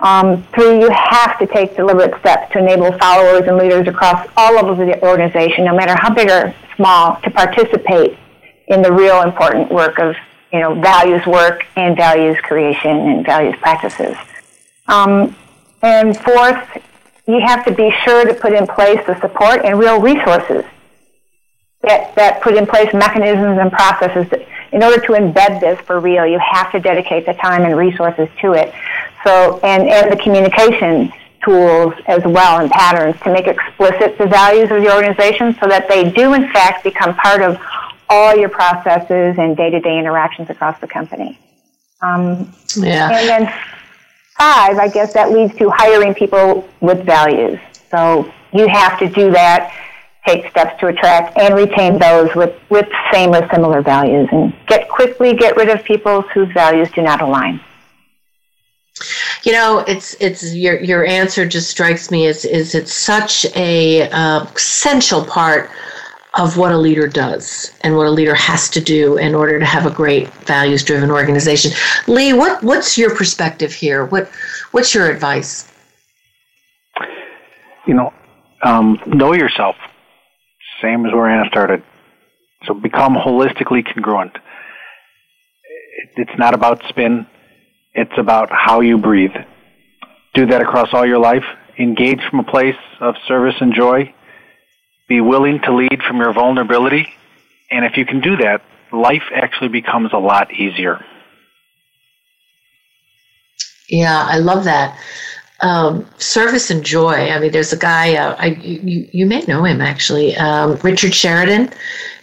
Um, 0.00 0.42
three, 0.52 0.80
you 0.80 0.90
have 0.90 1.38
to 1.38 1.46
take 1.46 1.76
deliberate 1.76 2.18
steps 2.18 2.52
to 2.52 2.58
enable 2.58 2.90
followers 2.98 3.46
and 3.46 3.56
leaders 3.56 3.86
across 3.86 4.28
all 4.36 4.54
levels 4.54 4.80
of 4.80 4.86
the 4.86 5.00
organization, 5.00 5.64
no 5.64 5.76
matter 5.76 5.94
how 5.96 6.12
big 6.12 6.28
or 6.28 6.52
small, 6.74 7.20
to 7.22 7.30
participate 7.30 8.18
in 8.66 8.82
the 8.82 8.92
real 8.92 9.22
important 9.22 9.70
work 9.70 10.00
of 10.00 10.16
you 10.52 10.58
know 10.58 10.74
values 10.74 11.24
work 11.24 11.64
and 11.76 11.96
values 11.96 12.36
creation 12.42 12.90
and 12.90 13.24
values 13.24 13.54
practices. 13.60 14.16
Um, 14.88 15.36
and 15.82 16.16
fourth, 16.16 16.82
you 17.28 17.40
have 17.40 17.64
to 17.66 17.72
be 17.72 17.92
sure 18.04 18.24
to 18.24 18.34
put 18.34 18.52
in 18.52 18.66
place 18.66 18.98
the 19.06 19.18
support 19.20 19.64
and 19.64 19.78
real 19.78 20.00
resources 20.00 20.64
that, 21.82 22.14
that 22.14 22.40
put 22.42 22.54
in 22.54 22.66
place 22.66 22.92
mechanisms 22.94 23.58
and 23.58 23.70
processes 23.70 24.28
that, 24.30 24.46
in 24.72 24.82
order 24.82 25.00
to 25.00 25.12
embed 25.12 25.60
this 25.60 25.78
for 25.80 26.00
real, 26.00 26.26
you 26.26 26.38
have 26.38 26.72
to 26.72 26.80
dedicate 26.80 27.26
the 27.26 27.34
time 27.34 27.62
and 27.62 27.76
resources 27.76 28.28
to 28.40 28.52
it. 28.52 28.72
So, 29.24 29.60
and, 29.62 29.88
and 29.88 30.10
the 30.10 30.16
communication 30.16 31.12
tools 31.44 31.92
as 32.06 32.22
well 32.24 32.60
and 32.60 32.70
patterns 32.70 33.20
to 33.22 33.32
make 33.32 33.46
explicit 33.46 34.16
the 34.16 34.26
values 34.26 34.70
of 34.70 34.80
the 34.82 34.94
organization 34.94 35.56
so 35.60 35.68
that 35.68 35.88
they 35.88 36.10
do 36.10 36.34
in 36.34 36.50
fact 36.52 36.84
become 36.84 37.14
part 37.16 37.42
of 37.42 37.58
all 38.08 38.36
your 38.36 38.48
processes 38.48 39.36
and 39.38 39.56
day-to-day 39.56 39.98
interactions 39.98 40.48
across 40.50 40.78
the 40.80 40.86
company. 40.86 41.38
Um, 42.00 42.52
yeah. 42.76 43.10
And 43.10 43.28
then 43.28 43.46
five, 44.38 44.78
I 44.78 44.88
guess 44.88 45.12
that 45.14 45.32
leads 45.32 45.54
to 45.56 45.70
hiring 45.70 46.14
people 46.14 46.68
with 46.80 47.04
values. 47.04 47.58
So 47.90 48.32
you 48.52 48.68
have 48.68 48.98
to 48.98 49.08
do 49.08 49.30
that, 49.32 49.72
take 50.26 50.48
steps 50.50 50.78
to 50.80 50.86
attract 50.86 51.36
and 51.38 51.54
retain 51.54 51.98
those 51.98 52.34
with, 52.34 52.54
with 52.70 52.88
same 53.12 53.34
or 53.34 53.48
similar 53.52 53.82
values 53.82 54.28
and 54.30 54.54
get 54.68 54.88
quickly 54.88 55.34
get 55.34 55.56
rid 55.56 55.68
of 55.68 55.82
people 55.84 56.22
whose 56.22 56.50
values 56.52 56.90
do 56.92 57.02
not 57.02 57.20
align. 57.20 57.60
You 59.42 59.52
know, 59.52 59.80
it's 59.88 60.14
it's 60.20 60.54
your 60.54 60.80
your 60.80 61.04
answer 61.04 61.46
just 61.46 61.70
strikes 61.70 62.10
me 62.10 62.26
as 62.26 62.44
is 62.44 62.74
it's 62.74 62.92
such 62.92 63.46
a 63.56 64.08
uh, 64.10 64.44
essential 64.54 65.24
part 65.24 65.70
of 66.38 66.56
what 66.56 66.72
a 66.72 66.78
leader 66.78 67.06
does 67.06 67.74
and 67.82 67.96
what 67.96 68.06
a 68.06 68.10
leader 68.10 68.34
has 68.34 68.70
to 68.70 68.80
do 68.80 69.18
in 69.18 69.34
order 69.34 69.58
to 69.58 69.64
have 69.64 69.86
a 69.86 69.90
great 69.90 70.32
values 70.46 70.84
driven 70.84 71.10
organization. 71.10 71.72
Lee, 72.06 72.32
what 72.32 72.62
what's 72.62 72.96
your 72.96 73.14
perspective 73.16 73.72
here? 73.72 74.04
What 74.04 74.30
what's 74.70 74.94
your 74.94 75.10
advice? 75.10 75.72
You 77.86 77.94
know, 77.94 78.12
um, 78.62 79.00
know 79.06 79.32
yourself. 79.32 79.76
Same 80.82 81.06
as 81.06 81.12
where 81.12 81.28
Anna 81.28 81.48
started. 81.48 81.82
So 82.66 82.74
become 82.74 83.14
holistically 83.14 83.84
congruent. 83.84 84.36
It's 86.16 86.38
not 86.38 86.54
about 86.54 86.82
spin 86.88 87.26
it's 87.94 88.16
about 88.16 88.48
how 88.50 88.80
you 88.80 88.98
breathe. 88.98 89.34
Do 90.34 90.46
that 90.46 90.62
across 90.62 90.88
all 90.92 91.06
your 91.06 91.18
life. 91.18 91.44
Engage 91.78 92.20
from 92.30 92.40
a 92.40 92.44
place 92.44 92.76
of 93.00 93.14
service 93.26 93.56
and 93.60 93.74
joy. 93.74 94.14
Be 95.08 95.20
willing 95.20 95.60
to 95.64 95.74
lead 95.74 96.00
from 96.06 96.18
your 96.18 96.32
vulnerability. 96.32 97.06
And 97.70 97.84
if 97.84 97.96
you 97.96 98.06
can 98.06 98.20
do 98.20 98.36
that, 98.36 98.62
life 98.92 99.24
actually 99.34 99.68
becomes 99.68 100.12
a 100.12 100.18
lot 100.18 100.52
easier. 100.54 101.04
Yeah, 103.88 104.26
I 104.26 104.38
love 104.38 104.64
that. 104.64 104.98
Um, 105.62 106.04
service 106.18 106.70
and 106.70 106.84
joy. 106.84 107.30
I 107.30 107.38
mean, 107.38 107.52
there's 107.52 107.72
a 107.72 107.78
guy, 107.78 108.16
uh, 108.16 108.34
I, 108.36 108.46
you, 108.46 109.08
you 109.12 109.26
may 109.26 109.42
know 109.42 109.62
him 109.64 109.80
actually, 109.80 110.34
um, 110.36 110.76
Richard 110.82 111.14
Sheridan. 111.14 111.70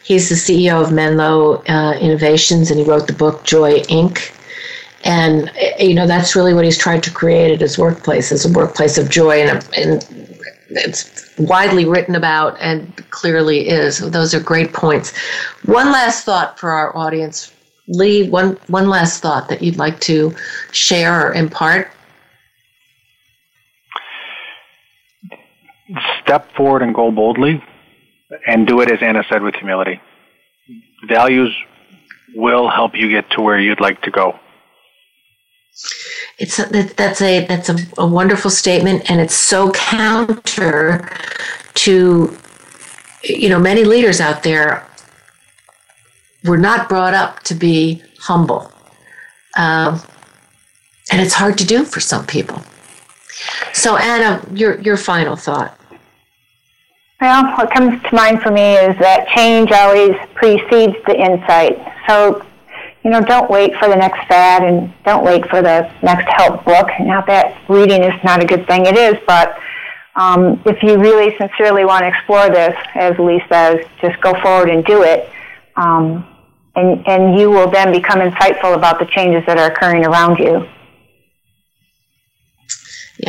He's 0.03 0.27
the 0.27 0.35
CEO 0.35 0.81
of 0.81 0.91
Menlo 0.91 1.63
uh, 1.69 1.97
Innovations, 2.01 2.69
and 2.69 2.79
he 2.79 2.85
wrote 2.85 3.07
the 3.07 3.13
book 3.13 3.43
Joy 3.45 3.79
Inc. 3.83 4.35
And, 5.03 5.51
you 5.79 5.93
know, 5.93 6.07
that's 6.07 6.35
really 6.35 6.53
what 6.53 6.65
he's 6.65 6.77
tried 6.77 7.03
to 7.03 7.11
create 7.11 7.51
at 7.51 7.61
his 7.61 7.77
workplace 7.77 8.31
is 8.31 8.45
a 8.45 8.51
workplace 8.51 8.97
of 8.97 9.09
joy. 9.09 9.41
And, 9.41 9.69
and 9.77 10.05
it's 10.71 11.37
widely 11.37 11.85
written 11.85 12.15
about 12.15 12.57
and 12.59 12.93
clearly 13.11 13.69
is. 13.69 13.99
Those 13.99 14.33
are 14.33 14.39
great 14.39 14.73
points. 14.73 15.15
One 15.65 15.91
last 15.91 16.25
thought 16.25 16.59
for 16.59 16.71
our 16.71 16.95
audience. 16.97 17.53
Lee, 17.87 18.29
one, 18.29 18.57
one 18.67 18.89
last 18.89 19.21
thought 19.21 19.47
that 19.49 19.61
you'd 19.61 19.77
like 19.77 19.99
to 20.01 20.35
share 20.71 21.27
or 21.27 21.33
impart? 21.33 21.91
Step 26.21 26.53
forward 26.55 26.81
and 26.81 26.93
go 26.93 27.11
boldly 27.11 27.63
and 28.45 28.67
do 28.67 28.81
it, 28.81 28.91
as 28.91 28.99
Anna 29.01 29.23
said, 29.29 29.41
with 29.41 29.55
humility. 29.55 29.99
Values 31.07 31.55
will 32.35 32.69
help 32.69 32.95
you 32.95 33.09
get 33.09 33.29
to 33.31 33.41
where 33.41 33.59
you'd 33.59 33.81
like 33.81 34.01
to 34.03 34.11
go. 34.11 34.39
It's 36.37 36.59
a, 36.59 36.65
that's 36.95 37.21
a 37.21 37.45
that's 37.45 37.69
a, 37.69 37.77
a 37.97 38.05
wonderful 38.05 38.51
statement, 38.51 39.09
and 39.09 39.21
it's 39.21 39.33
so 39.33 39.71
counter 39.71 41.09
to 41.75 42.37
you 43.23 43.49
know 43.49 43.59
many 43.59 43.83
leaders 43.83 44.19
out 44.19 44.43
there 44.43 44.85
were 46.43 46.57
not 46.57 46.89
brought 46.89 47.13
up 47.13 47.41
to 47.43 47.55
be 47.55 48.03
humble, 48.19 48.71
um, 49.57 50.01
and 51.11 51.21
it's 51.21 51.33
hard 51.33 51.57
to 51.57 51.65
do 51.65 51.85
for 51.85 51.99
some 51.99 52.25
people. 52.25 52.61
So, 53.73 53.95
Anna, 53.97 54.45
your 54.53 54.79
your 54.81 54.97
final 54.97 55.35
thought. 55.35 55.78
Well, 57.21 57.43
what 57.57 57.69
comes 57.73 58.01
to 58.01 58.15
mind 58.15 58.41
for 58.41 58.49
me 58.49 58.75
is 58.75 58.97
that 58.99 59.27
change 59.35 59.71
always 59.73 60.15
precedes 60.35 60.95
the 61.05 61.19
insight. 61.19 61.75
So, 62.07 62.45
you 63.03 63.11
know, 63.11 63.19
don't 63.19 63.49
wait 63.49 63.75
for 63.75 63.89
the 63.89 63.95
next 63.97 64.25
fad 64.29 64.63
and 64.63 64.93
don't 65.03 65.25
wait 65.25 65.45
for 65.49 65.61
the 65.61 65.91
next 66.01 66.31
help 66.31 66.63
book. 66.63 66.87
Not 67.01 67.27
that 67.27 67.61
reading 67.67 68.03
is 68.03 68.13
not 68.23 68.41
a 68.41 68.45
good 68.45 68.65
thing, 68.67 68.85
it 68.85 68.95
is, 68.95 69.15
but 69.27 69.59
um, 70.15 70.61
if 70.65 70.81
you 70.81 70.97
really 70.97 71.35
sincerely 71.37 71.83
want 71.83 72.03
to 72.03 72.07
explore 72.07 72.49
this, 72.49 72.75
as 72.95 73.19
Lee 73.19 73.43
says, 73.49 73.85
just 74.01 74.19
go 74.21 74.33
forward 74.41 74.69
and 74.69 74.85
do 74.85 75.03
it. 75.03 75.29
Um, 75.75 76.25
and, 76.77 77.05
and 77.05 77.37
you 77.37 77.49
will 77.49 77.69
then 77.69 77.91
become 77.91 78.19
insightful 78.19 78.75
about 78.75 78.97
the 78.97 79.05
changes 79.07 79.45
that 79.45 79.57
are 79.57 79.71
occurring 79.71 80.05
around 80.05 80.39
you. 80.39 80.65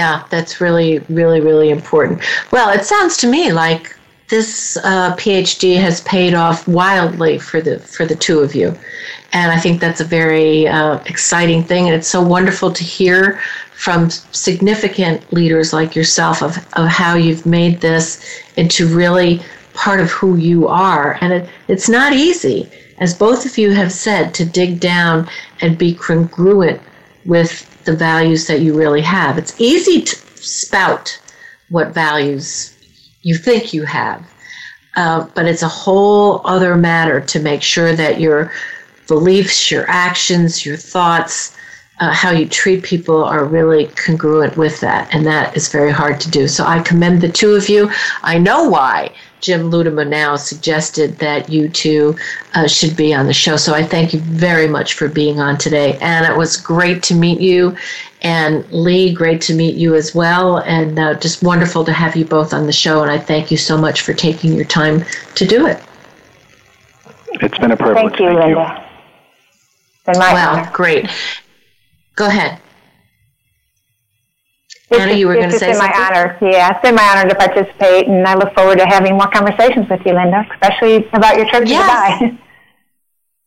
Yeah, 0.01 0.25
that's 0.31 0.63
really, 0.63 1.01
really, 1.11 1.43
really 1.43 1.69
important. 1.69 2.23
Well, 2.53 2.71
it 2.71 2.87
sounds 2.87 3.19
to 3.19 3.27
me 3.27 3.53
like 3.53 3.95
this 4.29 4.79
uh, 4.83 5.15
PhD 5.17 5.79
has 5.79 6.01
paid 6.01 6.33
off 6.33 6.67
wildly 6.67 7.39
for 7.39 7.61
the 7.61 7.81
for 7.81 8.07
the 8.07 8.17
two 8.17 8.39
of 8.41 8.55
you, 8.55 8.69
and 9.35 9.53
I 9.53 9.59
think 9.61 9.79
that's 9.79 10.01
a 10.01 10.09
very 10.21 10.67
uh, 10.67 11.01
exciting 11.05 11.63
thing. 11.63 11.85
And 11.87 11.95
it's 11.95 12.09
so 12.09 12.23
wonderful 12.23 12.73
to 12.73 12.83
hear 12.83 13.41
from 13.75 14.09
significant 14.33 15.31
leaders 15.35 15.75
like 15.75 15.95
yourself 15.95 16.43
of 16.43 16.57
of 16.81 16.89
how 16.89 17.15
you've 17.15 17.45
made 17.45 17.83
this 17.83 18.25
into 18.57 18.87
really 19.03 19.43
part 19.75 20.01
of 20.01 20.11
who 20.11 20.37
you 20.37 20.67
are. 20.67 21.19
And 21.21 21.31
it, 21.35 21.45
it's 21.69 21.91
not 21.91 22.15
easy, 22.15 22.71
as 23.05 23.13
both 23.13 23.45
of 23.45 23.59
you 23.59 23.73
have 23.73 23.93
said, 23.93 24.33
to 24.37 24.47
dig 24.47 24.81
down 24.81 25.29
and 25.61 25.77
be 25.77 25.93
congruent 25.95 26.81
with 27.27 27.70
the 27.91 27.97
values 27.97 28.47
that 28.47 28.61
you 28.61 28.73
really 28.79 29.01
have. 29.01 29.37
It's 29.37 29.61
easy 29.61 30.03
to 30.03 30.17
spout 30.37 31.21
what 31.71 31.89
values 31.89 32.77
you 33.23 33.35
think 33.37 33.75
you 33.75 33.85
have, 33.85 34.23
uh, 34.97 35.27
but 35.35 35.47
it's 35.47 35.63
a 35.63 35.69
whole 35.69 36.41
other 36.45 36.77
matter 36.77 37.21
to 37.21 37.41
make 37.41 37.63
sure 37.63 37.93
that 37.97 38.21
your 38.21 38.53
beliefs, 39.09 39.73
your 39.73 39.85
actions, 39.89 40.65
your 40.65 40.77
thoughts, 40.77 41.57
uh, 41.99 42.13
how 42.13 42.31
you 42.31 42.49
treat 42.49 42.85
people 42.85 43.25
are 43.25 43.45
really 43.45 43.87
congruent 43.89 44.57
with 44.57 44.81
that, 44.81 45.13
and 45.13 45.27
that 45.27 45.57
is 45.57 45.69
very 45.69 45.91
hard 45.91 46.21
to 46.21 46.31
do. 46.31 46.47
So 46.47 46.65
I 46.65 46.81
commend 46.81 47.21
the 47.21 47.29
two 47.29 47.55
of 47.57 47.69
you. 47.69 47.91
I 48.23 48.39
know 48.39 48.69
why 48.69 49.13
Jim 49.41 49.71
Ludema 49.71 50.07
now 50.07 50.37
suggested 50.37 51.19
that 51.19 51.49
you 51.49 51.69
two 51.69 52.17
uh, 52.55 52.67
should 52.67 52.97
be 52.97 53.15
on 53.15 53.27
the 53.27 53.33
show. 53.33 53.57
So 53.57 53.75
I 53.75 53.83
thank 53.83 54.13
you 54.13 54.21
very 54.21 54.69
much 54.69 54.95
for 54.95 55.09
being 55.09 55.41
on 55.41 55.59
today. 55.59 55.99
And 56.01 56.27
it 56.27 56.37
was 56.37 56.57
great 56.57 57.03
to 57.05 57.15
meet 57.15 57.41
you. 57.41 57.77
And 58.23 58.71
Lee, 58.71 59.15
great 59.15 59.41
to 59.43 59.55
meet 59.55 59.77
you 59.77 59.95
as 59.95 60.15
well. 60.15 60.59
And 60.59 60.99
uh, 60.99 61.15
just 61.15 61.43
wonderful 61.43 61.85
to 61.85 61.93
have 61.93 62.17
you 62.17 62.25
both 62.25 62.53
on 62.53 62.67
the 62.67 62.73
show. 62.73 63.03
And 63.03 63.11
I 63.11 63.19
thank 63.19 63.51
you 63.51 63.57
so 63.57 63.79
much 63.79 64.03
for 64.03 64.13
taking 64.13 64.53
your 64.53 64.67
time 64.67 65.05
to 65.37 65.47
do 65.47 65.67
it. 65.67 65.83
It's 67.33 67.59
been 67.59 67.71
a 67.71 67.77
privilege. 67.77 68.17
Thank 68.17 68.21
you, 68.21 68.27
thank 68.27 68.39
Linda. 68.41 68.87
You. 70.07 70.19
Well, 70.19 70.57
honor. 70.57 70.71
great. 70.73 71.09
Go 72.17 72.27
ahead. 72.27 72.61
Anna, 74.91 75.13
you 75.13 75.29
were 75.29 75.35
going 75.35 75.51
to 75.51 75.59
say 75.59 75.71
It's 75.71 75.79
been 75.79 75.89
my 75.89 75.95
honor. 75.97 76.37
Yeah, 76.43 76.71
it's 76.71 76.83
been 76.83 76.95
my 76.95 77.05
honor 77.05 77.29
to 77.29 77.35
participate, 77.35 78.09
and 78.09 78.27
I 78.27 78.35
look 78.35 78.53
forward 78.55 78.79
to 78.79 78.87
having 78.87 79.15
more 79.15 79.29
conversations 79.29 79.89
with 79.89 80.01
you, 80.05 80.15
Linda, 80.15 80.45
especially 80.53 81.09
about 81.13 81.37
your 81.37 81.49
trip 81.49 81.65
to 81.65 81.71
yes. 81.71 82.23
Dubai. 82.23 82.39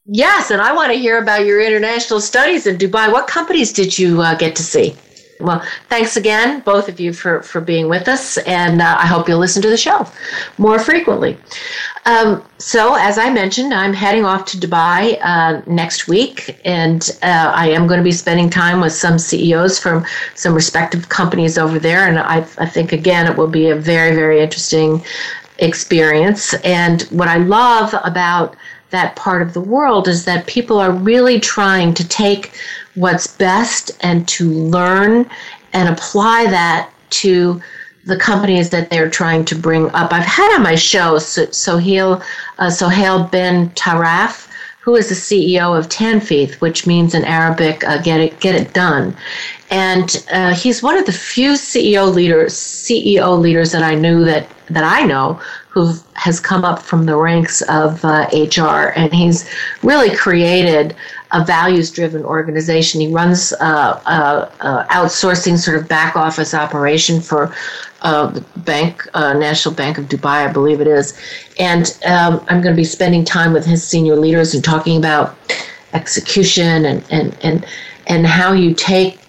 Yes, 0.05 0.51
and 0.51 0.61
I 0.61 0.73
want 0.73 0.91
to 0.91 0.97
hear 0.97 1.21
about 1.21 1.45
your 1.45 1.61
international 1.61 2.19
studies 2.19 2.67
in 2.67 2.77
Dubai. 2.77 3.09
What 3.09 3.25
companies 3.25 3.71
did 3.71 3.97
you 3.97 4.21
uh, 4.21 4.35
get 4.35 4.53
to 4.57 4.61
see? 4.61 4.95
Well, 5.39 5.63
thanks 5.89 6.15
again, 6.15 6.61
both 6.61 6.87
of 6.87 6.99
you, 6.99 7.11
for, 7.11 7.41
for 7.41 7.59
being 7.59 7.89
with 7.89 8.07
us, 8.07 8.37
and 8.39 8.81
uh, 8.81 8.95
I 8.99 9.07
hope 9.07 9.27
you'll 9.27 9.39
listen 9.39 9.61
to 9.63 9.69
the 9.69 9.77
show 9.77 10.07
more 10.57 10.79
frequently. 10.79 11.37
Um, 12.05 12.43
so, 12.59 12.95
as 12.95 13.17
I 13.17 13.29
mentioned, 13.31 13.73
I'm 13.73 13.93
heading 13.93 14.25
off 14.25 14.45
to 14.51 14.57
Dubai 14.57 15.17
uh, 15.21 15.61
next 15.65 16.07
week, 16.07 16.59
and 16.65 17.09
uh, 17.23 17.51
I 17.53 17.69
am 17.69 17.87
going 17.87 17.97
to 17.97 18.03
be 18.03 18.11
spending 18.11 18.49
time 18.49 18.79
with 18.79 18.93
some 18.93 19.17
CEOs 19.17 19.79
from 19.79 20.05
some 20.35 20.53
respective 20.53 21.09
companies 21.09 21.57
over 21.57 21.79
there. 21.79 22.07
And 22.07 22.19
I, 22.19 22.37
I 22.57 22.65
think, 22.65 22.91
again, 22.91 23.25
it 23.25 23.37
will 23.37 23.47
be 23.47 23.69
a 23.69 23.75
very, 23.75 24.15
very 24.15 24.41
interesting 24.41 25.03
experience. 25.59 26.53
And 26.63 27.03
what 27.03 27.27
I 27.27 27.37
love 27.37 27.95
about 28.03 28.55
that 28.89 29.15
part 29.15 29.41
of 29.41 29.53
the 29.53 29.61
world 29.61 30.07
is 30.07 30.25
that 30.25 30.45
people 30.45 30.79
are 30.79 30.91
really 30.91 31.39
trying 31.39 31.93
to 31.95 32.07
take 32.07 32.53
what's 32.95 33.27
best 33.27 33.91
and 34.01 34.27
to 34.27 34.49
learn 34.49 35.29
and 35.73 35.89
apply 35.89 36.45
that 36.45 36.89
to 37.09 37.61
the 38.05 38.17
companies 38.17 38.69
that 38.69 38.89
they're 38.89 39.09
trying 39.09 39.45
to 39.45 39.55
bring 39.55 39.89
up. 39.91 40.11
I've 40.11 40.25
had 40.25 40.55
on 40.55 40.63
my 40.63 40.75
show 40.75 41.17
Sohail, 41.19 42.21
uh, 42.59 42.69
Sohail 42.69 43.25
bin 43.25 43.69
Tarraf, 43.71 44.49
who 44.81 44.95
is 44.95 45.07
the 45.07 45.15
CEO 45.15 45.77
of 45.77 45.87
Tanfeeth, 45.87 46.55
which 46.55 46.85
means 46.85 47.15
in 47.15 47.23
Arabic, 47.23 47.85
uh, 47.85 48.01
get 48.01 48.19
it 48.19 48.39
get 48.41 48.55
it 48.55 48.73
done. 48.73 49.15
And 49.69 50.25
uh, 50.31 50.53
he's 50.53 50.83
one 50.83 50.97
of 50.97 51.05
the 51.05 51.13
few 51.13 51.53
CEO 51.53 52.13
leaders 52.13 52.53
CEO 52.53 53.39
leaders 53.39 53.71
that 53.71 53.83
I 53.83 53.95
knew 53.95 54.25
that 54.25 54.49
that 54.69 54.83
I 54.83 55.05
know 55.05 55.39
who 55.69 55.93
has 56.13 56.39
come 56.39 56.65
up 56.65 56.79
from 56.79 57.05
the 57.05 57.15
ranks 57.15 57.61
of 57.63 58.03
uh, 58.03 58.27
HR, 58.33 58.93
and 58.95 59.13
he's 59.13 59.49
really 59.81 60.13
created 60.15 60.95
a 61.33 61.43
values 61.43 61.91
driven 61.91 62.23
organization. 62.23 63.01
He 63.01 63.07
runs 63.07 63.53
uh, 63.53 63.99
uh, 64.05 64.87
outsourcing 64.87 65.57
sort 65.57 65.77
of 65.77 65.87
back 65.87 66.15
office 66.15 66.53
operation 66.53 67.19
for 67.19 67.53
uh, 68.03 68.27
the 68.27 68.41
bank, 68.59 69.07
uh, 69.15 69.33
National 69.33 69.73
Bank 69.73 69.97
of 69.97 70.05
Dubai, 70.05 70.47
I 70.47 70.51
believe 70.51 70.79
it 70.79 70.87
is. 70.87 71.19
And 71.59 71.97
um, 72.05 72.39
I'm 72.47 72.61
going 72.61 72.75
to 72.75 72.79
be 72.79 72.83
spending 72.85 73.25
time 73.25 73.51
with 73.51 73.65
his 73.65 73.85
senior 73.85 74.15
leaders 74.15 74.53
and 74.53 74.63
talking 74.63 74.97
about 74.97 75.35
execution 75.93 76.85
and, 76.85 77.03
and, 77.09 77.35
and, 77.41 77.65
and 78.07 78.27
how 78.27 78.53
you 78.53 78.73
take 78.73 79.19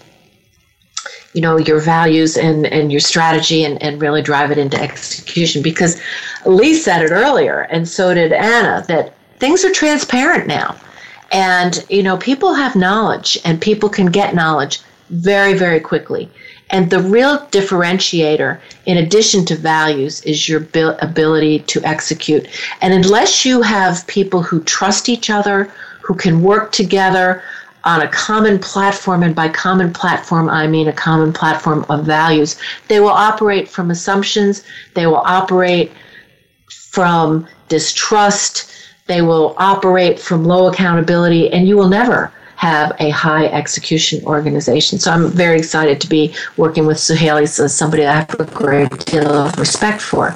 you 1.33 1.41
know 1.41 1.57
your 1.57 1.81
values 1.81 2.37
and 2.37 2.65
and 2.65 2.93
your 2.93 3.01
strategy 3.01 3.65
and, 3.65 3.81
and 3.83 4.01
really 4.01 4.21
drive 4.21 4.51
it 4.51 4.57
into 4.57 4.81
execution 4.81 5.61
because 5.61 6.01
lee 6.45 6.73
said 6.73 7.01
it 7.01 7.11
earlier 7.11 7.67
and 7.71 7.89
so 7.89 8.13
did 8.13 8.31
anna 8.31 8.85
that 8.87 9.13
things 9.37 9.65
are 9.65 9.71
transparent 9.71 10.47
now 10.47 10.77
and, 11.31 11.85
you 11.89 12.03
know, 12.03 12.17
people 12.17 12.53
have 12.53 12.75
knowledge 12.75 13.37
and 13.45 13.61
people 13.61 13.89
can 13.89 14.07
get 14.07 14.35
knowledge 14.35 14.79
very, 15.09 15.53
very 15.53 15.79
quickly. 15.79 16.29
And 16.71 16.89
the 16.89 16.99
real 16.99 17.39
differentiator, 17.47 18.59
in 18.85 18.97
addition 18.97 19.45
to 19.45 19.55
values, 19.55 20.21
is 20.23 20.49
your 20.49 20.67
ability 20.99 21.59
to 21.59 21.83
execute. 21.83 22.47
And 22.81 22.93
unless 22.93 23.45
you 23.45 23.61
have 23.61 24.07
people 24.07 24.41
who 24.41 24.63
trust 24.63 25.07
each 25.07 25.29
other, 25.29 25.71
who 26.01 26.15
can 26.15 26.41
work 26.41 26.71
together 26.71 27.43
on 27.83 28.01
a 28.01 28.07
common 28.07 28.57
platform, 28.57 29.21
and 29.21 29.35
by 29.35 29.47
common 29.47 29.93
platform, 29.93 30.49
I 30.49 30.65
mean 30.65 30.87
a 30.87 30.93
common 30.93 31.31
platform 31.33 31.85
of 31.87 32.03
values, 32.03 32.57
they 32.87 32.99
will 32.99 33.09
operate 33.09 33.69
from 33.69 33.91
assumptions, 33.91 34.63
they 34.95 35.05
will 35.05 35.21
operate 35.23 35.91
from 36.69 37.47
distrust, 37.69 38.71
they 39.07 39.21
will 39.21 39.53
operate 39.57 40.19
from 40.19 40.43
low 40.43 40.67
accountability, 40.67 41.51
and 41.51 41.67
you 41.67 41.77
will 41.77 41.89
never 41.89 42.31
have 42.55 42.95
a 42.99 43.09
high 43.09 43.47
execution 43.47 44.23
organization. 44.25 44.97
So 44.97 45.11
I'm 45.11 45.29
very 45.29 45.57
excited 45.57 45.99
to 46.01 46.07
be 46.07 46.33
working 46.57 46.85
with 46.85 46.97
Suhaili 46.97 47.43
as 47.43 47.75
somebody 47.75 48.05
I 48.05 48.13
have 48.13 48.39
a 48.39 48.45
great 48.45 49.05
deal 49.05 49.27
of 49.27 49.59
respect 49.59 50.01
for. 50.01 50.31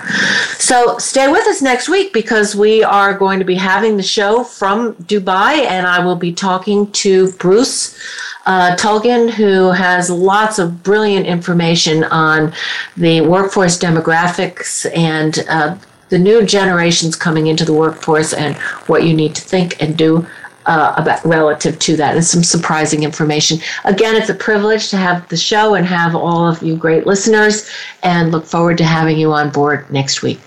So 0.57 0.97
stay 0.97 1.31
with 1.31 1.47
us 1.47 1.61
next 1.61 1.87
week 1.87 2.11
because 2.11 2.55
we 2.55 2.83
are 2.83 3.17
going 3.17 3.39
to 3.39 3.45
be 3.45 3.55
having 3.55 3.95
the 3.95 4.03
show 4.03 4.43
from 4.43 4.95
Dubai 4.95 5.65
and 5.65 5.87
I 5.87 6.03
will 6.03 6.17
be 6.17 6.33
talking 6.33 6.91
to 6.91 7.31
Bruce 7.33 7.97
uh, 8.45 8.75
who 8.75 9.71
has 9.71 10.09
lots 10.09 10.59
of 10.59 10.83
brilliant 10.83 11.25
information 11.25 12.03
on 12.05 12.51
the 12.97 13.21
workforce 13.21 13.77
demographics 13.77 14.89
and 14.95 15.45
uh, 15.47 15.77
the 16.09 16.19
new 16.19 16.45
generations 16.45 17.15
coming 17.15 17.47
into 17.47 17.65
the 17.65 17.73
workforce 17.73 18.33
and 18.33 18.55
what 18.87 19.03
you 19.03 19.13
need 19.13 19.35
to 19.35 19.41
think 19.41 19.81
and 19.81 19.97
do 19.97 20.27
uh, 20.65 20.93
about 20.97 21.23
relative 21.25 21.79
to 21.79 21.95
that 21.97 22.15
and 22.15 22.23
some 22.23 22.43
surprising 22.43 23.03
information. 23.03 23.57
Again, 23.85 24.15
it's 24.15 24.29
a 24.29 24.35
privilege 24.35 24.89
to 24.89 24.97
have 24.97 25.27
the 25.29 25.37
show 25.37 25.75
and 25.75 25.85
have 25.85 26.15
all 26.15 26.47
of 26.47 26.61
you 26.61 26.75
great 26.75 27.07
listeners 27.07 27.69
and 28.03 28.31
look 28.31 28.45
forward 28.45 28.77
to 28.77 28.83
having 28.83 29.17
you 29.17 29.31
on 29.31 29.49
board 29.49 29.89
next 29.89 30.21
week. 30.21 30.39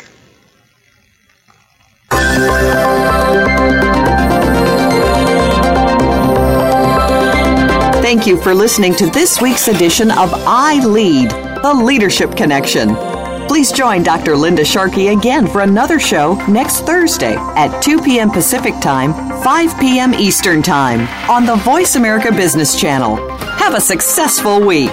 Thank 8.13 8.27
you 8.27 8.37
for 8.37 8.55
listening 8.55 8.95
to 8.97 9.07
this 9.07 9.41
week's 9.41 9.69
edition 9.69 10.11
of 10.11 10.31
I 10.47 10.85
Lead, 10.85 11.31
the 11.31 11.73
Leadership 11.73 12.37
Connection. 12.37 13.12
Please 13.49 13.71
join 13.71 14.03
Dr. 14.03 14.37
Linda 14.37 14.65
Sharkey 14.65 15.09
again 15.09 15.47
for 15.47 15.61
another 15.61 15.99
show 15.99 16.35
next 16.47 16.81
Thursday 16.81 17.35
at 17.37 17.81
2 17.83 18.01
p.m. 18.01 18.31
Pacific 18.31 18.75
Time, 18.81 19.13
5 19.43 19.79
p.m. 19.79 20.15
Eastern 20.15 20.63
Time 20.63 21.07
on 21.31 21.45
the 21.45 21.57
Voice 21.57 21.97
America 21.97 22.33
Business 22.33 22.79
Channel. 22.81 23.17
Have 23.59 23.75
a 23.75 23.81
successful 23.81 24.61
week. 24.65 24.93